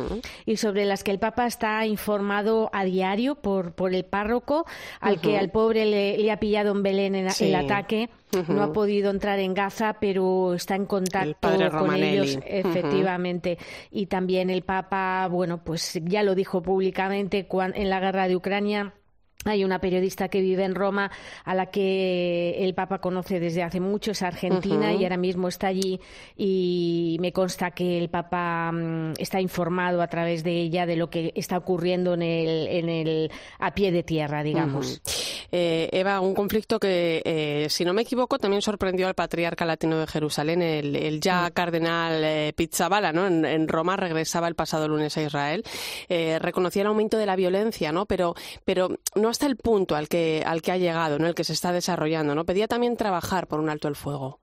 y 0.46 0.56
sobre 0.56 0.84
las 0.84 1.04
que 1.04 1.10
el 1.10 1.18
Papa 1.18 1.46
está 1.46 1.84
informado 1.86 2.70
a 2.72 2.84
diario 2.84 3.36
por, 3.36 3.72
por 3.72 3.94
el 3.94 4.04
párroco, 4.04 4.66
al 5.00 5.20
que 5.20 5.38
al 5.38 5.50
pobre 5.50 5.86
le, 5.86 6.30
ha 6.30 6.38
pillado 6.38 6.72
en 6.72 6.82
Belén 6.82 7.14
el 7.14 7.54
ataque. 7.54 8.10
No 8.46 8.62
ha 8.62 8.72
podido 8.72 9.10
entrar 9.10 9.38
en 9.38 9.54
Gaza, 9.54 9.96
pero 10.00 10.54
está 10.54 10.74
en 10.74 10.84
contacto 10.84 11.48
con 11.70 11.94
ellos, 11.94 12.38
efectivamente. 12.44 13.58
Y 13.90 14.06
también 14.06 14.50
el 14.50 14.62
Papa, 14.62 15.26
bueno, 15.28 15.64
pues 15.64 15.98
ya 16.04 16.22
lo 16.22 16.34
dijo 16.34 16.60
públicamente 16.60 17.46
en 17.74 17.90
la 17.90 18.00
guerra 18.00 18.28
de 18.28 18.36
Ucrania 18.36 18.92
hay 19.44 19.64
una 19.64 19.78
periodista 19.78 20.28
que 20.28 20.40
vive 20.40 20.64
en 20.64 20.74
Roma 20.74 21.10
a 21.44 21.54
la 21.54 21.66
que 21.66 22.56
el 22.58 22.74
Papa 22.74 23.00
conoce 23.00 23.38
desde 23.38 23.62
hace 23.62 23.80
mucho, 23.80 24.10
es 24.10 24.22
argentina 24.22 24.92
y 24.92 25.04
ahora 25.04 25.16
mismo 25.16 25.48
está 25.48 25.68
allí 25.68 26.00
y 26.36 27.16
me 27.20 27.32
consta 27.32 27.70
que 27.70 27.98
el 27.98 28.08
Papa 28.08 28.72
mm, 28.72 29.12
está 29.18 29.40
informado 29.40 30.02
a 30.02 30.08
través 30.08 30.42
de 30.42 30.60
ella 30.60 30.86
de 30.86 30.96
lo 30.96 31.08
que 31.08 31.32
está 31.36 31.56
ocurriendo 31.56 32.14
en 32.14 32.22
el, 32.22 32.66
en 32.68 32.88
el 32.88 33.30
a 33.58 33.74
pie 33.74 33.92
de 33.92 34.02
tierra, 34.02 34.42
digamos. 34.42 35.00
Eh, 35.50 35.88
Eva, 35.92 36.20
un 36.20 36.34
conflicto 36.34 36.78
que, 36.78 37.22
eh, 37.24 37.66
si 37.70 37.84
no 37.84 37.92
me 37.92 38.02
equivoco, 38.02 38.38
también 38.38 38.62
sorprendió 38.62 39.08
al 39.08 39.14
patriarca 39.14 39.64
latino 39.64 39.98
de 39.98 40.06
Jerusalén, 40.06 40.62
el, 40.62 41.20
ya 41.20 41.50
cardenal 41.50 42.22
eh, 42.24 42.52
Pizzabala, 42.54 43.12
¿no? 43.12 43.26
En, 43.26 43.68
Roma 43.68 43.96
regresaba 43.96 44.48
el 44.48 44.54
pasado 44.54 44.88
lunes 44.88 45.16
a 45.16 45.22
Israel, 45.22 45.62
reconocía 46.08 46.82
el 46.82 46.88
aumento 46.88 47.18
de 47.18 47.26
la 47.26 47.36
violencia, 47.36 47.92
¿no? 47.92 48.06
Pero, 48.06 48.34
pero 48.64 48.88
no 49.14 49.28
hasta 49.28 49.46
el 49.46 49.56
punto 49.56 49.94
al 49.94 50.08
que, 50.08 50.42
al 50.46 50.62
que 50.62 50.72
ha 50.72 50.76
llegado, 50.76 51.18
¿no? 51.18 51.26
el 51.26 51.34
que 51.34 51.44
se 51.44 51.52
está 51.52 51.72
desarrollando. 51.72 52.34
¿no? 52.34 52.44
Pedía 52.44 52.68
también 52.68 52.96
trabajar 52.96 53.46
por 53.46 53.60
un 53.60 53.68
alto 53.68 53.88
el 53.88 53.96
fuego. 53.96 54.40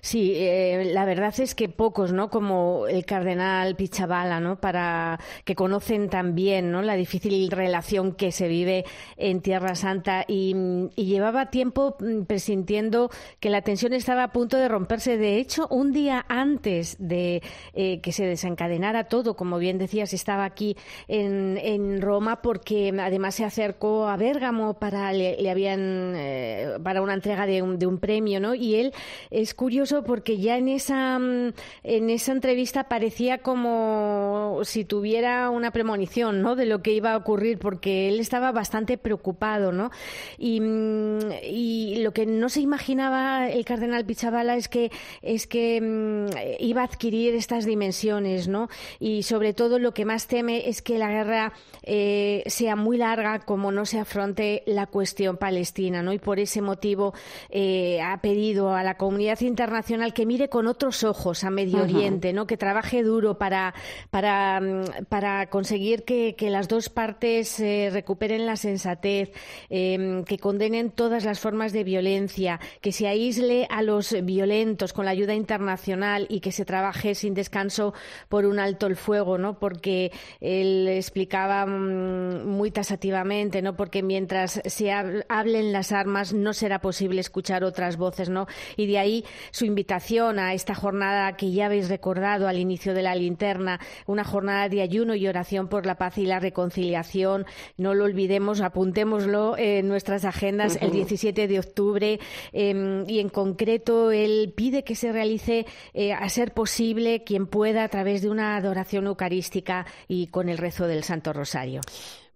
Sí, 0.00 0.32
eh, 0.34 0.90
la 0.92 1.04
verdad 1.04 1.32
es 1.38 1.54
que 1.54 1.68
pocos, 1.68 2.12
¿no? 2.12 2.28
Como 2.28 2.86
el 2.88 3.04
cardenal 3.04 3.76
Pichabala, 3.76 4.40
¿no? 4.40 4.60
Para 4.60 5.20
que 5.44 5.54
conocen 5.54 6.08
también, 6.08 6.72
¿no? 6.72 6.82
La 6.82 6.94
difícil 6.94 7.50
relación 7.50 8.12
que 8.12 8.32
se 8.32 8.48
vive 8.48 8.84
en 9.16 9.40
Tierra 9.40 9.74
Santa 9.74 10.24
y, 10.26 10.54
llevaba 10.96 11.50
tiempo 11.50 11.96
mm, 12.00 12.22
presintiendo 12.22 13.10
que 13.38 13.50
la 13.50 13.62
tensión 13.62 13.92
estaba 13.92 14.24
a 14.24 14.32
punto 14.32 14.56
de 14.56 14.68
romperse. 14.68 15.18
De 15.18 15.38
hecho, 15.38 15.66
un 15.68 15.92
día 15.92 16.24
antes 16.28 16.96
de 16.98 17.42
eh, 17.74 18.00
que 18.00 18.12
se 18.12 18.24
desencadenara 18.24 19.04
todo, 19.04 19.36
como 19.36 19.58
bien 19.58 19.78
decías, 19.78 20.12
estaba 20.14 20.44
aquí 20.44 20.76
en, 21.08 21.58
en 21.58 22.00
Roma 22.00 22.42
porque 22.42 22.94
además 22.98 23.34
se 23.34 23.44
acercó 23.44 24.08
a 24.08 24.16
Bérgamo 24.16 24.74
para 24.74 25.12
le, 25.12 25.50
habían 25.50 26.14
eh, 26.16 26.78
para 26.82 27.02
una 27.02 27.14
entrega 27.14 27.46
de 27.46 27.62
un, 27.62 27.78
de 27.78 27.86
un 27.86 27.98
premio, 27.98 28.40
¿no? 28.40 28.54
Y 28.54 28.76
él 28.76 28.92
es 29.30 29.51
curioso 29.54 30.04
porque 30.04 30.38
ya 30.38 30.56
en 30.56 30.68
esa, 30.68 31.18
mm, 31.18 31.52
en 31.84 32.10
esa 32.10 32.32
entrevista 32.32 32.84
parecía 32.84 33.38
como 33.38 34.60
si 34.64 34.84
tuviera 34.84 35.50
una 35.50 35.70
premonición 35.70 36.42
¿no? 36.42 36.56
de 36.56 36.66
lo 36.66 36.82
que 36.82 36.92
iba 36.92 37.12
a 37.12 37.16
ocurrir, 37.16 37.58
porque 37.58 38.08
él 38.08 38.20
estaba 38.20 38.52
bastante 38.52 38.98
preocupado. 38.98 39.72
¿no? 39.72 39.90
Y, 40.38 40.60
mm, 40.60 42.02
lo 42.02 42.12
que 42.12 42.26
no 42.26 42.48
se 42.48 42.60
imaginaba 42.60 43.48
el 43.50 43.64
cardenal 43.64 44.04
Pichabala 44.04 44.56
es 44.56 44.68
que, 44.68 44.90
es 45.22 45.46
que 45.46 45.80
mm, 45.80 46.26
iba 46.60 46.82
a 46.82 46.84
adquirir 46.84 47.34
estas 47.34 47.64
dimensiones. 47.64 48.48
¿no? 48.48 48.68
Y 48.98 49.22
sobre 49.22 49.52
todo 49.52 49.78
lo 49.78 49.92
que 49.94 50.04
más 50.04 50.26
teme 50.26 50.68
es 50.68 50.82
que 50.82 50.98
la 50.98 51.10
guerra 51.10 51.52
eh, 51.82 52.42
sea 52.46 52.76
muy 52.76 52.96
larga 52.96 53.40
como 53.40 53.72
no 53.72 53.86
se 53.86 53.98
afronte 53.98 54.62
la 54.66 54.86
cuestión 54.86 55.36
palestina. 55.36 56.02
¿no? 56.02 56.12
Y 56.12 56.18
por 56.18 56.38
ese 56.38 56.60
motivo 56.62 57.14
eh, 57.50 58.00
ha 58.00 58.20
pedido 58.20 58.74
a 58.74 58.82
la 58.82 58.96
comunidad 58.96 59.41
internacional 59.46 60.14
que 60.14 60.26
mire 60.26 60.48
con 60.48 60.66
otros 60.66 61.04
ojos 61.04 61.44
a 61.44 61.50
Medio 61.50 61.82
Oriente, 61.82 62.32
¿no? 62.32 62.46
que 62.46 62.56
trabaje 62.56 63.02
duro 63.02 63.38
para, 63.38 63.74
para, 64.10 64.60
para 65.08 65.48
conseguir 65.48 66.04
que, 66.04 66.36
las 66.52 66.68
dos 66.68 66.90
partes 66.90 67.60
eh, 67.60 67.88
recuperen 67.90 68.46
la 68.46 68.56
sensatez, 68.56 69.32
em, 69.70 70.24
que 70.24 70.38
condenen 70.38 70.90
todas 70.90 71.24
las 71.24 71.40
formas 71.40 71.72
de 71.72 71.84
violencia, 71.84 72.60
que 72.80 72.92
se 72.92 73.06
aísle 73.08 73.66
a 73.70 73.82
los 73.82 74.14
violentos 74.22 74.92
con 74.92 75.06
la 75.06 75.12
ayuda 75.12 75.34
internacional 75.34 76.26
y 76.28 76.40
que 76.40 76.52
se 76.52 76.64
trabaje 76.64 77.14
sin 77.14 77.32
descanso 77.32 77.94
por 78.28 78.44
un 78.44 78.58
alto 78.58 78.86
el 78.86 78.96
fuego, 78.96 79.38
¿no? 79.38 79.58
porque 79.58 80.12
él 80.40 80.88
explicaba 80.88 81.64
mm, 81.66 82.46
muy 82.46 82.70
tasativamente, 82.70 83.62
¿no? 83.62 83.76
porque 83.76 84.02
mientras 84.02 84.60
se 84.64 84.90
hablen 84.90 85.72
las 85.72 85.92
armas 85.92 86.32
no 86.32 86.52
será 86.52 86.80
posible 86.80 87.20
escuchar 87.20 87.64
otras 87.64 87.96
voces, 87.96 88.28
¿no? 88.28 88.46
y 88.76 88.86
de 88.86 88.98
ahí 88.98 89.21
su 89.50 89.64
invitación 89.64 90.38
a 90.38 90.54
esta 90.54 90.74
jornada 90.74 91.36
que 91.36 91.52
ya 91.52 91.66
habéis 91.66 91.88
recordado 91.88 92.48
al 92.48 92.58
inicio 92.58 92.94
de 92.94 93.02
la 93.02 93.14
linterna, 93.14 93.80
una 94.06 94.24
jornada 94.24 94.68
de 94.68 94.82
ayuno 94.82 95.14
y 95.14 95.26
oración 95.26 95.68
por 95.68 95.86
la 95.86 95.96
paz 95.96 96.18
y 96.18 96.26
la 96.26 96.40
reconciliación. 96.40 97.46
No 97.76 97.94
lo 97.94 98.04
olvidemos, 98.04 98.60
apuntémoslo 98.60 99.56
en 99.58 99.88
nuestras 99.88 100.24
agendas 100.24 100.78
el 100.80 100.92
17 100.92 101.48
de 101.48 101.58
octubre 101.58 102.20
em, 102.52 103.08
y 103.08 103.20
en 103.20 103.28
concreto 103.28 104.10
él 104.10 104.52
pide 104.56 104.84
que 104.84 104.94
se 104.94 105.12
realice 105.12 105.66
eh, 105.94 106.12
a 106.12 106.28
ser 106.28 106.52
posible 106.52 107.24
quien 107.24 107.46
pueda 107.46 107.84
a 107.84 107.88
través 107.88 108.22
de 108.22 108.30
una 108.30 108.56
adoración 108.56 109.06
eucarística 109.06 109.86
y 110.08 110.28
con 110.28 110.48
el 110.48 110.58
rezo 110.58 110.86
del 110.86 111.04
Santo 111.04 111.32
Rosario. 111.32 111.80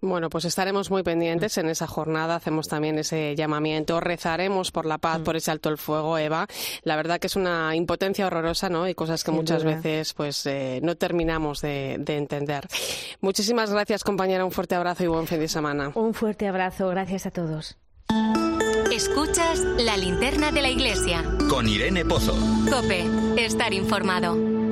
Bueno, 0.01 0.29
pues 0.29 0.45
estaremos 0.45 0.91
muy 0.91 1.03
pendientes 1.03 1.57
en 1.59 1.69
esa 1.69 1.87
jornada. 1.87 2.37
Hacemos 2.37 2.69
también 2.69 2.99
ese 2.99 3.35
llamamiento. 3.35 3.99
Rezaremos 4.01 4.71
por 4.71 4.87
la 4.87 4.99
paz, 4.99 5.21
mm. 5.21 5.25
por 5.25 5.37
ese 5.37 5.51
alto 5.51 5.69
el 5.69 5.79
fuego, 5.79 6.19
Eva. 6.19 6.47
La 6.83 6.97
verdad 6.97 7.19
que 7.19 7.27
es 7.29 7.37
una 7.37 7.75
impotencia 7.75 8.27
horrorosa, 8.27 8.69
¿no? 8.69 8.89
Y 8.89 8.95
cosas 8.95 9.25
que 9.25 9.31
muchas 9.31 9.65
veces, 9.65 10.13
pues, 10.13 10.45
eh, 10.47 10.81
no 10.83 10.97
terminamos 10.97 11.61
de, 11.63 11.95
entender. 11.95 12.67
Muchísimas 13.21 13.71
gracias, 13.73 14.05
compañera. 14.05 14.45
Un 14.45 14.53
fuerte 14.53 14.75
abrazo 14.75 15.05
y 15.05 15.07
buen 15.07 15.27
fin 15.27 15.41
de 15.41 15.49
semana. 15.49 15.93
Un 15.95 16.15
fuerte 16.15 16.47
abrazo. 16.47 16.89
Gracias 16.89 17.27
a 17.27 17.31
todos. 17.31 17.77
Escuchas 18.93 19.61
la 19.79 19.97
linterna 19.97 20.53
de 20.53 20.63
la 20.63 20.69
iglesia. 20.71 21.25
Con 21.51 21.69
Irene 21.69 22.05
Pozo. 22.05 22.35
Cope. 22.71 23.05
Estar 23.37 23.75
informado. 23.75 24.66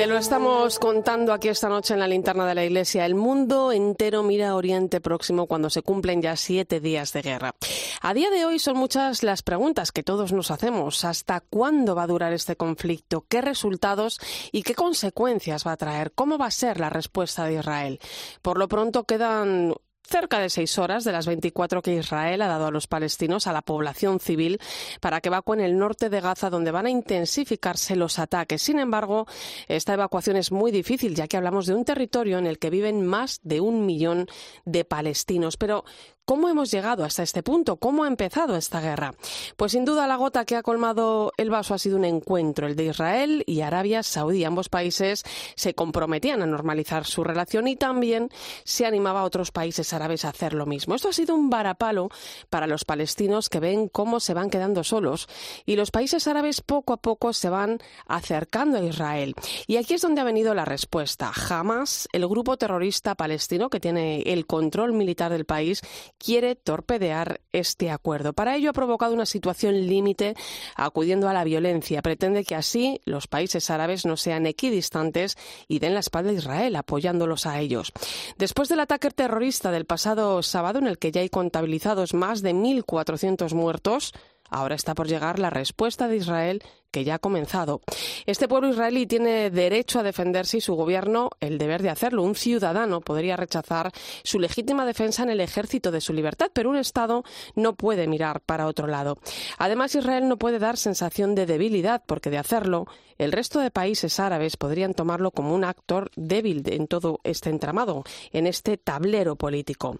Te 0.00 0.06
lo 0.06 0.16
estamos 0.16 0.78
contando 0.78 1.34
aquí 1.34 1.48
esta 1.48 1.68
noche 1.68 1.92
en 1.92 2.00
la 2.00 2.08
linterna 2.08 2.46
de 2.46 2.54
la 2.54 2.64
iglesia. 2.64 3.04
El 3.04 3.14
mundo 3.14 3.70
entero 3.70 4.22
mira 4.22 4.48
a 4.48 4.56
Oriente 4.56 4.98
Próximo 4.98 5.46
cuando 5.46 5.68
se 5.68 5.82
cumplen 5.82 6.22
ya 6.22 6.36
siete 6.36 6.80
días 6.80 7.12
de 7.12 7.20
guerra. 7.20 7.54
A 8.00 8.14
día 8.14 8.30
de 8.30 8.46
hoy 8.46 8.58
son 8.58 8.78
muchas 8.78 9.22
las 9.22 9.42
preguntas 9.42 9.92
que 9.92 10.02
todos 10.02 10.32
nos 10.32 10.50
hacemos. 10.50 11.04
¿Hasta 11.04 11.40
cuándo 11.40 11.94
va 11.94 12.04
a 12.04 12.06
durar 12.06 12.32
este 12.32 12.56
conflicto? 12.56 13.26
¿Qué 13.28 13.42
resultados 13.42 14.18
y 14.52 14.62
qué 14.62 14.74
consecuencias 14.74 15.66
va 15.66 15.72
a 15.72 15.76
traer? 15.76 16.12
¿Cómo 16.12 16.38
va 16.38 16.46
a 16.46 16.50
ser 16.50 16.80
la 16.80 16.88
respuesta 16.88 17.44
de 17.44 17.56
Israel? 17.58 18.00
Por 18.40 18.56
lo 18.56 18.68
pronto 18.68 19.04
quedan 19.04 19.74
cerca 20.10 20.40
de 20.40 20.50
seis 20.50 20.76
horas 20.76 21.04
de 21.04 21.12
las 21.12 21.26
24 21.26 21.82
que 21.82 21.94
Israel 21.94 22.42
ha 22.42 22.48
dado 22.48 22.66
a 22.66 22.70
los 22.70 22.88
palestinos, 22.88 23.46
a 23.46 23.52
la 23.52 23.62
población 23.62 24.18
civil, 24.18 24.58
para 25.00 25.20
que 25.20 25.28
evacúen 25.28 25.60
el 25.60 25.78
norte 25.78 26.10
de 26.10 26.20
Gaza, 26.20 26.50
donde 26.50 26.72
van 26.72 26.86
a 26.86 26.90
intensificarse 26.90 27.94
los 27.94 28.18
ataques. 28.18 28.60
Sin 28.60 28.80
embargo, 28.80 29.26
esta 29.68 29.94
evacuación 29.94 30.36
es 30.36 30.50
muy 30.50 30.72
difícil, 30.72 31.14
ya 31.14 31.28
que 31.28 31.36
hablamos 31.36 31.66
de 31.66 31.74
un 31.74 31.84
territorio 31.84 32.38
en 32.38 32.46
el 32.46 32.58
que 32.58 32.70
viven 32.70 33.06
más 33.06 33.40
de 33.44 33.60
un 33.60 33.86
millón 33.86 34.26
de 34.64 34.84
palestinos. 34.84 35.56
Pero, 35.56 35.84
¿Cómo 36.30 36.48
hemos 36.48 36.70
llegado 36.70 37.02
hasta 37.02 37.24
este 37.24 37.42
punto? 37.42 37.74
¿Cómo 37.74 38.04
ha 38.04 38.06
empezado 38.06 38.54
esta 38.54 38.80
guerra? 38.80 39.14
Pues 39.56 39.72
sin 39.72 39.84
duda 39.84 40.06
la 40.06 40.14
gota 40.14 40.44
que 40.44 40.54
ha 40.54 40.62
colmado 40.62 41.32
el 41.36 41.50
vaso 41.50 41.74
ha 41.74 41.78
sido 41.78 41.96
un 41.96 42.04
encuentro, 42.04 42.68
el 42.68 42.76
de 42.76 42.84
Israel 42.84 43.42
y 43.48 43.62
Arabia 43.62 44.04
Saudí. 44.04 44.44
Ambos 44.44 44.68
países 44.68 45.24
se 45.56 45.74
comprometían 45.74 46.40
a 46.40 46.46
normalizar 46.46 47.04
su 47.04 47.24
relación 47.24 47.66
y 47.66 47.74
también 47.74 48.30
se 48.62 48.86
animaba 48.86 49.22
a 49.22 49.24
otros 49.24 49.50
países 49.50 49.92
árabes 49.92 50.24
a 50.24 50.28
hacer 50.28 50.54
lo 50.54 50.66
mismo. 50.66 50.94
Esto 50.94 51.08
ha 51.08 51.12
sido 51.12 51.34
un 51.34 51.50
varapalo 51.50 52.10
para 52.48 52.68
los 52.68 52.84
palestinos 52.84 53.48
que 53.48 53.58
ven 53.58 53.88
cómo 53.88 54.20
se 54.20 54.32
van 54.32 54.50
quedando 54.50 54.84
solos 54.84 55.26
y 55.66 55.74
los 55.74 55.90
países 55.90 56.28
árabes 56.28 56.60
poco 56.60 56.92
a 56.92 56.98
poco 56.98 57.32
se 57.32 57.50
van 57.50 57.80
acercando 58.06 58.78
a 58.78 58.84
Israel. 58.84 59.34
Y 59.66 59.78
aquí 59.78 59.94
es 59.94 60.02
donde 60.02 60.20
ha 60.20 60.24
venido 60.24 60.54
la 60.54 60.64
respuesta. 60.64 61.32
Jamás 61.32 62.08
el 62.12 62.28
grupo 62.28 62.56
terrorista 62.56 63.16
palestino 63.16 63.68
que 63.68 63.80
tiene 63.80 64.22
el 64.22 64.46
control 64.46 64.92
militar 64.92 65.32
del 65.32 65.44
país 65.44 65.82
quiere 66.22 66.54
torpedear 66.54 67.40
este 67.52 67.90
acuerdo. 67.90 68.34
Para 68.34 68.54
ello 68.54 68.70
ha 68.70 68.74
provocado 68.74 69.14
una 69.14 69.26
situación 69.26 69.86
límite 69.86 70.34
acudiendo 70.76 71.28
a 71.28 71.32
la 71.32 71.44
violencia. 71.44 72.02
Pretende 72.02 72.44
que 72.44 72.54
así 72.54 73.00
los 73.06 73.26
países 73.26 73.70
árabes 73.70 74.04
no 74.04 74.16
sean 74.16 74.46
equidistantes 74.46 75.36
y 75.66 75.78
den 75.78 75.94
la 75.94 76.00
espalda 76.00 76.30
a 76.30 76.34
Israel, 76.34 76.76
apoyándolos 76.76 77.46
a 77.46 77.58
ellos. 77.58 77.92
Después 78.36 78.68
del 78.68 78.80
ataque 78.80 79.10
terrorista 79.10 79.70
del 79.70 79.86
pasado 79.86 80.42
sábado, 80.42 80.78
en 80.78 80.86
el 80.86 80.98
que 80.98 81.10
ya 81.10 81.22
hay 81.22 81.30
contabilizados 81.30 82.12
más 82.12 82.42
de 82.42 82.54
1.400 82.54 83.54
muertos, 83.54 84.12
ahora 84.50 84.74
está 84.74 84.94
por 84.94 85.08
llegar 85.08 85.38
la 85.38 85.50
respuesta 85.50 86.06
de 86.06 86.16
Israel 86.16 86.62
que 86.90 87.04
ya 87.04 87.16
ha 87.16 87.18
comenzado. 87.18 87.80
Este 88.26 88.48
pueblo 88.48 88.68
israelí 88.68 89.06
tiene 89.06 89.50
derecho 89.50 90.00
a 90.00 90.02
defenderse 90.02 90.58
y 90.58 90.60
su 90.60 90.74
gobierno 90.74 91.30
el 91.40 91.58
deber 91.58 91.82
de 91.82 91.90
hacerlo. 91.90 92.22
Un 92.22 92.34
ciudadano 92.34 93.00
podría 93.00 93.36
rechazar 93.36 93.92
su 94.22 94.38
legítima 94.38 94.84
defensa 94.84 95.22
en 95.22 95.30
el 95.30 95.40
ejército 95.40 95.90
de 95.90 96.00
su 96.00 96.12
libertad, 96.12 96.50
pero 96.52 96.70
un 96.70 96.76
Estado 96.76 97.24
no 97.54 97.74
puede 97.74 98.06
mirar 98.06 98.40
para 98.40 98.66
otro 98.66 98.86
lado. 98.86 99.18
Además, 99.58 99.94
Israel 99.94 100.28
no 100.28 100.38
puede 100.38 100.58
dar 100.58 100.76
sensación 100.76 101.34
de 101.34 101.46
debilidad, 101.46 102.02
porque 102.06 102.30
de 102.30 102.38
hacerlo, 102.38 102.86
el 103.18 103.32
resto 103.32 103.60
de 103.60 103.70
países 103.70 104.18
árabes 104.18 104.56
podrían 104.56 104.94
tomarlo 104.94 105.30
como 105.30 105.54
un 105.54 105.64
actor 105.64 106.10
débil 106.16 106.62
en 106.66 106.86
todo 106.86 107.20
este 107.22 107.50
entramado, 107.50 108.02
en 108.32 108.46
este 108.46 108.78
tablero 108.78 109.36
político. 109.36 109.98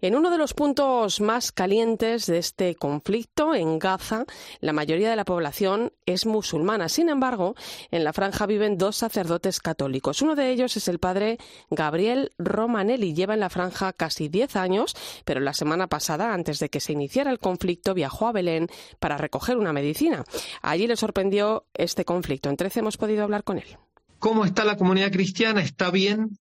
En 0.00 0.16
uno 0.16 0.30
de 0.30 0.38
los 0.38 0.52
puntos 0.52 1.20
más 1.20 1.52
calientes 1.52 2.26
de 2.26 2.38
este 2.38 2.74
conflicto, 2.74 3.54
en 3.54 3.78
Gaza, 3.78 4.24
la 4.60 4.72
mayoría 4.72 5.10
de 5.10 5.16
la 5.16 5.24
población 5.24 5.92
es 6.06 6.25
musulmana. 6.26 6.88
Sin 6.88 7.08
embargo, 7.08 7.54
en 7.90 8.04
la 8.04 8.12
franja 8.12 8.46
viven 8.46 8.78
dos 8.78 8.96
sacerdotes 8.96 9.60
católicos. 9.60 10.22
Uno 10.22 10.34
de 10.34 10.50
ellos 10.50 10.76
es 10.76 10.88
el 10.88 10.98
padre 10.98 11.38
Gabriel 11.70 12.32
Romanelli. 12.38 13.14
Lleva 13.14 13.34
en 13.34 13.40
la 13.40 13.50
franja 13.50 13.92
casi 13.92 14.28
10 14.28 14.56
años, 14.56 14.94
pero 15.24 15.40
la 15.40 15.54
semana 15.54 15.86
pasada, 15.86 16.34
antes 16.34 16.58
de 16.58 16.68
que 16.68 16.80
se 16.80 16.92
iniciara 16.92 17.30
el 17.30 17.38
conflicto, 17.38 17.94
viajó 17.94 18.28
a 18.28 18.32
Belén 18.32 18.68
para 18.98 19.16
recoger 19.16 19.56
una 19.56 19.72
medicina. 19.72 20.24
Allí 20.62 20.86
le 20.86 20.96
sorprendió 20.96 21.66
este 21.74 22.04
conflicto. 22.04 22.50
En 22.50 22.56
13 22.56 22.80
hemos 22.80 22.96
podido 22.96 23.22
hablar 23.22 23.44
con 23.44 23.58
él. 23.58 23.78
¿Cómo 24.18 24.44
está 24.44 24.64
la 24.64 24.76
comunidad 24.76 25.12
cristiana? 25.12 25.62
Está 25.62 25.90
bien, 25.90 26.38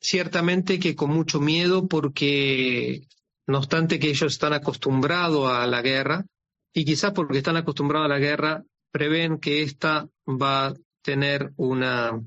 ciertamente 0.00 0.78
que 0.78 0.94
con 0.94 1.10
mucho 1.10 1.40
miedo 1.40 1.88
porque 1.88 3.02
no 3.46 3.58
obstante 3.58 3.98
que 3.98 4.10
ellos 4.10 4.32
están 4.32 4.52
acostumbrados 4.52 5.50
a 5.50 5.66
la 5.66 5.82
guerra, 5.82 6.24
y 6.72 6.84
quizás 6.84 7.12
porque 7.12 7.38
están 7.38 7.56
acostumbrados 7.56 8.06
a 8.06 8.14
la 8.14 8.18
guerra, 8.18 8.62
prevén 8.90 9.38
que 9.38 9.62
esta 9.62 10.08
va 10.26 10.68
a 10.68 10.74
tener 11.02 11.52
una 11.56 12.20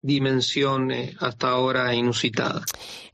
dimensión 0.00 0.90
eh, 0.90 1.14
hasta 1.18 1.48
ahora 1.48 1.94
inusitada. 1.94 2.62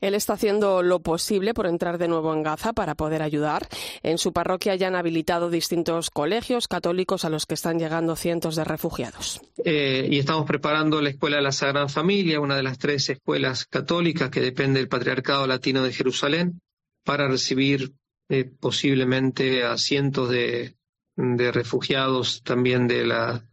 Él 0.01 0.13
está 0.13 0.33
haciendo 0.33 0.83
lo 0.83 0.99
posible 0.99 1.53
por 1.53 1.65
entrar 1.65 1.97
de 1.97 2.07
nuevo 2.07 2.33
en 2.33 2.43
Gaza 2.43 2.73
para 2.73 2.95
poder 2.95 3.21
ayudar. 3.21 3.67
En 4.03 4.17
su 4.17 4.33
parroquia 4.33 4.75
ya 4.75 4.87
han 4.87 4.95
habilitado 4.95 5.49
distintos 5.49 6.09
colegios 6.09 6.67
católicos 6.67 7.25
a 7.25 7.29
los 7.29 7.45
que 7.45 7.55
están 7.55 7.79
llegando 7.79 8.15
cientos 8.15 8.55
de 8.55 8.63
refugiados. 8.63 9.41
Eh, 9.63 10.07
y 10.11 10.19
estamos 10.19 10.45
preparando 10.45 11.01
la 11.01 11.09
Escuela 11.09 11.37
de 11.37 11.43
la 11.43 11.51
Sagrada 11.51 11.87
Familia, 11.87 12.39
una 12.39 12.55
de 12.55 12.63
las 12.63 12.77
tres 12.77 13.09
escuelas 13.09 13.65
católicas 13.65 14.29
que 14.29 14.41
depende 14.41 14.79
del 14.79 14.89
Patriarcado 14.89 15.47
Latino 15.47 15.83
de 15.83 15.91
Jerusalén, 15.91 16.61
para 17.03 17.27
recibir 17.27 17.93
eh, 18.29 18.45
posiblemente 18.59 19.63
a 19.63 19.77
cientos 19.77 20.29
de 20.29 20.75
de 21.15 21.51
refugiados 21.51 22.43
también 22.43 22.87
de 22.87 23.05
la, 23.05 23.47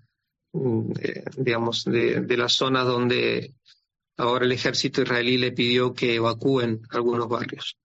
digamos, 0.53 1.85
de, 1.85 2.37
las 2.37 2.55
zonas 2.55 2.87
donde 2.87 3.55
ahora 4.17 4.45
el 4.45 4.53
ejército 4.53 5.03
israelí 5.03 5.39
le 5.39 5.53
pidió 5.53 5.95
que 5.95 6.17
evacúen 6.17 6.83
algunos 6.91 7.29
barrios. 7.29 7.77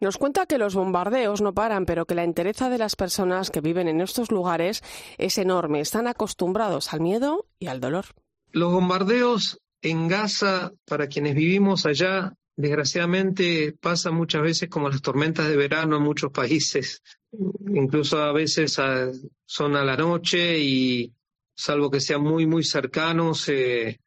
Nos 0.00 0.18
cuenta 0.18 0.46
que 0.46 0.58
los 0.58 0.74
bombardeos 0.74 1.40
no 1.40 1.54
paran, 1.54 1.86
pero 1.86 2.06
que 2.06 2.14
la 2.14 2.24
entereza 2.24 2.70
de 2.70 2.78
las 2.78 2.96
personas 2.96 3.50
que 3.50 3.60
viven 3.60 3.88
en 3.88 4.00
estos 4.00 4.30
lugares 4.30 4.82
es 5.18 5.38
enorme. 5.38 5.80
Están 5.80 6.06
acostumbrados 6.06 6.92
al 6.92 7.00
miedo 7.00 7.46
y 7.58 7.66
al 7.66 7.80
dolor. 7.80 8.06
Los 8.50 8.72
bombardeos 8.72 9.60
en 9.80 10.08
Gaza, 10.08 10.72
para 10.84 11.08
quienes 11.08 11.34
vivimos 11.34 11.86
allá, 11.86 12.34
desgraciadamente 12.56 13.74
pasa 13.80 14.10
muchas 14.10 14.42
veces 14.42 14.68
como 14.68 14.88
las 14.88 15.02
tormentas 15.02 15.48
de 15.48 15.56
verano 15.56 15.96
en 15.96 16.02
muchos 16.02 16.30
países 16.30 17.02
incluso 17.32 18.22
a 18.22 18.32
veces 18.32 18.78
son 19.44 19.76
a 19.76 19.84
la 19.84 19.96
noche 19.96 20.58
y 20.58 21.12
salvo 21.54 21.90
que 21.90 22.00
sean 22.00 22.22
muy, 22.22 22.46
muy 22.46 22.64
cercanos, 22.64 23.48
eh, 23.48 24.00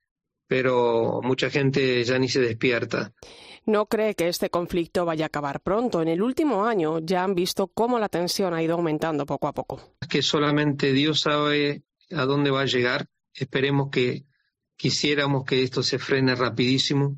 pero 0.47 1.21
mucha 1.23 1.49
gente 1.49 2.03
ya 2.03 2.19
ni 2.19 2.30
se 2.30 2.41
despierta. 2.41 3.13
No 3.65 3.88
cree 3.88 4.13
que 4.13 4.28
este 4.28 4.51
conflicto 4.51 5.05
vaya 5.05 5.26
a 5.26 5.28
acabar 5.28 5.59
pronto. 5.61 6.01
En 6.01 6.07
el 6.07 6.21
último 6.21 6.65
año 6.65 6.99
ya 6.99 7.23
han 7.23 7.34
visto 7.34 7.67
cómo 7.67 7.97
la 7.97 8.09
tensión 8.09 8.53
ha 8.53 8.61
ido 8.61 8.76
aumentando 8.76 9.26
poco 9.26 9.47
a 9.47 9.53
poco. 9.53 9.95
Que 10.07 10.21
solamente 10.21 10.93
Dios 10.93 11.21
sabe 11.21 11.84
a 12.11 12.26
dónde 12.26 12.51
va 12.51 12.61
a 12.61 12.65
llegar. 12.65 13.07
Esperemos 13.34 13.89
que 13.89 14.26
quisiéramos 14.78 15.45
que 15.45 15.63
esto 15.63 15.82
se 15.82 15.97
frene 15.97 16.36
rapidísimo, 16.36 17.17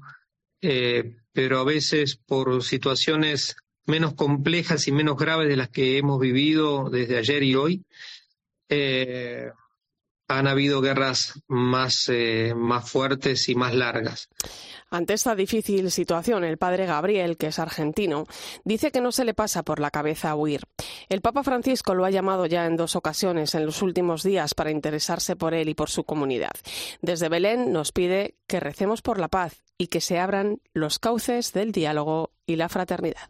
eh, 0.62 1.18
pero 1.34 1.60
a 1.60 1.66
veces 1.66 2.16
por 2.16 2.64
situaciones 2.64 3.58
menos 3.88 4.14
complejas 4.14 4.88
y 4.88 4.92
menos 4.92 5.18
graves 5.18 5.48
de 5.48 5.58
las 5.58 5.70
que 5.70 5.98
hemos 5.98 6.20
vivido 6.20 6.90
desde 6.90 7.18
ayer 7.18 7.42
y 7.44 7.56
hoy. 7.56 7.86
Eh, 8.70 9.50
han 10.28 10.48
habido 10.48 10.82
guerras 10.82 11.42
más, 11.48 12.10
eh, 12.10 12.54
más 12.56 12.90
fuertes 12.90 13.48
y 13.48 13.56
más 13.56 13.74
largas. 13.74 14.30
Ante 14.90 15.14
esta 15.14 15.36
difícil 15.36 15.92
situación, 15.92 16.44
el 16.44 16.58
padre 16.58 16.86
Gabriel, 16.86 17.38
que 17.38 17.48
es 17.48 17.60
argentino, 17.60 18.26
dice 18.64 18.92
que 18.92 19.02
no 19.02 19.12
se 19.12 19.26
le 19.26 19.34
pasa 19.34 19.64
por 19.64 19.80
la 19.80 19.92
cabeza 19.92 20.36
huir. 20.36 20.62
El 21.10 21.22
Papa 21.22 21.44
Francisco 21.44 21.94
lo 21.94 22.06
ha 22.06 22.10
llamado 22.10 22.46
ya 22.46 22.66
en 22.66 22.78
dos 22.78 22.96
ocasiones 22.96 23.56
en 23.56 23.66
los 23.66 23.82
últimos 23.82 24.24
días 24.24 24.54
para 24.54 24.72
interesarse 24.72 25.36
por 25.36 25.54
él 25.54 25.70
y 25.70 25.76
por 25.76 25.90
su 25.90 26.04
comunidad. 26.04 26.52
Desde 27.02 27.30
Belén 27.30 27.72
nos 27.72 27.92
pide 27.92 28.36
que 28.48 28.60
recemos 28.60 29.02
por 29.02 29.20
la 29.20 29.28
paz 29.28 29.64
y 29.78 29.88
que 29.88 30.02
se 30.02 30.20
abran 30.20 30.62
los 30.74 31.00
cauces 31.00 31.54
del 31.54 31.72
diálogo 31.72 32.32
y 32.46 32.56
la 32.56 32.70
fraternidad. 32.70 33.30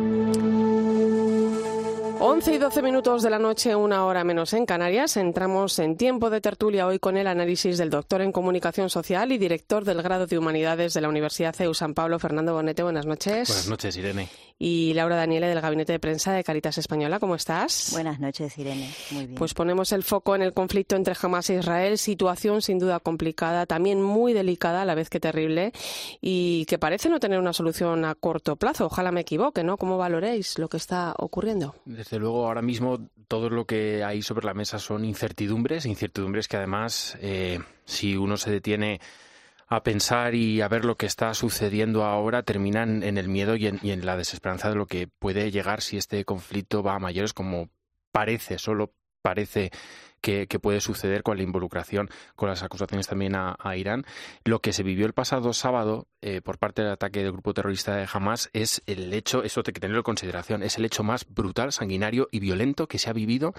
11 2.23 2.53
y 2.53 2.57
12 2.59 2.83
minutos 2.83 3.23
de 3.23 3.31
la 3.31 3.39
noche, 3.39 3.75
una 3.75 4.05
hora 4.05 4.23
menos 4.23 4.53
en 4.53 4.67
Canarias. 4.67 5.17
Entramos 5.17 5.79
en 5.79 5.97
tiempo 5.97 6.29
de 6.29 6.39
tertulia 6.39 6.85
hoy 6.85 6.99
con 6.99 7.17
el 7.17 7.25
análisis 7.25 7.79
del 7.79 7.89
doctor 7.89 8.21
en 8.21 8.31
comunicación 8.31 8.91
social 8.91 9.31
y 9.31 9.39
director 9.39 9.85
del 9.85 10.03
grado 10.03 10.27
de 10.27 10.37
humanidades 10.37 10.93
de 10.93 11.01
la 11.01 11.09
Universidad 11.09 11.55
CEU 11.55 11.73
San 11.73 11.95
Pablo, 11.95 12.19
Fernando 12.19 12.53
Bonete. 12.53 12.83
Buenas 12.83 13.07
noches. 13.07 13.47
Buenas 13.47 13.67
noches, 13.67 13.97
Irene 13.97 14.29
y 14.63 14.93
Laura 14.93 15.15
Daniele 15.15 15.47
del 15.47 15.59
Gabinete 15.59 15.93
de 15.93 15.99
Prensa 15.99 16.33
de 16.33 16.43
Caritas 16.43 16.77
Española. 16.77 17.19
¿Cómo 17.19 17.33
estás? 17.33 17.89
Buenas 17.93 18.19
noches, 18.19 18.55
Irene. 18.59 18.93
Muy 19.09 19.25
bien. 19.25 19.35
Pues 19.35 19.55
ponemos 19.55 19.91
el 19.91 20.03
foco 20.03 20.35
en 20.35 20.43
el 20.43 20.53
conflicto 20.53 20.95
entre 20.95 21.15
Hamas 21.19 21.49
e 21.49 21.55
Israel, 21.55 21.97
situación 21.97 22.61
sin 22.61 22.77
duda 22.77 22.99
complicada, 22.99 23.65
también 23.65 24.03
muy 24.03 24.33
delicada, 24.33 24.83
a 24.83 24.85
la 24.85 24.93
vez 24.93 25.09
que 25.09 25.19
terrible, 25.19 25.73
y 26.21 26.65
que 26.65 26.77
parece 26.77 27.09
no 27.09 27.19
tener 27.19 27.39
una 27.39 27.53
solución 27.53 28.05
a 28.05 28.13
corto 28.13 28.55
plazo. 28.55 28.85
Ojalá 28.85 29.11
me 29.11 29.21
equivoque, 29.21 29.63
¿no? 29.63 29.77
¿Cómo 29.77 29.97
valoréis 29.97 30.59
lo 30.59 30.69
que 30.69 30.77
está 30.77 31.15
ocurriendo? 31.17 31.73
Desde 32.11 32.19
luego, 32.19 32.45
ahora 32.45 32.61
mismo 32.61 33.09
todo 33.29 33.49
lo 33.49 33.65
que 33.65 34.03
hay 34.03 34.21
sobre 34.21 34.45
la 34.45 34.53
mesa 34.53 34.79
son 34.79 35.05
incertidumbres, 35.05 35.85
incertidumbres 35.85 36.49
que 36.49 36.57
además, 36.57 37.17
eh, 37.21 37.59
si 37.85 38.17
uno 38.17 38.35
se 38.35 38.51
detiene 38.51 38.99
a 39.67 39.81
pensar 39.81 40.35
y 40.35 40.59
a 40.59 40.67
ver 40.67 40.83
lo 40.83 40.97
que 40.97 41.05
está 41.05 41.33
sucediendo 41.33 42.03
ahora 42.03 42.43
terminan 42.43 43.01
en 43.03 43.17
el 43.17 43.29
miedo 43.29 43.55
y 43.55 43.67
en, 43.67 44.05
la 44.05 44.17
desesperanza 44.17 44.67
de 44.67 44.75
lo 44.75 44.87
que 44.87 45.07
puede 45.07 45.51
llegar 45.51 45.79
si 45.79 45.95
este 45.95 46.25
conflicto 46.25 46.83
va 46.83 46.95
a 46.95 46.99
mayores 46.99 47.31
como 47.31 47.69
parece, 48.11 48.57
solo 48.57 48.93
parece 49.21 49.71
que, 50.21 50.47
puede 50.61 50.79
suceder 50.79 51.23
con 51.23 51.37
la 51.37 51.43
involucración, 51.43 52.09
con 52.35 52.49
las 52.49 52.63
acusaciones 52.63 53.07
también 53.07 53.35
a, 53.35 53.57
Irán. 53.75 54.05
Lo 54.45 54.59
que 54.59 54.73
se 54.73 54.83
vivió 54.83 55.05
el 55.05 55.13
pasado 55.13 55.53
sábado 55.53 56.07
eh, 56.21 56.41
por 56.41 56.59
parte 56.59 56.83
del 56.83 56.91
ataque 56.91 57.23
del 57.23 57.31
grupo 57.31 57.53
terrorista 57.53 57.95
de 57.95 58.07
Hamas 58.11 58.49
es 58.53 58.83
el 58.85 59.11
hecho, 59.13 59.43
eso 59.43 59.61
hay 59.65 59.73
que 59.73 59.79
tenerlo 59.79 59.99
en 59.99 60.03
consideración, 60.03 60.63
es 60.63 60.77
el 60.77 60.85
hecho 60.85 61.03
más 61.03 61.25
brutal, 61.27 61.71
sanguinario 61.71 62.29
y 62.31 62.39
violento 62.39 62.87
que 62.87 62.99
se 62.99 63.09
ha 63.09 63.13
vivido 63.13 63.53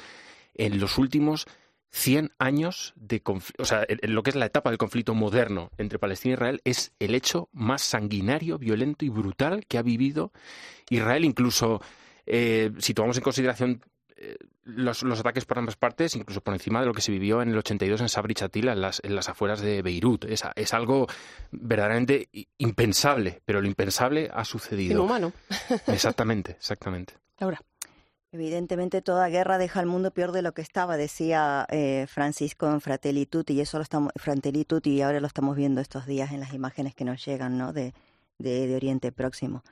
en 0.54 0.80
los 0.80 0.98
últimos 0.98 1.46
100 1.90 2.32
años 2.38 2.94
de 2.96 3.20
conflicto, 3.20 3.62
o 3.62 3.66
sea, 3.66 3.86
lo 4.02 4.22
que 4.22 4.30
es 4.30 4.36
la 4.36 4.46
etapa 4.46 4.70
del 4.70 4.78
conflicto 4.78 5.14
moderno 5.14 5.70
entre 5.76 5.98
Palestina 5.98 6.32
e 6.32 6.36
Israel 6.36 6.60
es 6.64 6.92
el 7.00 7.14
hecho 7.14 7.50
más 7.52 7.82
sanguinario, 7.82 8.58
violento 8.58 9.04
y 9.04 9.10
brutal 9.10 9.66
que 9.66 9.76
ha 9.76 9.82
vivido 9.82 10.32
Israel, 10.88 11.24
incluso 11.24 11.82
eh, 12.24 12.70
si 12.78 12.94
tomamos 12.94 13.18
en 13.18 13.22
consideración 13.22 13.82
eh, 14.22 14.36
los, 14.64 15.02
ataques 15.02 15.44
por 15.44 15.58
ambas 15.58 15.76
partes, 15.76 16.14
incluso 16.14 16.40
por 16.40 16.54
encima 16.54 16.80
de 16.80 16.86
lo 16.86 16.94
que 16.94 17.02
se 17.02 17.10
vivió 17.10 17.42
en 17.42 17.48
el 17.48 17.58
82 17.58 18.00
en 18.00 18.08
Sabri 18.08 18.34
Chatila, 18.34 18.72
en 18.72 18.80
las, 18.80 19.00
en 19.02 19.16
las 19.16 19.28
afueras 19.28 19.60
de 19.60 19.82
Beirut. 19.82 20.24
Es, 20.24 20.44
es 20.54 20.74
algo 20.74 21.08
verdaderamente 21.50 22.28
impensable, 22.58 23.42
pero 23.44 23.60
lo 23.60 23.66
impensable 23.66 24.30
ha 24.32 24.44
sucedido. 24.44 24.94
Inhumano. 24.94 25.32
Exactamente, 25.88 26.52
exactamente. 26.58 27.14
Laura. 27.38 27.60
Evidentemente 28.34 29.02
toda 29.02 29.28
guerra 29.28 29.58
deja 29.58 29.80
al 29.80 29.86
mundo 29.86 30.10
peor 30.10 30.32
de 30.32 30.40
lo 30.40 30.52
que 30.52 30.62
estaba, 30.62 30.96
decía 30.96 31.66
eh, 31.68 32.06
Francisco 32.08 32.66
en 32.66 32.80
Fratelli 32.80 33.26
Tutti, 33.26 33.52
y 33.52 33.60
eso 33.60 33.76
lo 33.76 33.82
estamos, 33.82 34.10
Fratelli 34.16 34.64
Tutti, 34.64 34.90
y 34.90 35.02
ahora 35.02 35.20
lo 35.20 35.26
estamos 35.26 35.54
viendo 35.54 35.82
estos 35.82 36.06
días 36.06 36.32
en 36.32 36.40
las 36.40 36.54
imágenes 36.54 36.94
que 36.94 37.04
nos 37.04 37.22
llegan, 37.22 37.58
¿no? 37.58 37.74
De, 37.74 37.92
de, 38.38 38.74
Oriente 38.74 39.12
Próximo. 39.12 39.62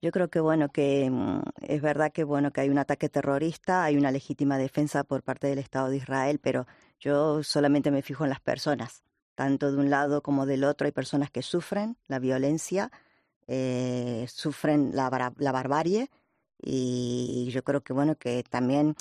Yo 0.00 0.10
creo 0.10 0.28
que 0.28 0.40
bueno 0.40 0.68
que 0.70 1.08
mm, 1.10 1.42
es 1.62 1.82
verdad 1.82 2.12
que 2.12 2.24
bueno 2.24 2.52
que 2.52 2.60
hay 2.62 2.70
un 2.70 2.78
ataque 2.78 3.08
terrorista, 3.08 3.84
hay 3.84 3.96
una 3.96 4.10
legítima 4.10 4.58
defensa 4.58 5.04
por 5.04 5.22
parte 5.22 5.46
del 5.46 5.58
Estado 5.58 5.90
de 5.90 5.96
Israel, 5.98 6.38
pero 6.40 6.66
yo 7.00 7.42
solamente 7.42 7.90
me 7.90 8.02
fijo 8.02 8.24
en 8.24 8.30
las 8.30 8.40
personas, 8.40 9.02
tanto 9.34 9.72
de 9.72 9.78
un 9.78 9.90
lado 9.90 10.22
como 10.22 10.46
del 10.46 10.64
otro. 10.64 10.86
Hay 10.86 10.92
personas 10.92 11.30
que 11.30 11.42
sufren 11.42 11.96
la 12.08 12.18
violencia, 12.18 12.90
eh, 13.46 14.26
sufren 14.28 14.94
la, 14.94 15.32
la 15.38 15.52
barbarie 15.52 16.10
y 16.60 17.48
yo 17.52 17.62
creo 17.64 17.82
que 17.82 17.92
bueno 17.92 18.16
que 18.16 18.44
también 18.44 18.94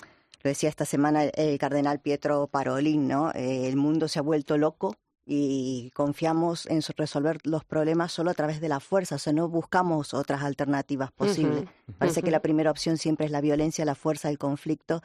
lo 0.44 0.50
decía 0.50 0.70
esta 0.70 0.86
semana 0.86 1.26
el 1.26 1.58
cardenal 1.60 2.00
Pietro 2.00 2.48
Parolin, 2.48 3.08
¿no? 3.08 3.32
Eh, 3.34 3.68
el 3.68 3.76
mundo 3.76 4.08
se 4.08 4.20
ha 4.20 4.24
vuelto 4.24 4.58
loco 4.58 4.98
y 5.34 5.92
confiamos 5.92 6.66
en 6.66 6.82
resolver 6.98 7.38
los 7.46 7.64
problemas 7.64 8.12
solo 8.12 8.32
a 8.32 8.34
través 8.34 8.60
de 8.60 8.68
la 8.68 8.82
fuerza, 8.82 9.16
o 9.16 9.18
sea, 9.18 9.32
no 9.32 9.48
buscamos 9.48 10.14
otras 10.14 10.44
alternativas 10.44 11.10
posibles. 11.14 11.70
Parece 11.98 12.22
que 12.22 12.32
la 12.32 12.42
primera 12.42 12.70
opción 12.70 12.98
siempre 12.98 13.28
es 13.28 13.32
la 13.32 13.40
violencia, 13.40 13.86
la 13.86 13.96
fuerza, 13.96 14.28
el 14.28 14.38
conflicto, 14.38 15.02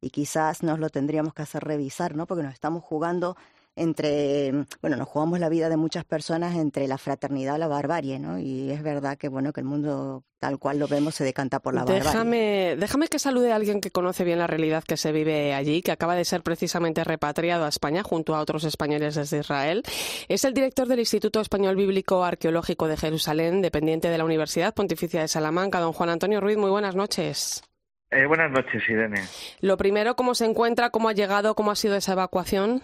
y 0.00 0.08
quizás 0.08 0.62
nos 0.62 0.78
lo 0.78 0.88
tendríamos 0.88 1.34
que 1.34 1.42
hacer 1.42 1.62
revisar, 1.62 2.16
¿no? 2.16 2.26
Porque 2.26 2.42
nos 2.42 2.54
estamos 2.54 2.84
jugando 2.84 3.36
entre, 3.76 4.52
bueno, 4.80 4.96
nos 4.96 5.06
jugamos 5.06 5.38
la 5.38 5.50
vida 5.50 5.68
de 5.68 5.76
muchas 5.76 6.04
personas 6.04 6.56
entre 6.56 6.88
la 6.88 6.96
fraternidad 6.96 7.56
y 7.56 7.58
la 7.58 7.68
barbarie, 7.68 8.18
¿no? 8.18 8.38
Y 8.38 8.70
es 8.70 8.82
verdad 8.82 9.18
que, 9.18 9.28
bueno, 9.28 9.52
que 9.52 9.60
el 9.60 9.66
mundo 9.66 10.24
tal 10.38 10.58
cual 10.58 10.78
lo 10.78 10.88
vemos 10.88 11.14
se 11.14 11.24
decanta 11.24 11.60
por 11.60 11.74
la 11.74 11.84
barbarie. 11.84 12.76
Déjame 12.76 13.08
que 13.08 13.18
salude 13.18 13.52
a 13.52 13.56
alguien 13.56 13.80
que 13.82 13.90
conoce 13.90 14.24
bien 14.24 14.38
la 14.38 14.46
realidad 14.46 14.82
que 14.82 14.96
se 14.96 15.12
vive 15.12 15.54
allí, 15.54 15.82
que 15.82 15.92
acaba 15.92 16.14
de 16.14 16.24
ser 16.24 16.42
precisamente 16.42 17.04
repatriado 17.04 17.66
a 17.66 17.68
España 17.68 18.02
junto 18.02 18.34
a 18.34 18.40
otros 18.40 18.64
españoles 18.64 19.14
desde 19.14 19.38
Israel. 19.40 19.82
Es 20.28 20.44
el 20.44 20.54
director 20.54 20.88
del 20.88 21.00
Instituto 21.00 21.40
Español 21.40 21.76
Bíblico 21.76 22.24
Arqueológico 22.24 22.88
de 22.88 22.96
Jerusalén, 22.96 23.60
dependiente 23.60 24.08
de 24.08 24.18
la 24.18 24.24
Universidad 24.24 24.74
Pontificia 24.74 25.20
de 25.20 25.28
Salamanca. 25.28 25.80
Don 25.80 25.92
Juan 25.92 26.08
Antonio 26.08 26.40
Ruiz, 26.40 26.56
muy 26.56 26.70
buenas 26.70 26.94
noches. 26.94 27.62
Eh, 28.10 28.24
buenas 28.26 28.50
noches, 28.50 28.82
Irene. 28.88 29.20
Lo 29.60 29.76
primero, 29.76 30.16
¿cómo 30.16 30.34
se 30.34 30.46
encuentra? 30.46 30.90
¿Cómo 30.90 31.08
ha 31.08 31.12
llegado? 31.12 31.54
¿Cómo 31.54 31.72
ha 31.72 31.76
sido 31.76 31.96
esa 31.96 32.12
evacuación? 32.12 32.82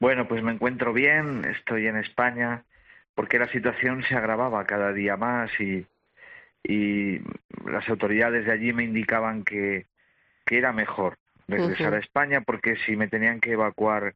Bueno, 0.00 0.28
pues 0.28 0.42
me 0.42 0.52
encuentro 0.52 0.92
bien, 0.92 1.44
estoy 1.44 1.86
en 1.86 1.96
España, 1.96 2.64
porque 3.14 3.38
la 3.38 3.48
situación 3.48 4.04
se 4.04 4.14
agravaba 4.14 4.64
cada 4.64 4.92
día 4.92 5.16
más 5.16 5.50
y, 5.60 5.86
y 6.62 7.20
las 7.66 7.88
autoridades 7.88 8.46
de 8.46 8.52
allí 8.52 8.72
me 8.72 8.84
indicaban 8.84 9.42
que, 9.42 9.86
que 10.46 10.58
era 10.58 10.72
mejor 10.72 11.18
regresar 11.48 11.94
a 11.94 11.98
España 11.98 12.42
porque 12.42 12.76
si 12.86 12.94
me 12.94 13.08
tenían 13.08 13.40
que 13.40 13.52
evacuar 13.52 14.14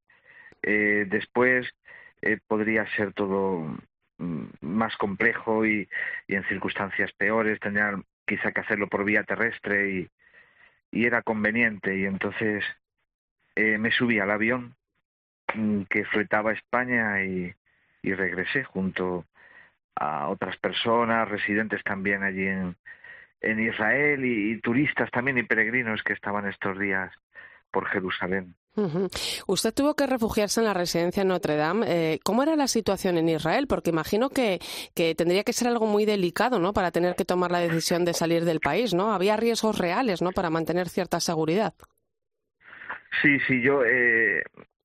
eh, 0.63 1.07
después 1.09 1.69
eh, 2.21 2.39
podría 2.47 2.87
ser 2.95 3.13
todo 3.13 3.77
mm, 4.19 4.45
más 4.61 4.97
complejo 4.97 5.67
y, 5.67 5.89
y, 6.29 6.35
en 6.37 6.45
circunstancias 6.45 7.13
peores, 7.13 7.59
tendrían 7.59 8.05
quizá 8.27 8.53
que 8.53 8.61
hacerlo 8.61 8.87
por 8.89 9.05
vía 9.05 9.25
terrestre 9.25 9.91
y, 9.91 10.09
y 10.93 11.07
era 11.07 11.23
conveniente. 11.23 11.97
Y 11.99 12.05
entonces 12.05 12.65
eh, 13.57 13.79
me 13.79 13.91
subí 13.91 14.21
al 14.21 14.31
avión 14.31 14.77
que 15.89 16.05
fletaba 16.07 16.53
España 16.53 17.23
y, 17.25 17.55
y 18.03 18.15
regresé 18.15 18.65
junto 18.65 19.27
a 19.95 20.29
otras 20.29 20.57
personas, 20.57 21.29
residentes 21.29 21.83
también 21.85 22.23
allí 22.23 22.47
en, 22.47 22.77
en 23.43 23.61
Israel 23.61 24.25
y, 24.25 24.61
turistas 24.61 25.11
también 25.11 25.39
y 25.39 25.43
peregrinos 25.43 26.03
que 26.03 26.13
estaban 26.13 26.49
estos 26.49 26.79
días 26.79 27.13
por 27.71 27.87
Jerusalén. 27.87 28.55
Usted 29.47 29.75
tuvo 29.75 29.95
que 29.95 30.07
refugiarse 30.07 30.61
en 30.61 30.67
la 30.67 30.73
residencia 30.73 31.23
en 31.23 31.29
Notre 31.29 31.57
Dame. 31.57 31.87
Eh, 31.89 32.21
¿Cómo 32.25 32.43
era 32.43 32.57
la 32.57 32.69
situación 32.69 33.19
en 33.19 33.29
Israel? 33.29 33.67
Porque 33.67 33.91
imagino 33.91 34.31
que, 34.31 34.61
que, 34.95 35.15
tendría 35.15 35.45
que 35.45 35.53
ser 35.53 35.69
algo 35.69 35.87
muy 35.87 36.07
delicado, 36.07 36.59
¿no? 36.59 36.73
Para 36.73 36.91
tener 36.91 37.15
que 37.15 37.27
tomar 37.27 37.51
la 37.51 37.61
decisión 37.61 38.07
de 38.07 38.15
salir 38.15 38.47
del 38.47 38.61
país, 38.61 38.95
¿no? 38.95 39.13
Había 39.13 39.37
riesgos 39.37 39.77
reales, 39.77 40.23
¿no? 40.23 40.31
Para 40.31 40.49
mantener 40.49 40.89
cierta 40.89 41.21
seguridad. 41.21 41.75
Sí, 43.21 43.39
sí, 43.47 43.61
yo 43.61 43.85
eh, 43.85 44.43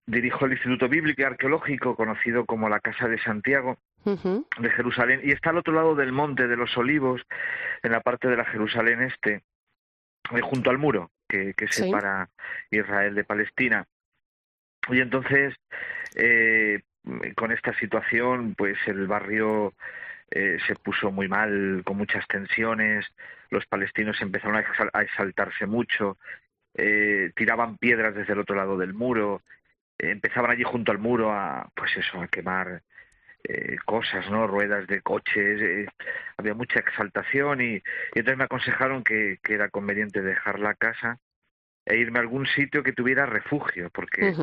dirijo 0.08 0.46
el 0.46 0.54
Instituto 0.54 0.88
Bíblico 0.88 1.22
y 1.22 1.26
Arqueológico, 1.26 1.96
conocido 1.96 2.46
como 2.46 2.70
la 2.70 2.80
Casa 2.80 3.08
de 3.08 3.20
Santiago 3.20 3.78
de 4.06 4.70
Jerusalén, 4.70 5.20
y 5.22 5.32
está 5.32 5.50
al 5.50 5.58
otro 5.58 5.74
lado 5.74 5.94
del 5.94 6.14
Monte 6.14 6.48
de 6.48 6.56
los 6.56 6.76
Olivos, 6.78 7.22
en 7.84 7.92
la 7.92 8.00
parte 8.00 8.30
de 8.30 8.38
la 8.38 8.46
Jerusalén 8.46 9.02
este, 9.02 9.44
eh, 10.32 10.42
junto 10.42 10.70
al 10.70 10.78
muro 10.78 11.12
que, 11.28 11.54
separa 11.70 12.30
Israel 12.72 13.16
de 13.16 13.26
Palestina. 13.26 13.86
Y 14.90 15.02
entonces, 15.02 15.56
eh, 16.16 16.84
con 17.36 17.52
esta 17.52 17.78
situación, 17.78 18.56
pues 18.56 18.78
el 18.88 19.08
barrio 19.08 19.74
eh, 20.32 20.58
se 20.66 20.76
puso 20.76 21.12
muy 21.12 21.28
mal, 21.28 21.82
con 21.84 21.98
muchas 21.98 22.26
tensiones, 22.28 23.06
los 23.50 23.66
palestinos 23.66 24.22
empezaron 24.22 24.56
a 24.94 25.02
exaltarse 25.02 25.66
mucho, 25.66 26.18
tiraban 27.36 27.78
piedras 27.78 28.14
desde 28.14 28.34
el 28.34 28.40
otro 28.40 28.56
lado 28.56 28.78
del 28.78 28.94
muro, 28.94 29.42
empezaban 29.98 30.52
allí 30.52 30.64
junto 30.64 30.92
al 30.92 31.00
muro 31.00 31.32
a, 31.32 31.70
pues 31.76 31.96
eso, 31.98 32.22
a 32.22 32.28
quemar 32.28 32.82
eh, 33.44 33.78
cosas, 33.86 34.30
¿no? 34.30 34.48
Ruedas 34.48 34.88
de 34.88 35.02
coches, 35.02 35.62
eh, 35.62 35.88
había 36.38 36.54
mucha 36.54 36.80
exaltación 36.80 37.62
y, 37.62 37.82
entonces 38.14 38.38
me 38.38 38.44
aconsejaron 38.44 39.04
que, 39.04 39.40
que, 39.42 39.54
era 39.54 39.70
conveniente 39.70 40.22
dejar 40.22 40.60
la 40.60 40.74
casa 40.74 41.20
e 41.86 41.98
irme 41.98 42.20
a 42.20 42.22
algún 42.22 42.46
sitio 42.48 42.84
que 42.84 42.92
tuviera 42.92 43.26
refugio, 43.26 43.90
porque 43.92 44.34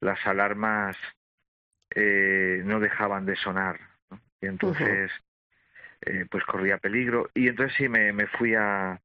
las 0.00 0.26
alarmas 0.26 0.96
eh, 1.94 2.60
no 2.64 2.80
dejaban 2.80 3.24
de 3.24 3.36
sonar, 3.36 3.80
y 4.40 4.46
entonces 4.46 5.10
eh, 6.02 6.26
pues 6.30 6.44
corría 6.44 6.78
peligro. 6.78 7.30
Y 7.34 7.48
entonces 7.48 7.76
sí 7.76 7.88
me, 7.88 8.12
me 8.12 8.26
fui 8.26 8.54
a, 8.54 9.00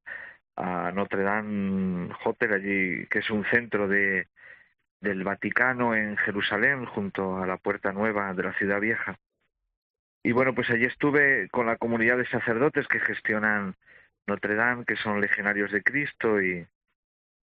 a 0.57 0.91
Notre 0.91 1.23
Dame 1.23 2.09
Hotel 2.25 2.53
allí, 2.53 3.05
que 3.07 3.19
es 3.19 3.29
un 3.29 3.45
centro 3.45 3.87
de 3.87 4.27
del 5.01 5.23
Vaticano 5.23 5.95
en 5.95 6.17
Jerusalén, 6.17 6.85
junto 6.85 7.37
a 7.37 7.47
la 7.47 7.57
Puerta 7.57 7.91
Nueva 7.91 8.33
de 8.33 8.43
la 8.43 8.53
Ciudad 8.53 8.79
Vieja. 8.79 9.17
Y 10.23 10.31
bueno, 10.31 10.53
pues 10.53 10.69
allí 10.69 10.85
estuve 10.85 11.47
con 11.49 11.65
la 11.65 11.77
comunidad 11.77 12.17
de 12.17 12.27
sacerdotes 12.27 12.87
que 12.87 12.99
gestionan 12.99 13.75
Notre 14.25 14.55
Dame, 14.55 14.85
que 14.85 14.97
son 14.97 15.21
legionarios 15.21 15.71
de 15.71 15.83
Cristo, 15.83 16.41
y, 16.41 16.65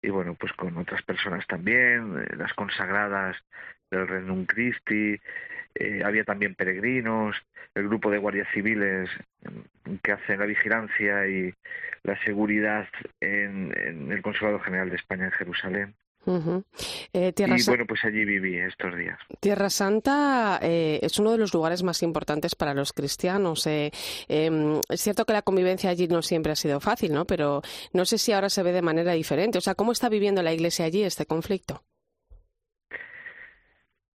y 0.01 0.09
bueno, 0.09 0.35
pues 0.35 0.53
con 0.53 0.77
otras 0.77 1.03
personas 1.03 1.45
también, 1.47 2.23
eh, 2.23 2.35
las 2.37 2.53
consagradas 2.53 3.37
del 3.91 4.07
Renum 4.07 4.45
Christi, 4.45 5.19
eh, 5.75 6.01
había 6.03 6.23
también 6.23 6.55
peregrinos, 6.55 7.35
el 7.75 7.87
grupo 7.87 8.09
de 8.09 8.17
guardias 8.17 8.47
civiles 8.53 9.09
mm, 9.43 9.95
que 10.01 10.11
hacen 10.13 10.39
la 10.39 10.45
vigilancia 10.45 11.27
y 11.27 11.53
la 12.03 12.17
seguridad 12.23 12.87
en, 13.19 13.73
en 13.77 14.11
el 14.11 14.21
Consulado 14.21 14.59
General 14.59 14.89
de 14.89 14.95
España 14.95 15.25
en 15.25 15.31
Jerusalén. 15.31 15.95
Eh, 17.13 17.33
y 17.35 17.65
bueno, 17.65 17.85
pues 17.87 18.03
allí 18.05 18.25
viví 18.25 18.57
estos 18.57 18.95
días. 18.95 19.17
Tierra 19.39 19.69
Santa 19.69 20.59
eh, 20.61 20.99
es 21.01 21.17
uno 21.19 21.31
de 21.31 21.37
los 21.37 21.53
lugares 21.53 21.81
más 21.83 22.03
importantes 22.03 22.55
para 22.55 22.73
los 22.73 22.93
cristianos. 22.93 23.65
Eh, 23.65 23.91
em, 24.27 24.79
es 24.89 25.01
cierto 25.01 25.25
que 25.25 25.33
la 25.33 25.41
convivencia 25.41 25.89
allí 25.89 26.07
no 26.07 26.21
siempre 26.21 26.51
ha 26.51 26.55
sido 26.55 26.79
fácil, 26.79 27.13
¿no? 27.13 27.25
Pero 27.25 27.61
no 27.93 28.05
sé 28.05 28.17
si 28.17 28.31
ahora 28.31 28.49
se 28.49 28.63
ve 28.63 28.71
de 28.71 28.81
manera 28.81 29.13
diferente. 29.13 29.57
O 29.57 29.61
sea, 29.61 29.75
¿cómo 29.75 29.91
está 29.91 30.09
viviendo 30.09 30.43
la 30.43 30.53
Iglesia 30.53 30.85
allí 30.85 31.03
este 31.03 31.25
conflicto? 31.25 31.83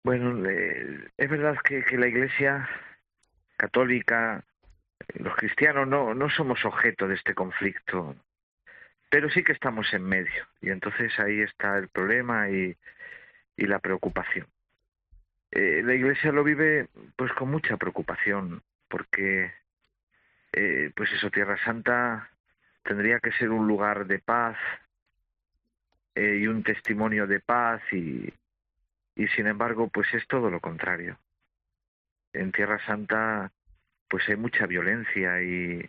Bueno, 0.03 0.47
es 1.17 1.31
verdad 1.31 1.57
que, 1.67 1.83
que 1.83 1.97
la 1.97 2.09
Iglesia 2.09 2.69
católica, 3.57 4.45
los 5.15 5.35
cristianos 5.37 5.89
no, 5.89 6.13
no 6.13 6.29
somos 6.29 6.63
objeto 6.67 7.09
de 7.09 7.15
este 7.15 7.35
conflicto 7.35 8.15
pero 9.15 9.31
sí 9.31 9.45
que 9.45 9.53
estamos 9.53 9.95
en 9.95 10.03
medio 10.03 10.45
y 10.61 10.71
entonces 10.71 11.17
ahí 11.21 11.41
está 11.41 11.79
el 11.79 11.87
problema 11.87 12.51
y, 12.51 12.77
y 13.57 13.67
la 13.69 13.79
preocupación. 13.79 14.49
Eh, 15.53 15.83
la 15.85 15.95
Iglesia 15.95 16.33
lo 16.33 16.43
vive 16.43 16.89
pues 17.15 17.33
con 17.35 17.49
mucha 17.49 17.77
preocupación 17.77 18.65
porque 18.89 19.53
eh, 20.53 20.91
pues 20.97 21.13
eso 21.13 21.31
Tierra 21.31 21.57
Santa 21.65 22.29
tendría 22.83 23.21
que 23.21 23.31
ser 23.31 23.51
un 23.51 23.69
lugar 23.69 24.05
de 24.09 24.19
paz, 24.19 24.57
eh, 26.17 26.39
y 26.41 26.49
un 26.49 26.65
testimonio 26.65 27.29
de 27.29 27.39
paz 27.39 27.83
y, 27.93 28.35
y 29.15 29.29
sin 29.29 29.47
embargo 29.47 29.87
pues 29.91 30.13
es 30.13 30.27
todo 30.27 30.51
lo 30.51 30.59
contrario. 30.59 31.21
En 32.33 32.51
Tierra 32.51 32.85
Santa 32.85 33.53
pues 34.09 34.29
hay 34.29 34.35
mucha 34.35 34.67
violencia 34.67 35.41
y, 35.41 35.89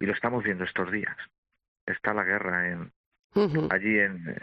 y 0.00 0.06
lo 0.06 0.12
estamos 0.12 0.42
viendo 0.42 0.64
estos 0.64 0.90
días. 0.90 1.16
Está 1.88 2.12
la 2.12 2.22
guerra 2.22 2.68
en, 2.68 2.92
allí 3.70 3.98
en, 3.98 4.36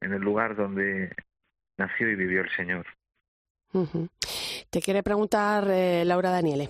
en 0.00 0.12
el 0.12 0.22
lugar 0.22 0.54
donde 0.54 1.10
nació 1.76 2.08
y 2.08 2.14
vivió 2.14 2.42
el 2.42 2.50
Señor. 2.50 2.86
Te 4.70 4.80
quiere 4.80 5.02
preguntar 5.02 5.66
eh, 5.68 6.04
Laura 6.04 6.30
Daniele. 6.30 6.68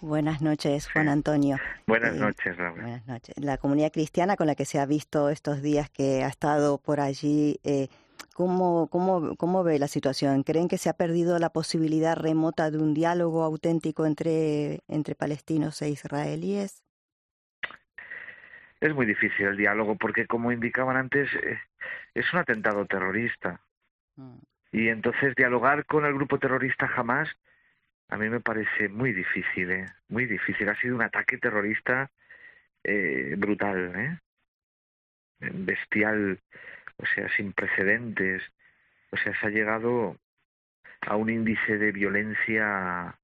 Buenas 0.00 0.40
noches, 0.40 0.88
Juan 0.90 1.08
Antonio. 1.08 1.58
Buenas 1.86 2.14
noches, 2.14 2.56
Laura. 2.56 2.82
Buenas 2.82 3.06
noches. 3.06 3.34
La 3.36 3.58
comunidad 3.58 3.92
cristiana 3.92 4.36
con 4.36 4.46
la 4.46 4.54
que 4.54 4.64
se 4.64 4.78
ha 4.78 4.86
visto 4.86 5.28
estos 5.28 5.60
días 5.62 5.90
que 5.90 6.24
ha 6.24 6.28
estado 6.28 6.78
por 6.78 7.00
allí, 7.00 7.60
eh, 7.62 7.88
¿cómo, 8.34 8.88
cómo, 8.88 9.36
¿cómo 9.36 9.62
ve 9.62 9.78
la 9.78 9.88
situación? 9.88 10.42
¿Creen 10.42 10.68
que 10.68 10.78
se 10.78 10.88
ha 10.88 10.94
perdido 10.94 11.38
la 11.38 11.50
posibilidad 11.50 12.16
remota 12.16 12.70
de 12.70 12.78
un 12.78 12.94
diálogo 12.94 13.44
auténtico 13.44 14.06
entre, 14.06 14.80
entre 14.88 15.14
palestinos 15.14 15.80
e 15.82 15.90
israelíes? 15.90 16.82
Es 18.80 18.94
muy 18.94 19.06
difícil 19.06 19.46
el 19.46 19.56
diálogo 19.56 19.96
porque, 19.96 20.26
como 20.26 20.52
indicaban 20.52 20.96
antes, 20.96 21.32
eh, 21.34 21.58
es 22.14 22.32
un 22.32 22.40
atentado 22.40 22.86
terrorista. 22.86 23.60
Mm. 24.16 24.38
Y 24.72 24.88
entonces 24.88 25.34
dialogar 25.36 25.86
con 25.86 26.04
el 26.04 26.14
grupo 26.14 26.38
terrorista 26.38 26.88
jamás 26.88 27.28
a 28.08 28.16
mí 28.16 28.28
me 28.28 28.40
parece 28.40 28.88
muy 28.88 29.12
difícil, 29.12 29.70
¿eh? 29.70 29.86
muy 30.08 30.26
difícil. 30.26 30.68
Ha 30.68 30.76
sido 30.76 30.94
un 30.94 31.02
ataque 31.02 31.38
terrorista 31.38 32.10
eh, 32.84 33.34
brutal, 33.36 33.92
¿eh? 33.96 34.18
bestial, 35.40 36.38
o 36.96 37.06
sea, 37.06 37.28
sin 37.36 37.52
precedentes. 37.52 38.42
O 39.10 39.16
sea, 39.16 39.38
se 39.40 39.46
ha 39.46 39.50
llegado 39.50 40.16
a 41.00 41.16
un 41.16 41.30
índice 41.30 41.78
de 41.78 41.92
violencia 41.92 43.18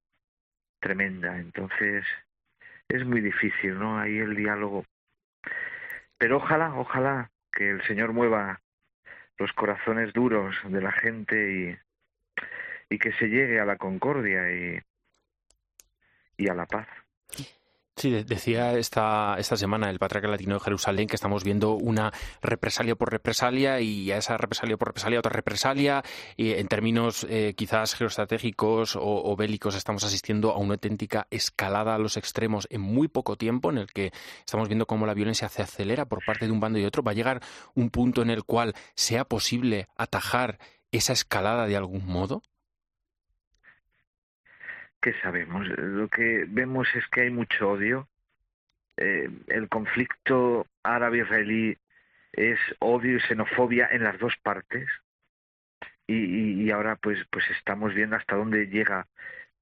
tremenda. 0.81 1.39
Entonces, 1.39 2.05
es 2.89 3.05
muy 3.05 3.21
difícil, 3.21 3.79
¿no? 3.79 3.99
Ahí 3.99 4.19
el 4.19 4.35
diálogo. 4.35 4.85
Pero 6.19 6.37
ojalá, 6.37 6.75
ojalá 6.75 7.31
que 7.53 7.71
el 7.71 7.83
Señor 7.85 8.13
mueva 8.13 8.61
los 9.39 9.53
corazones 9.53 10.13
duros 10.13 10.55
de 10.65 10.81
la 10.81 10.93
gente 10.93 11.53
y, 11.53 12.95
y 12.95 12.99
que 12.99 13.13
se 13.13 13.29
llegue 13.29 13.59
a 13.59 13.65
la 13.65 13.77
concordia 13.77 14.51
y, 14.53 14.79
y 16.37 16.49
a 16.49 16.55
la 16.55 16.67
paz. 16.67 16.89
Sí, 17.97 18.11
decía 18.11 18.79
esta, 18.79 19.37
esta 19.39 19.57
semana 19.59 19.91
el 19.91 19.99
patriarca 19.99 20.29
latino 20.29 20.55
de 20.55 20.61
Jerusalén 20.61 21.07
que 21.07 21.17
estamos 21.17 21.45
viendo 21.45 21.73
una 21.75 22.13
represalia 22.41 22.95
por 22.95 23.11
represalia 23.11 23.81
y 23.81 24.11
a 24.11 24.17
esa 24.17 24.39
represalia 24.39 24.79
por 24.79 24.89
represalia 24.89 25.19
otra 25.19 25.33
represalia 25.33 26.03
y 26.35 26.53
en 26.53 26.67
términos 26.69 27.27
eh, 27.29 27.53
quizás 27.55 27.95
geoestratégicos 27.95 28.97
o, 28.97 29.03
o, 29.03 29.37
bélicos 29.37 29.75
estamos 29.75 30.03
asistiendo 30.05 30.53
a 30.53 30.59
una 30.59 30.75
auténtica 30.75 31.27
escalada 31.31 31.95
a 31.95 31.99
los 31.99 32.17
extremos 32.17 32.67
en 32.71 32.81
muy 32.81 33.09
poco 33.09 33.37
tiempo 33.37 33.71
en 33.71 33.79
el 33.79 33.87
que 33.89 34.13
estamos 34.47 34.69
viendo 34.69 34.87
cómo 34.87 35.05
la 35.05 35.13
violencia 35.13 35.51
se 35.51 35.61
acelera 35.61 36.07
por 36.07 36.25
parte 36.25 36.47
de 36.47 36.53
un 36.53 36.61
bando 36.61 36.79
y 36.79 36.87
otro. 36.87 37.03
Va 37.03 37.11
a 37.11 37.15
llegar 37.15 37.43
un 37.75 37.91
punto 37.91 38.23
en 38.23 38.31
el 38.31 38.45
cual 38.45 38.75
sea 38.95 39.27
posible 39.27 39.89
atajar 39.97 40.59
esa 40.91 41.13
escalada 41.13 41.67
de 41.67 41.77
algún 41.77 42.07
modo. 42.07 42.43
¿Qué 45.01 45.15
sabemos? 45.23 45.67
Lo 45.69 46.09
que 46.09 46.45
vemos 46.49 46.89
es 46.95 47.07
que 47.09 47.23
hay 47.23 47.31
mucho 47.31 47.71
odio. 47.71 48.09
Eh, 48.97 49.31
el 49.49 49.69
conflicto 49.69 50.67
árabe-israelí 50.83 51.77
es 52.33 52.59
odio 52.79 53.17
y 53.17 53.21
xenofobia 53.21 53.89
en 53.91 54.05
las 54.05 54.19
dos 54.19 54.35
partes. 54.43 54.89
Y, 56.07 56.65
y, 56.65 56.71
ahora 56.71 56.97
pues, 56.97 57.19
pues 57.31 57.45
estamos 57.51 57.95
viendo 57.95 58.17
hasta 58.17 58.37
dónde 58.37 58.67
llega 58.67 59.07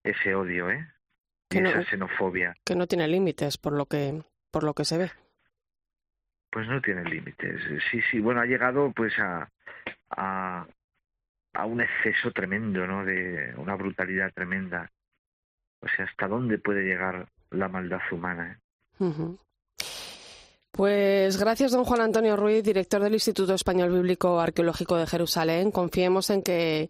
ese 0.03 0.35
odio, 0.35 0.71
¿eh? 0.71 0.89
Y 1.51 1.59
esa 1.59 1.85
xenofobia. 1.85 2.55
Que 2.65 2.75
no 2.75 2.87
tiene 2.87 3.07
límites, 3.07 3.59
por 3.59 3.75
lo 3.75 3.87
que, 3.87 4.23
por 4.51 4.65
lo 4.65 4.75
que 4.75 4.85
se 4.85 4.99
ve. 4.99 5.11
Pues 6.51 6.67
no 6.67 6.81
tiene 6.81 7.05
límites. 7.05 7.61
Sí, 7.91 8.01
sí. 8.11 8.21
Bueno, 8.21 8.41
ha 8.41 8.47
llegado 8.47 8.91
pues 8.93 9.19
a, 9.19 9.51
a, 10.11 10.67
a 11.53 11.67
un 11.67 11.81
exceso 11.83 12.31
tremendo, 12.33 12.87
¿no? 12.87 13.05
De 13.05 13.55
una 13.57 13.75
brutalidad 13.75 14.33
tremenda. 14.33 14.91
O 15.81 15.89
sea, 15.89 16.05
¿hasta 16.05 16.29
dónde 16.29 16.59
puede 16.59 16.83
llegar 16.83 17.29
la 17.51 17.69
maldad 17.69 18.01
humana? 18.11 18.59
Eh? 19.01 19.37
Pues 20.71 21.39
gracias, 21.39 21.73
don 21.73 21.85
Juan 21.85 22.03
Antonio 22.03 22.37
Ruiz, 22.37 22.63
director 22.63 23.03
del 23.03 23.15
Instituto 23.15 23.53
Español 23.55 23.93
Bíblico 23.93 24.39
Arqueológico 24.39 24.97
de 24.97 25.09
Jerusalén. 25.09 25.73
Confiemos 25.73 26.31
en 26.31 26.43
que, 26.43 26.89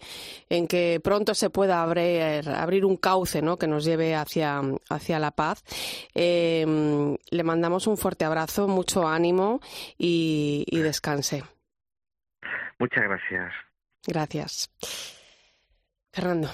en 0.51 0.67
que 0.67 1.01
pronto 1.03 1.35
se 1.35 1.49
pueda 1.49 1.83
abrir, 1.83 2.51
abrir 2.51 2.85
un 2.85 2.99
cauce 2.99 3.41
¿no? 3.41 3.57
que 3.57 3.67
nos 3.67 3.85
lleve 3.85 4.15
hacia, 4.15 4.61
hacia 4.91 5.19
la 5.19 5.31
paz. 5.31 5.65
Eh, 6.15 7.17
le 7.31 7.43
mandamos 7.45 7.87
un 7.87 7.97
fuerte 7.97 8.27
abrazo, 8.27 8.69
mucho 8.69 9.09
ánimo 9.09 9.61
y, 9.97 10.67
y 10.67 10.81
descanse. 10.81 11.45
Muchas 12.79 13.05
gracias. 13.05 13.55
Gracias. 14.07 14.71
Fernando. 16.13 16.51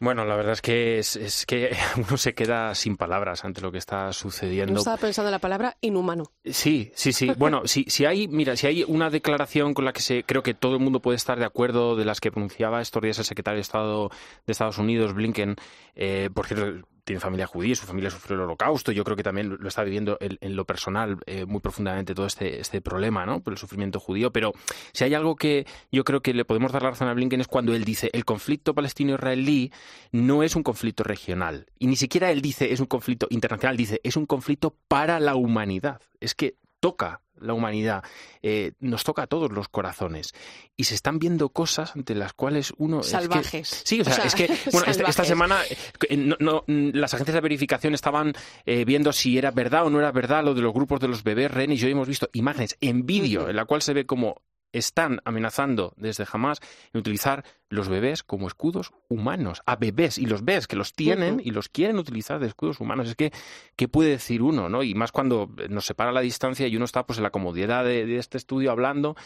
Bueno, 0.00 0.24
la 0.24 0.36
verdad 0.36 0.52
es 0.52 0.62
que 0.62 0.98
es, 0.98 1.44
que 1.46 1.76
uno 1.96 2.16
se 2.16 2.34
queda 2.34 2.74
sin 2.74 2.96
palabras 2.96 3.44
ante 3.44 3.60
lo 3.60 3.72
que 3.72 3.78
está 3.78 4.12
sucediendo. 4.12 4.72
No 4.72 4.78
estaba 4.78 4.96
pensando 4.96 5.28
en 5.28 5.32
la 5.32 5.38
palabra 5.40 5.76
inhumano. 5.80 6.32
Sí, 6.44 6.92
sí, 6.94 7.12
sí. 7.12 7.32
Bueno, 7.38 7.62
si, 7.66 7.84
si 7.84 8.04
hay, 8.04 8.28
mira, 8.28 8.56
si 8.56 8.66
hay 8.66 8.84
una 8.86 9.10
declaración 9.10 9.74
con 9.74 9.84
la 9.84 9.92
que 9.92 10.00
se, 10.00 10.24
creo 10.24 10.42
que 10.42 10.54
todo 10.54 10.74
el 10.74 10.80
mundo 10.80 11.00
puede 11.00 11.16
estar 11.16 11.38
de 11.38 11.44
acuerdo 11.44 11.96
de 11.96 12.04
las 12.04 12.20
que 12.20 12.30
pronunciaba 12.30 12.80
estos 12.80 13.02
días 13.02 13.18
el 13.18 13.24
secretario 13.24 13.56
de 13.56 13.62
Estado 13.62 14.10
de 14.46 14.52
Estados 14.52 14.78
Unidos, 14.78 15.14
Blinken, 15.14 15.56
eh, 15.94 16.30
por 16.32 16.46
cierto, 16.46 16.86
tiene 17.08 17.20
familia 17.20 17.46
judía, 17.46 17.74
su 17.74 17.86
familia 17.86 18.10
sufrió 18.10 18.36
el 18.36 18.42
holocausto, 18.42 18.92
yo 18.92 19.02
creo 19.02 19.16
que 19.16 19.22
también 19.22 19.56
lo 19.58 19.66
está 19.66 19.82
viviendo 19.82 20.18
en, 20.20 20.56
lo 20.56 20.66
personal 20.66 21.16
eh, 21.24 21.46
muy 21.46 21.60
profundamente 21.60 22.14
todo 22.14 22.26
este, 22.26 22.60
este 22.60 22.82
problema, 22.82 23.24
¿no? 23.24 23.40
Por 23.40 23.54
el 23.54 23.58
sufrimiento 23.58 23.98
judío, 23.98 24.30
pero 24.30 24.52
si 24.92 25.04
hay 25.04 25.14
algo 25.14 25.34
que 25.34 25.66
yo 25.90 26.04
creo 26.04 26.20
que 26.20 26.34
le 26.34 26.44
podemos 26.44 26.70
dar 26.70 26.82
la 26.82 26.90
razón 26.90 27.08
a 27.08 27.14
Blinken 27.14 27.40
es 27.40 27.48
cuando 27.48 27.74
él 27.74 27.84
dice 27.84 28.10
el 28.12 28.26
conflicto 28.26 28.74
palestino-israelí 28.74 29.72
no 30.12 30.42
es 30.42 30.54
un 30.54 30.62
conflicto 30.62 31.02
regional, 31.02 31.66
y 31.78 31.86
ni 31.86 31.96
siquiera 31.96 32.30
él 32.30 32.42
dice 32.42 32.74
es 32.74 32.80
un 32.80 32.86
conflicto 32.86 33.26
internacional, 33.30 33.78
dice 33.78 34.02
es 34.04 34.18
un 34.18 34.26
conflicto 34.26 34.76
para 34.86 35.18
la 35.18 35.34
humanidad. 35.34 36.02
Es 36.20 36.34
que 36.34 36.56
toca 36.80 37.22
la 37.40 37.54
humanidad, 37.54 38.02
eh, 38.42 38.72
nos 38.80 39.04
toca 39.04 39.22
a 39.22 39.26
todos 39.26 39.52
los 39.52 39.68
corazones. 39.68 40.32
Y 40.76 40.84
se 40.84 40.94
están 40.94 41.18
viendo 41.18 41.50
cosas 41.50 41.94
ante 41.94 42.14
las 42.14 42.32
cuales 42.32 42.72
uno... 42.78 43.02
Salvajes. 43.02 43.82
sí, 43.84 44.00
o 44.00 44.04
sea, 44.04 44.24
es 44.24 44.34
que 44.34 44.48
bueno, 44.72 44.90
esta, 44.90 45.24
semana 45.24 45.60
eh, 46.08 46.16
no, 46.16 46.64
las 46.66 47.14
agencias 47.14 47.34
de 47.34 47.40
verificación 47.40 47.94
estaban 47.94 48.32
eh, 48.66 48.84
viendo 48.84 49.12
si 49.12 49.38
era 49.38 49.50
verdad 49.50 49.86
o 49.86 49.90
no 49.90 49.98
era 49.98 50.12
verdad 50.12 50.44
lo 50.44 50.54
de 50.54 50.62
los 50.62 50.74
grupos 50.74 51.00
de 51.00 51.08
los 51.08 51.22
bebés 51.22 51.50
Ren 51.50 51.72
y 51.72 51.76
yo 51.76 51.88
hemos 51.88 52.08
visto 52.08 52.28
imágenes 52.32 52.76
en 52.80 53.06
vídeo 53.06 53.48
en 53.48 53.56
la 53.56 53.64
cual 53.64 53.82
se 53.82 53.94
ve 53.94 54.06
como 54.06 54.42
están 54.72 55.20
amenazando 55.24 55.94
desde 55.96 56.26
jamás 56.26 56.60
en 56.92 57.00
utilizar 57.00 57.44
los 57.70 57.88
bebés 57.88 58.22
como 58.22 58.46
escudos 58.46 58.92
humanos, 59.08 59.62
a 59.66 59.76
bebés, 59.76 60.18
y 60.18 60.26
los 60.26 60.44
ves 60.44 60.66
que 60.66 60.76
los 60.76 60.94
tienen 60.94 61.40
y 61.44 61.50
los 61.50 61.68
quieren 61.68 61.98
utilizar 61.98 62.40
de 62.40 62.46
escudos 62.46 62.80
humanos. 62.80 63.08
Es 63.08 63.14
que, 63.14 63.32
¿qué 63.76 63.88
puede 63.88 64.10
decir 64.10 64.42
uno? 64.42 64.68
¿no? 64.68 64.82
Y 64.82 64.94
más 64.94 65.12
cuando 65.12 65.50
nos 65.68 65.84
separa 65.84 66.12
la 66.12 66.20
distancia 66.20 66.66
y 66.66 66.76
uno 66.76 66.86
está 66.86 67.04
pues 67.04 67.18
en 67.18 67.24
la 67.24 67.30
comodidad 67.30 67.84
de, 67.84 68.16
este 68.18 68.38
estudio 68.38 68.70
hablando, 68.70 69.16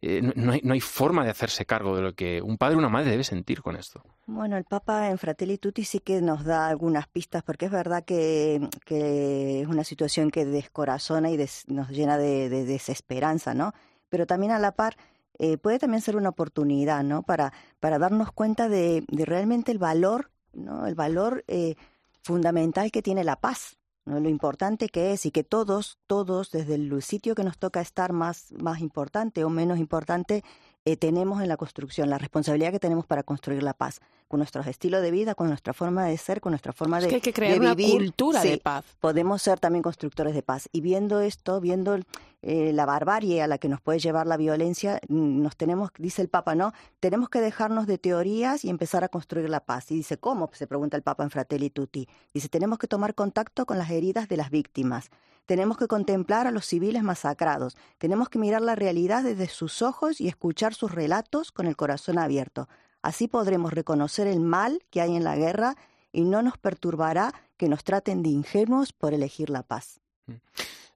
eh, 0.00 0.22
no, 0.22 0.52
hay, 0.52 0.60
no, 0.64 0.72
hay, 0.72 0.80
forma 0.80 1.24
de 1.24 1.30
hacerse 1.30 1.66
cargo 1.66 1.94
de 1.94 2.02
lo 2.02 2.14
que 2.14 2.40
un 2.40 2.56
padre 2.56 2.76
o 2.76 2.78
una 2.78 2.88
madre 2.88 3.10
debe 3.10 3.24
sentir 3.24 3.60
con 3.60 3.76
esto. 3.76 4.02
Bueno, 4.26 4.56
el 4.56 4.64
Papa 4.64 5.10
en 5.10 5.18
Fratelli 5.18 5.58
Tutti 5.58 5.84
sí 5.84 6.00
que 6.00 6.22
nos 6.22 6.44
da 6.44 6.68
algunas 6.68 7.06
pistas, 7.06 7.42
porque 7.42 7.66
es 7.66 7.72
verdad 7.72 8.04
que, 8.04 8.66
que 8.86 9.60
es 9.60 9.66
una 9.66 9.84
situación 9.84 10.30
que 10.30 10.46
descorazona 10.46 11.30
y 11.30 11.38
nos 11.66 11.90
llena 11.90 12.16
de, 12.16 12.48
de 12.48 12.64
desesperanza, 12.64 13.52
¿no? 13.52 13.74
Pero 14.10 14.26
también 14.26 14.52
a 14.52 14.58
la 14.58 14.72
par 14.72 14.96
eh, 15.38 15.56
puede 15.56 15.78
también 15.78 16.02
ser 16.02 16.16
una 16.16 16.28
oportunidad, 16.28 17.02
¿no? 17.02 17.22
Para, 17.22 17.54
para 17.80 17.98
darnos 17.98 18.30
cuenta 18.30 18.68
de, 18.68 19.04
de 19.08 19.24
realmente 19.24 19.72
el 19.72 19.78
valor, 19.78 20.30
¿no? 20.52 20.86
El 20.86 20.94
valor 20.94 21.44
eh, 21.48 21.76
fundamental 22.22 22.90
que 22.90 23.00
tiene 23.00 23.24
la 23.24 23.36
paz, 23.36 23.78
¿no? 24.04 24.20
Lo 24.20 24.28
importante 24.28 24.90
que 24.90 25.12
es 25.12 25.24
y 25.24 25.30
que 25.30 25.42
todos, 25.42 25.98
todos, 26.06 26.50
desde 26.50 26.74
el 26.74 27.02
sitio 27.02 27.34
que 27.34 27.42
nos 27.42 27.56
toca 27.56 27.80
estar 27.80 28.12
más, 28.12 28.52
más 28.52 28.80
importante 28.80 29.42
o 29.42 29.48
menos 29.48 29.78
importante, 29.78 30.44
eh, 30.84 30.96
tenemos 30.96 31.42
en 31.42 31.48
la 31.48 31.56
construcción, 31.56 32.08
la 32.08 32.18
responsabilidad 32.18 32.72
que 32.72 32.78
tenemos 32.78 33.06
para 33.06 33.22
construir 33.22 33.62
la 33.62 33.74
paz, 33.74 34.00
con 34.28 34.38
nuestro 34.38 34.62
estilo 34.62 35.00
de 35.00 35.10
vida, 35.10 35.34
con 35.34 35.48
nuestra 35.48 35.72
forma 35.72 36.04
de 36.04 36.16
ser, 36.16 36.40
con 36.40 36.52
nuestra 36.52 36.72
forma 36.72 37.00
de, 37.00 37.08
que 37.08 37.16
hay 37.16 37.20
que 37.20 37.32
crear 37.32 37.58
una 37.58 37.74
cultura 37.74 38.42
de 38.42 38.58
paz. 38.58 38.84
Podemos 38.98 39.42
ser 39.42 39.58
también 39.58 39.82
constructores 39.82 40.34
de 40.34 40.42
paz. 40.42 40.68
Y 40.72 40.80
viendo 40.80 41.20
esto, 41.20 41.60
viendo 41.60 41.98
eh, 42.42 42.72
la 42.72 42.86
barbarie 42.86 43.42
a 43.42 43.46
la 43.46 43.58
que 43.58 43.68
nos 43.68 43.80
puede 43.80 43.98
llevar 43.98 44.26
la 44.26 44.36
violencia, 44.36 45.00
mm, 45.08 45.42
nos 45.42 45.56
tenemos, 45.56 45.90
dice 45.98 46.22
el 46.22 46.28
Papa, 46.28 46.54
¿no? 46.54 46.72
Tenemos 47.00 47.28
que 47.28 47.40
dejarnos 47.40 47.86
de 47.86 47.98
teorías 47.98 48.64
y 48.64 48.70
empezar 48.70 49.04
a 49.04 49.08
construir 49.08 49.50
la 49.50 49.60
paz. 49.60 49.90
Y 49.90 49.94
dice, 49.96 50.18
¿cómo? 50.18 50.50
Se 50.52 50.66
pregunta 50.66 50.96
el 50.96 51.02
Papa 51.02 51.24
en 51.24 51.30
Fratelli 51.30 51.70
Tutti. 51.70 52.08
Dice, 52.32 52.48
tenemos 52.48 52.78
que 52.78 52.86
tomar 52.86 53.14
contacto 53.14 53.66
con 53.66 53.78
las 53.78 53.90
heridas 53.90 54.28
de 54.28 54.36
las 54.36 54.50
víctimas 54.50 55.10
Tenemos 55.50 55.76
que 55.76 55.88
contemplar 55.88 56.46
a 56.46 56.52
los 56.52 56.64
civiles 56.64 57.02
masacrados. 57.02 57.76
Tenemos 57.98 58.28
que 58.28 58.38
mirar 58.38 58.62
la 58.62 58.76
realidad 58.76 59.24
desde 59.24 59.48
sus 59.48 59.82
ojos 59.82 60.20
y 60.20 60.28
escuchar 60.28 60.74
sus 60.74 60.92
relatos 60.92 61.50
con 61.50 61.66
el 61.66 61.74
corazón 61.74 62.18
abierto. 62.18 62.68
Así 63.02 63.26
podremos 63.26 63.72
reconocer 63.72 64.28
el 64.28 64.38
mal 64.38 64.80
que 64.90 65.00
hay 65.00 65.16
en 65.16 65.24
la 65.24 65.34
guerra 65.34 65.74
y 66.12 66.22
no 66.22 66.42
nos 66.42 66.56
perturbará 66.56 67.34
que 67.56 67.68
nos 67.68 67.82
traten 67.82 68.22
de 68.22 68.28
ingenuos 68.28 68.92
por 68.92 69.12
elegir 69.12 69.50
la 69.50 69.64
paz. 69.64 70.00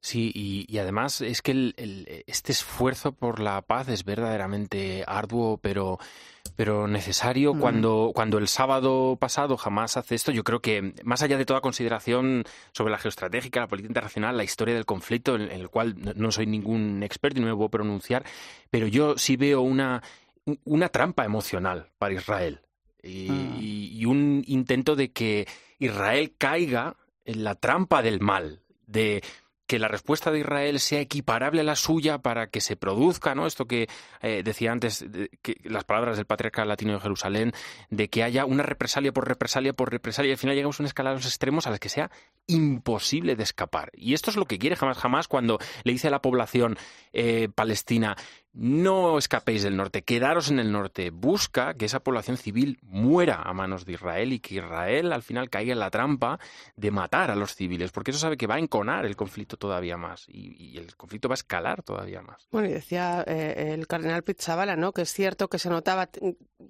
Sí, 0.04 0.30
y, 0.34 0.76
además 0.76 1.22
es 1.22 1.40
que 1.40 1.72
este 2.26 2.52
esfuerzo 2.52 3.12
por 3.12 3.40
la 3.40 3.62
paz 3.62 3.88
es 3.88 4.04
verdaderamente 4.04 5.02
arduo, 5.06 5.56
pero, 5.56 5.98
pero 6.56 6.86
necesario. 6.86 7.54
Mm. 7.54 7.58
Cuando, 7.58 8.12
cuando 8.14 8.36
el 8.36 8.46
sábado 8.46 9.16
pasado 9.18 9.56
jamás 9.56 9.96
hace 9.96 10.14
esto, 10.14 10.30
yo 10.30 10.44
creo 10.44 10.60
que 10.60 10.92
más 11.04 11.22
allá 11.22 11.38
de 11.38 11.46
toda 11.46 11.62
consideración 11.62 12.44
sobre 12.72 12.90
la 12.90 12.98
geoestratégica, 12.98 13.60
la 13.60 13.66
política 13.66 13.92
internacional, 13.92 14.36
la 14.36 14.44
historia 14.44 14.74
del 14.74 14.84
conflicto, 14.84 15.36
en, 15.36 15.50
el 15.50 15.70
cual 15.70 15.94
no 16.16 16.30
soy 16.30 16.44
ningún 16.44 17.02
experto 17.02 17.38
y 17.38 17.42
no 17.42 17.48
me 17.48 17.56
puedo 17.56 17.70
pronunciar, 17.70 18.26
pero 18.68 18.86
yo 18.86 19.16
sí 19.16 19.38
veo 19.38 19.62
una, 19.62 20.02
una 20.64 20.90
trampa 20.90 21.24
emocional 21.24 21.88
para 21.96 22.12
Israel 22.12 22.60
y, 23.02 23.30
mm. 23.30 23.56
y 23.58 24.04
un 24.04 24.44
intento 24.46 24.96
de 24.96 25.12
que 25.12 25.48
Israel 25.78 26.34
caiga 26.36 26.98
en 27.24 27.42
la 27.42 27.54
trampa 27.54 28.02
del 28.02 28.20
mal, 28.20 28.60
de 28.86 29.22
que 29.66 29.78
la 29.78 29.88
respuesta 29.88 30.30
de 30.30 30.40
Israel 30.40 30.78
sea 30.80 31.00
equiparable 31.00 31.60
a 31.60 31.64
la 31.64 31.76
suya 31.76 32.18
para 32.18 32.48
que 32.48 32.60
se 32.60 32.76
produzca, 32.76 33.34
¿no? 33.34 33.46
Esto 33.46 33.66
que 33.66 33.88
eh, 34.20 34.42
decía 34.44 34.72
antes, 34.72 35.04
las 35.62 35.84
palabras 35.84 36.16
del 36.16 36.26
patriarca 36.26 36.64
latino 36.64 36.92
de 36.92 37.00
Jerusalén, 37.00 37.52
de 37.90 38.08
que 38.08 38.22
haya 38.22 38.44
una 38.44 38.62
represalia 38.62 39.12
por 39.12 39.26
represalia 39.26 39.72
por 39.72 39.90
represalia, 39.90 40.30
y 40.30 40.32
al 40.32 40.38
final 40.38 40.56
llegamos 40.56 40.78
a 40.78 40.82
una 40.82 40.88
escala 40.88 41.10
de 41.10 41.16
los 41.16 41.26
extremos 41.26 41.66
a 41.66 41.70
las 41.70 41.80
que 41.80 41.88
sea 41.88 42.10
imposible 42.46 43.36
de 43.36 43.42
escapar. 43.42 43.90
Y 43.94 44.14
esto 44.14 44.30
es 44.30 44.36
lo 44.36 44.46
que 44.46 44.58
quiere 44.58 44.76
jamás, 44.76 44.98
jamás 44.98 45.28
cuando 45.28 45.58
le 45.82 45.92
dice 45.92 46.08
a 46.08 46.10
la 46.10 46.20
población 46.20 46.76
eh, 47.12 47.48
palestina, 47.54 48.16
no 48.54 49.18
escapéis 49.18 49.62
del 49.62 49.76
norte, 49.76 50.02
quedaros 50.02 50.50
en 50.50 50.60
el 50.60 50.70
norte. 50.70 51.10
Busca 51.10 51.74
que 51.74 51.86
esa 51.86 52.00
población 52.00 52.36
civil 52.36 52.78
muera 52.82 53.42
a 53.42 53.52
manos 53.52 53.84
de 53.84 53.92
Israel 53.92 54.32
y 54.32 54.38
que 54.38 54.56
Israel 54.56 55.12
al 55.12 55.22
final 55.22 55.50
caiga 55.50 55.72
en 55.72 55.80
la 55.80 55.90
trampa 55.90 56.38
de 56.76 56.90
matar 56.90 57.30
a 57.30 57.36
los 57.36 57.54
civiles, 57.54 57.90
porque 57.90 58.12
eso 58.12 58.20
sabe 58.20 58.36
que 58.36 58.46
va 58.46 58.54
a 58.54 58.58
enconar 58.60 59.06
el 59.06 59.16
conflicto 59.16 59.56
todavía 59.56 59.96
más 59.96 60.26
y, 60.28 60.78
el 60.78 60.96
conflicto 60.96 61.28
va 61.28 61.34
a 61.34 61.36
escalar 61.36 61.82
todavía 61.82 62.22
más. 62.22 62.48
Bueno, 62.50 62.68
y 62.68 62.72
decía 62.72 63.24
eh, 63.26 63.72
el 63.74 63.86
cardenal 63.86 64.22
Pizzabala, 64.22 64.76
¿no? 64.76 64.92
Que 64.92 65.02
es 65.02 65.12
cierto 65.12 65.48
que 65.48 65.58
se 65.58 65.70
notaba 65.70 66.08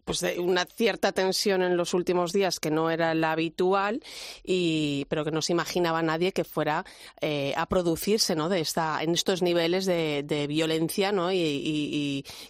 pues 0.05 0.25
una 0.39 0.65
cierta 0.65 1.13
tensión 1.13 1.63
en 1.63 1.77
los 1.77 1.95
últimos 1.95 2.33
días 2.33 2.61
que 2.61 2.71
no 2.71 2.91
era 2.91 3.15
la 3.15 3.33
habitual, 3.33 4.03
y, 4.43 5.07
pero 5.09 5.25
que 5.25 5.31
no 5.31 5.43
se 5.43 5.53
imaginaba 5.53 6.03
nadie 6.03 6.33
que 6.33 6.45
fuera 6.45 6.85
eh, 7.21 7.55
a 7.57 7.67
producirse, 7.67 8.35
¿no? 8.35 8.49
De 8.49 8.61
esta, 8.61 9.03
en 9.03 9.13
estos 9.13 9.43
niveles 9.43 9.87
de, 9.87 10.47
violencia, 10.49 11.13
¿no? 11.13 11.33
y 11.33 11.74
y, 11.74 11.74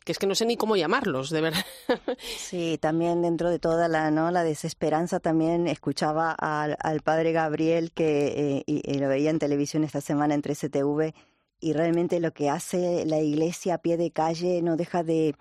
que 0.05 0.13
es 0.13 0.19
que 0.19 0.27
no 0.27 0.35
sé 0.35 0.47
ni 0.47 0.57
cómo 0.57 0.77
llamarlos, 0.77 1.31
de 1.31 1.41
verdad. 1.41 1.65
Sí, 2.39 2.79
también 2.81 3.23
dentro 3.23 3.51
de 3.51 3.59
toda 3.59 3.89
la, 3.89 4.11
¿no? 4.11 4.31
la 4.31 4.45
desesperanza 4.45 5.21
también 5.21 5.67
escuchaba 5.67 6.33
al, 6.33 7.01
padre 7.03 7.33
Gabriel 7.33 7.93
que 7.93 8.59
eh, 8.59 8.63
y, 8.67 8.99
lo 8.99 9.09
veía 9.09 9.31
en 9.31 9.39
televisión 9.39 9.85
esta 9.85 10.01
semana 10.01 10.35
entre 10.35 10.55
STV 10.55 11.13
y 11.61 11.73
realmente 11.73 12.21
lo 12.21 12.33
que 12.33 12.51
hace 12.51 13.05
la 13.07 13.21
iglesia 13.21 13.75
a 13.75 13.79
pie 13.79 13.97
de 13.97 14.11
calle 14.11 14.61
no 14.63 14.77
deja 14.77 15.03
de 15.03 15.35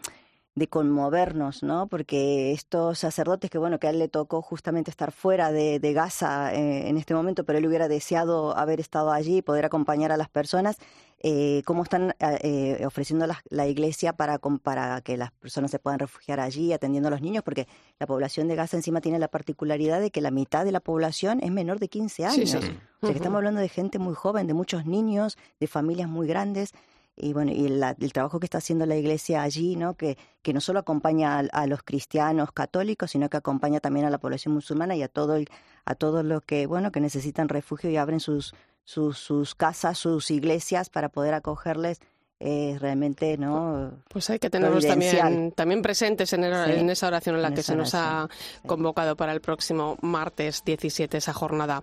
de 0.56 0.68
conmovernos, 0.68 1.64
¿no? 1.64 1.88
Porque 1.88 2.52
estos 2.52 3.00
sacerdotes, 3.00 3.50
que 3.50 3.58
bueno, 3.58 3.80
que 3.80 3.88
a 3.88 3.90
él 3.90 3.98
le 3.98 4.08
tocó 4.08 4.42
justamente 4.44 4.92
estar 4.92 5.12
fuera 5.12 5.52
de, 5.52 5.80
Gaza 5.94 6.54
eh, 6.54 6.90
en 6.90 6.98
este 6.98 7.16
momento, 7.16 7.44
pero 7.44 7.58
él 7.58 7.66
hubiera 7.66 7.88
deseado 7.88 8.56
haber 8.56 8.80
estado 8.80 9.12
allí 9.12 9.38
y 9.38 9.42
poder 9.42 9.66
acompañar 9.66 10.12
a 10.12 10.18
las 10.18 10.30
personas, 10.30 10.78
eh, 11.20 11.64
cómo 11.66 11.84
están 11.84 12.16
eh, 12.20 12.84
ofreciendo 12.86 13.26
la, 13.50 13.68
iglesia 13.68 14.14
para, 14.14 14.40
para 14.40 15.02
que 15.02 15.18
las 15.18 15.32
personas 15.32 15.72
se 15.72 15.80
puedan 15.80 16.00
refugiar 16.00 16.40
allí, 16.40 16.72
atendiendo 16.72 17.08
a 17.08 17.12
los 17.12 17.22
niños, 17.22 17.44
porque 17.44 17.68
la 18.00 18.06
población 18.06 18.48
de 18.48 18.56
Gaza 18.56 18.78
encima 18.78 19.02
tiene 19.02 19.18
la 19.20 19.30
particularidad 19.30 20.02
de 20.02 20.12
que 20.12 20.22
la 20.22 20.32
mitad 20.32 20.66
de 20.66 20.72
la 20.72 20.82
población 20.82 21.40
es 21.42 21.52
menor 21.52 21.80
de 21.80 21.90
15 21.90 22.26
años. 22.26 22.56
O 22.56 22.62
sea 22.62 23.12
que 23.12 23.18
estamos 23.18 23.38
hablando 23.38 23.60
de 23.60 23.70
gente 23.70 24.00
muy 24.00 24.14
joven, 24.14 24.48
de 24.48 24.54
muchos 24.54 24.86
niños, 24.86 25.38
de 25.60 25.68
familias 25.68 26.10
muy 26.10 26.28
grandes 26.28 26.74
y 27.16 27.34
bueno 27.34 27.52
y 27.52 27.66
el 27.66 28.14
trabajo 28.14 28.40
que 28.40 28.46
está 28.46 28.58
haciendo 28.58 28.86
la 28.86 28.96
iglesia 28.96 29.44
allí 29.44 29.76
no 29.76 29.96
que, 29.96 30.18
que 30.42 30.54
no 30.54 30.62
solo 30.62 30.80
acompaña 30.80 31.40
a, 31.40 31.68
los 31.68 31.84
cristianos 31.84 32.52
católicos 32.52 33.12
sino 33.12 33.30
que 33.30 33.38
acompaña 33.38 33.80
también 33.80 34.06
a 34.06 34.10
la 34.10 34.18
población 34.18 34.54
musulmana 34.54 34.96
y 34.96 35.04
a 35.04 35.08
todo 35.08 35.38
a 35.86 35.96
todos 35.96 36.26
los 36.26 36.42
que 36.44 36.66
bueno 36.66 36.92
que 36.92 37.00
necesitan 37.00 37.50
refugio 37.50 37.90
y 37.90 37.98
abren 37.98 38.20
sus 38.20 38.54
sus, 38.86 39.18
sus 39.18 39.56
casas, 39.56 39.98
sus 39.98 40.30
iglesias 40.30 40.90
para 40.90 41.10
poder 41.10 41.34
acogerles 41.34 42.02
eh, 42.46 42.78
realmente 42.78 43.38
no 43.38 43.92
pues 44.10 44.30
hay 44.30 44.38
que 44.38 44.50
tenerlos 44.50 44.86
también 44.86 45.54
también 45.54 45.82
presentes 45.82 46.34
en, 46.34 46.44
en, 46.44 46.90
esa 46.90 47.08
oración 47.08 47.38
en 47.38 47.42
la 47.42 47.54
que 47.54 47.64
se 47.64 47.74
nos 47.74 47.96
ha 47.96 48.28
convocado 48.66 49.16
para 49.16 49.32
el 49.32 49.40
próximo 49.40 49.98
martes 50.02 50.62
17 50.66 51.18
esa 51.18 51.32
jornada 51.32 51.82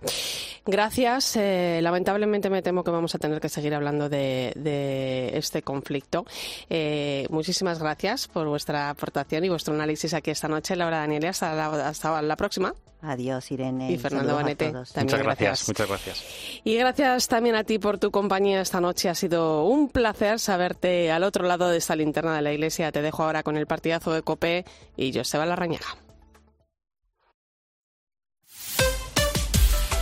gracias 0.63 1.35
eh, 1.35 1.79
lamentablemente 1.81 2.51
me 2.51 2.61
temo 2.61 2.83
que 2.83 2.91
vamos 2.91 3.15
a 3.15 3.17
tener 3.17 3.41
que 3.41 3.49
seguir 3.49 3.73
hablando 3.73 4.07
de, 4.07 4.53
de 4.55 5.35
este 5.35 5.63
conflicto 5.63 6.27
eh, 6.69 7.25
muchísimas 7.31 7.79
gracias 7.79 8.27
por 8.27 8.47
vuestra 8.47 8.91
aportación 8.91 9.43
y 9.43 9.49
vuestro 9.49 9.73
análisis 9.73 10.13
aquí 10.13 10.29
esta 10.29 10.47
noche 10.47 10.75
Laura 10.75 10.99
Daniela 10.99 11.29
hasta 11.29 11.87
hasta 11.87 12.21
la 12.21 12.35
próxima 12.35 12.75
Adiós, 13.03 13.51
Irene. 13.51 13.91
Y 13.91 13.97
Fernando 13.97 14.35
Banete. 14.35 14.71
Muchas 14.71 15.23
gracias, 15.23 15.67
muchas 15.67 15.87
gracias. 15.87 16.23
Y 16.63 16.75
gracias 16.75 17.27
también 17.27 17.55
a 17.55 17.63
ti 17.63 17.79
por 17.79 17.97
tu 17.97 18.11
compañía 18.11 18.61
esta 18.61 18.79
noche. 18.79 19.09
Ha 19.09 19.15
sido 19.15 19.65
un 19.65 19.89
placer 19.89 20.39
saberte 20.51 21.09
al 21.13 21.23
otro 21.23 21.45
lado 21.45 21.69
de 21.69 21.77
esta 21.77 21.95
linterna 21.95 22.35
de 22.35 22.41
la 22.41 22.51
iglesia. 22.51 22.91
Te 22.91 23.01
dejo 23.01 23.23
ahora 23.23 23.41
con 23.41 23.55
el 23.55 23.67
partidazo 23.67 24.11
de 24.11 24.21
Copé 24.21 24.65
y 24.97 25.13
Joseba 25.13 25.45
Larrañaga. 25.45 25.95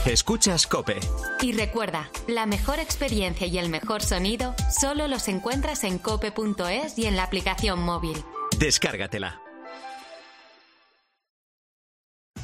Escuchas 0.07 0.65
Cope. 0.65 0.99
Y 1.41 1.51
recuerda, 1.51 2.09
la 2.27 2.47
mejor 2.47 2.79
experiencia 2.79 3.45
y 3.45 3.59
el 3.59 3.69
mejor 3.69 4.01
sonido 4.01 4.55
solo 4.71 5.07
los 5.07 5.27
encuentras 5.27 5.83
en 5.83 5.99
cope.es 5.99 6.97
y 6.97 7.05
en 7.05 7.15
la 7.15 7.23
aplicación 7.23 7.79
móvil. 7.79 8.17
Descárgatela. 8.57 9.48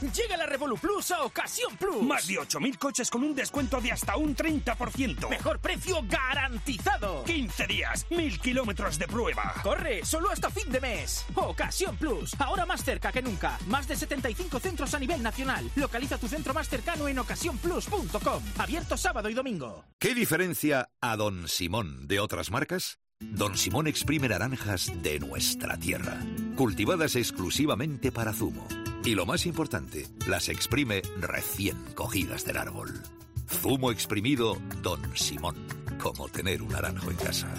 Llega 0.02 0.36
la 0.38 0.46
Revolu 0.46 0.78
Plus 0.78 1.12
a 1.12 1.24
Ocasión 1.24 1.76
Plus. 1.78 2.02
Más 2.04 2.28
de 2.28 2.36
8.000 2.36 2.78
coches 2.78 3.10
con 3.10 3.24
un 3.24 3.34
descuento 3.34 3.80
de 3.80 3.92
hasta 3.92 4.18
un 4.18 4.36
30%. 4.36 5.30
Mejor 5.30 5.60
precio 5.60 5.98
garantizado. 6.04 7.24
15 7.24 7.68
días, 7.68 8.06
1.000 8.10 8.40
kilómetros 8.40 9.00
de 9.00 9.08
prueba. 9.08 9.54
Corre, 9.64 10.04
solo 10.06 10.30
hasta 10.30 10.50
fin 10.50 10.72
de 10.72 10.82
mes. 10.82 11.26
Ocasión 11.36 11.96
Plus, 11.98 12.34
ahora 12.40 12.66
más 12.66 12.84
cerca 12.84 13.12
que 13.12 13.22
nunca. 13.22 13.58
Más 13.68 13.88
de 13.88 13.96
75 13.96 14.60
centros 14.60 14.94
a 14.94 15.00
nivel 15.00 15.24
nacional. 15.24 15.70
Localiza 15.76 16.18
tu 16.18 16.28
centro 16.28 16.54
más 16.54 16.68
cercano 16.68 17.08
en 17.08 17.20
ocasiónplus.com. 17.20 18.44
Abierto 18.58 18.98
sábado 18.98 19.30
y 19.30 19.34
domingo. 19.34 19.86
¿Qué 19.98 20.14
diferencia 20.14 20.90
a 21.00 21.16
Don 21.16 21.48
Simón 21.48 22.08
de 22.08 22.20
otras 22.20 22.52
marcas? 22.52 23.00
Don 23.22 23.58
Simón 23.58 23.88
exprime 23.88 24.28
naranjas 24.28 24.92
de 25.02 25.20
nuestra 25.20 25.78
tierra, 25.78 26.20
cultivadas 26.58 27.16
exclusivamente 27.16 28.12
para 28.12 28.34
zumo. 28.34 28.68
Y 29.06 29.14
lo 29.14 29.28
más 29.28 29.46
importante, 29.46 30.08
las 30.26 30.50
exprime 30.50 31.04
recién 31.18 31.78
cogidas 31.94 32.44
del 32.44 32.58
árbol. 32.58 33.04
Zumo 33.48 33.92
exprimido 33.92 34.58
Don 34.82 35.00
Simón, 35.16 35.56
como 36.02 36.28
tener 36.28 36.64
un 36.64 36.70
naranjo 36.70 37.12
en 37.12 37.18
casa. 37.18 37.54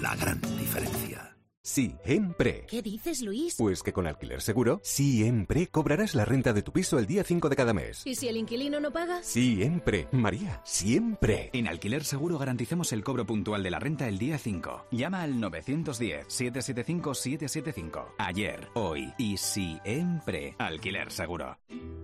La 0.00 0.14
gran 0.14 0.40
diferencia. 0.56 1.33
Siempre. 1.66 2.66
¿Qué 2.68 2.82
dices, 2.82 3.22
Luis? 3.22 3.54
Pues 3.56 3.82
que 3.82 3.94
con 3.94 4.06
Alquiler 4.06 4.42
Seguro, 4.42 4.82
siempre 4.84 5.66
cobrarás 5.68 6.14
la 6.14 6.26
renta 6.26 6.52
de 6.52 6.60
tu 6.60 6.72
piso 6.72 6.98
el 6.98 7.06
día 7.06 7.24
5 7.24 7.48
de 7.48 7.56
cada 7.56 7.72
mes. 7.72 8.02
¿Y 8.04 8.16
si 8.16 8.28
el 8.28 8.36
inquilino 8.36 8.80
no 8.80 8.92
paga? 8.92 9.22
Siempre. 9.22 10.06
María, 10.12 10.60
siempre. 10.62 11.48
En 11.54 11.66
Alquiler 11.66 12.04
Seguro 12.04 12.36
garantizamos 12.36 12.92
el 12.92 13.02
cobro 13.02 13.24
puntual 13.24 13.62
de 13.62 13.70
la 13.70 13.78
renta 13.78 14.06
el 14.08 14.18
día 14.18 14.36
5. 14.36 14.88
Llama 14.90 15.22
al 15.22 15.36
910-775-775. 15.36 18.08
Ayer, 18.18 18.68
hoy 18.74 19.14
y 19.16 19.38
siempre. 19.38 20.54
Alquiler 20.58 21.10
Seguro. 21.10 21.56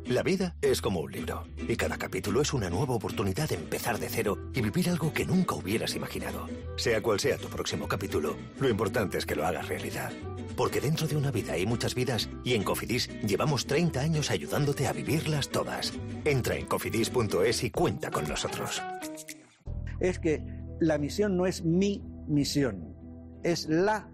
La 0.06 0.22
vida 0.22 0.56
es 0.62 0.80
como 0.80 1.00
un 1.00 1.12
libro 1.12 1.44
y 1.68 1.76
cada 1.76 1.98
capítulo 1.98 2.40
es 2.40 2.54
una 2.54 2.70
nueva 2.70 2.94
oportunidad 2.94 3.50
de 3.50 3.56
empezar 3.56 3.98
de 3.98 4.08
cero 4.08 4.38
y 4.54 4.62
vivir 4.62 4.88
algo 4.88 5.12
que 5.12 5.26
nunca 5.26 5.54
hubieras 5.54 5.94
imaginado. 5.94 6.48
Sea 6.76 7.02
cual 7.02 7.20
sea 7.20 7.36
tu 7.36 7.48
próximo 7.48 7.86
capítulo, 7.86 8.38
lo 8.58 8.70
importante 8.70 9.18
es 9.18 9.26
que 9.26 9.36
lo 9.36 9.44
hagas 9.44 9.49
realidad. 9.52 10.12
Porque 10.56 10.80
dentro 10.80 11.06
de 11.06 11.16
una 11.16 11.30
vida 11.30 11.54
hay 11.54 11.66
muchas 11.66 11.94
vidas 11.94 12.28
y 12.44 12.54
en 12.54 12.62
Cofidis 12.62 13.08
llevamos 13.22 13.66
30 13.66 14.00
años 14.00 14.30
ayudándote 14.30 14.86
a 14.86 14.92
vivirlas 14.92 15.48
todas. 15.48 15.92
Entra 16.24 16.56
en 16.56 16.66
cofidis.es 16.66 17.64
y 17.64 17.70
cuenta 17.70 18.10
con 18.10 18.28
nosotros. 18.28 18.82
Es 20.00 20.18
que 20.18 20.42
la 20.80 20.98
misión 20.98 21.36
no 21.36 21.46
es 21.46 21.64
mi 21.64 22.02
misión, 22.26 22.94
es 23.42 23.68
la 23.68 24.10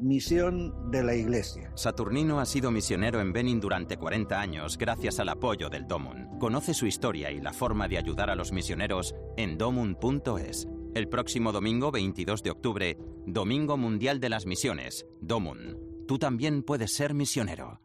misión 0.00 0.90
de 0.90 1.02
la 1.02 1.14
Iglesia. 1.14 1.70
Saturnino 1.74 2.40
ha 2.40 2.46
sido 2.46 2.70
misionero 2.70 3.20
en 3.20 3.32
Benin 3.32 3.60
durante 3.60 3.96
40 3.96 4.40
años 4.40 4.78
gracias 4.78 5.18
al 5.20 5.28
apoyo 5.28 5.68
del 5.68 5.86
Domun. 5.86 6.38
Conoce 6.38 6.74
su 6.74 6.86
historia 6.86 7.30
y 7.30 7.40
la 7.40 7.52
forma 7.52 7.88
de 7.88 7.98
ayudar 7.98 8.30
a 8.30 8.34
los 8.34 8.52
misioneros 8.52 9.14
en 9.36 9.58
domun.es. 9.58 10.68
El 10.96 11.10
próximo 11.10 11.52
domingo 11.52 11.90
22 11.90 12.42
de 12.42 12.50
octubre, 12.50 12.96
Domingo 13.26 13.76
Mundial 13.76 14.18
de 14.18 14.30
las 14.30 14.46
Misiones, 14.46 15.04
Domun. 15.20 15.76
Tú 16.08 16.18
también 16.18 16.62
puedes 16.62 16.94
ser 16.94 17.12
misionero. 17.12 17.82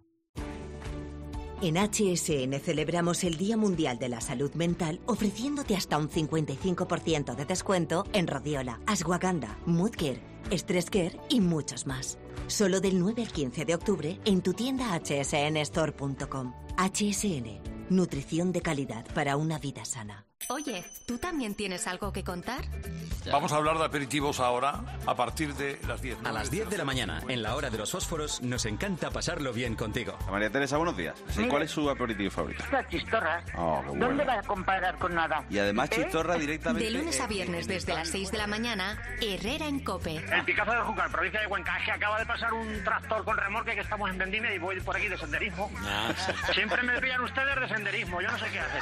En 1.61 1.75
HSN 1.75 2.57
celebramos 2.61 3.25
el 3.25 3.35
Día 3.35 3.57
Mundial 3.57 3.99
de 3.99 4.07
la 4.07 4.21
Salud 4.21 4.53
Mental 4.53 5.01
ofreciéndote 5.07 5.75
hasta 5.75 5.97
un 5.97 6.09
55% 6.09 7.35
de 7.35 7.43
descuento 7.43 8.05
en 8.13 8.27
Rodiola, 8.27 8.79
Ashwagandha, 8.85 9.59
Moodcare, 9.65 10.21
Stresscare 10.49 11.19
y 11.27 11.41
muchos 11.41 11.87
más. 11.87 12.17
Solo 12.47 12.79
del 12.79 12.97
9 12.97 13.23
al 13.23 13.31
15 13.33 13.65
de 13.65 13.75
octubre 13.75 14.19
en 14.23 14.41
tu 14.41 14.53
tienda 14.53 14.97
hsnstore.com. 14.97 16.53
HSN, 16.77 17.59
nutrición 17.89 18.53
de 18.53 18.61
calidad 18.61 19.05
para 19.13 19.35
una 19.35 19.59
vida 19.59 19.83
sana. 19.83 20.30
Oye, 20.49 20.83
¿tú 21.05 21.17
también 21.17 21.55
tienes 21.55 21.87
algo 21.87 22.11
que 22.11 22.23
contar? 22.23 22.65
Vamos 23.31 23.51
a 23.51 23.57
hablar 23.57 23.77
de 23.77 23.85
aperitivos 23.85 24.39
ahora, 24.39 24.81
a 25.05 25.15
partir 25.15 25.53
de 25.55 25.79
las 25.87 26.01
10. 26.01 26.17
A 26.25 26.31
las 26.31 26.49
10 26.49 26.69
de 26.69 26.77
la 26.77 26.85
mañana, 26.85 27.21
en 27.27 27.43
la 27.43 27.55
hora 27.55 27.69
de 27.69 27.77
los 27.77 27.91
fósforos, 27.91 28.41
nos 28.41 28.65
encanta 28.65 29.11
pasarlo 29.11 29.53
bien 29.53 29.75
contigo. 29.75 30.17
María 30.29 30.49
Teresa, 30.49 30.77
buenos 30.77 30.97
días. 30.97 31.15
Sí, 31.29 31.45
¿Cuál 31.45 31.63
es 31.63 31.71
su 31.71 31.89
aperitivo 31.89 32.31
favorito? 32.31 32.63
La 32.71 32.87
chistorra. 32.87 33.43
Oh, 33.55 33.81
bueno. 33.85 34.07
¿Dónde 34.07 34.25
va 34.25 34.39
a 34.39 34.43
comparar 34.43 34.97
con 34.97 35.13
nada? 35.13 35.45
Y 35.49 35.59
además 35.59 35.89
¿Eh? 35.91 36.01
chistorra 36.03 36.35
directamente... 36.35 36.85
De 36.85 36.91
lunes 36.91 37.19
a 37.19 37.27
viernes 37.27 37.67
desde 37.67 37.93
las 37.93 38.09
6 38.09 38.31
de 38.31 38.37
la 38.37 38.47
mañana, 38.47 38.97
Herrera 39.21 39.67
en 39.67 39.83
Cope. 39.83 40.15
El 40.15 40.43
Picazo 40.45 40.71
de 40.71 40.81
Júcar, 40.81 41.11
provincia 41.11 41.41
de 41.41 41.47
que 41.85 41.91
acaba 41.91 42.19
de 42.19 42.25
pasar 42.25 42.53
un 42.53 42.83
tractor 42.83 43.23
con 43.23 43.37
remolque 43.37 43.75
que 43.75 43.81
estamos 43.81 44.09
en 44.09 44.17
Vendime 44.17 44.55
y 44.55 44.57
voy 44.57 44.79
por 44.81 44.95
aquí 44.95 45.07
de 45.07 45.17
senderismo. 45.17 45.71
Ah, 45.83 46.11
sí. 46.15 46.53
Siempre 46.53 46.81
me 46.83 46.99
pillan 46.99 47.21
ustedes 47.21 47.59
de 47.59 47.67
senderismo, 47.67 48.21
yo 48.21 48.31
no 48.31 48.37
sé 48.37 48.45
qué 48.51 48.59
hacen. 48.59 48.81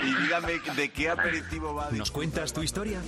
Y 0.04 0.14
dígame, 0.22 0.43
¿de 0.46 0.88
qué 0.90 1.10
aperitivo 1.10 1.74
va? 1.74 1.90
¿Nos 1.90 2.10
cuentas 2.10 2.52
tu 2.52 2.62
historia? 2.62 3.00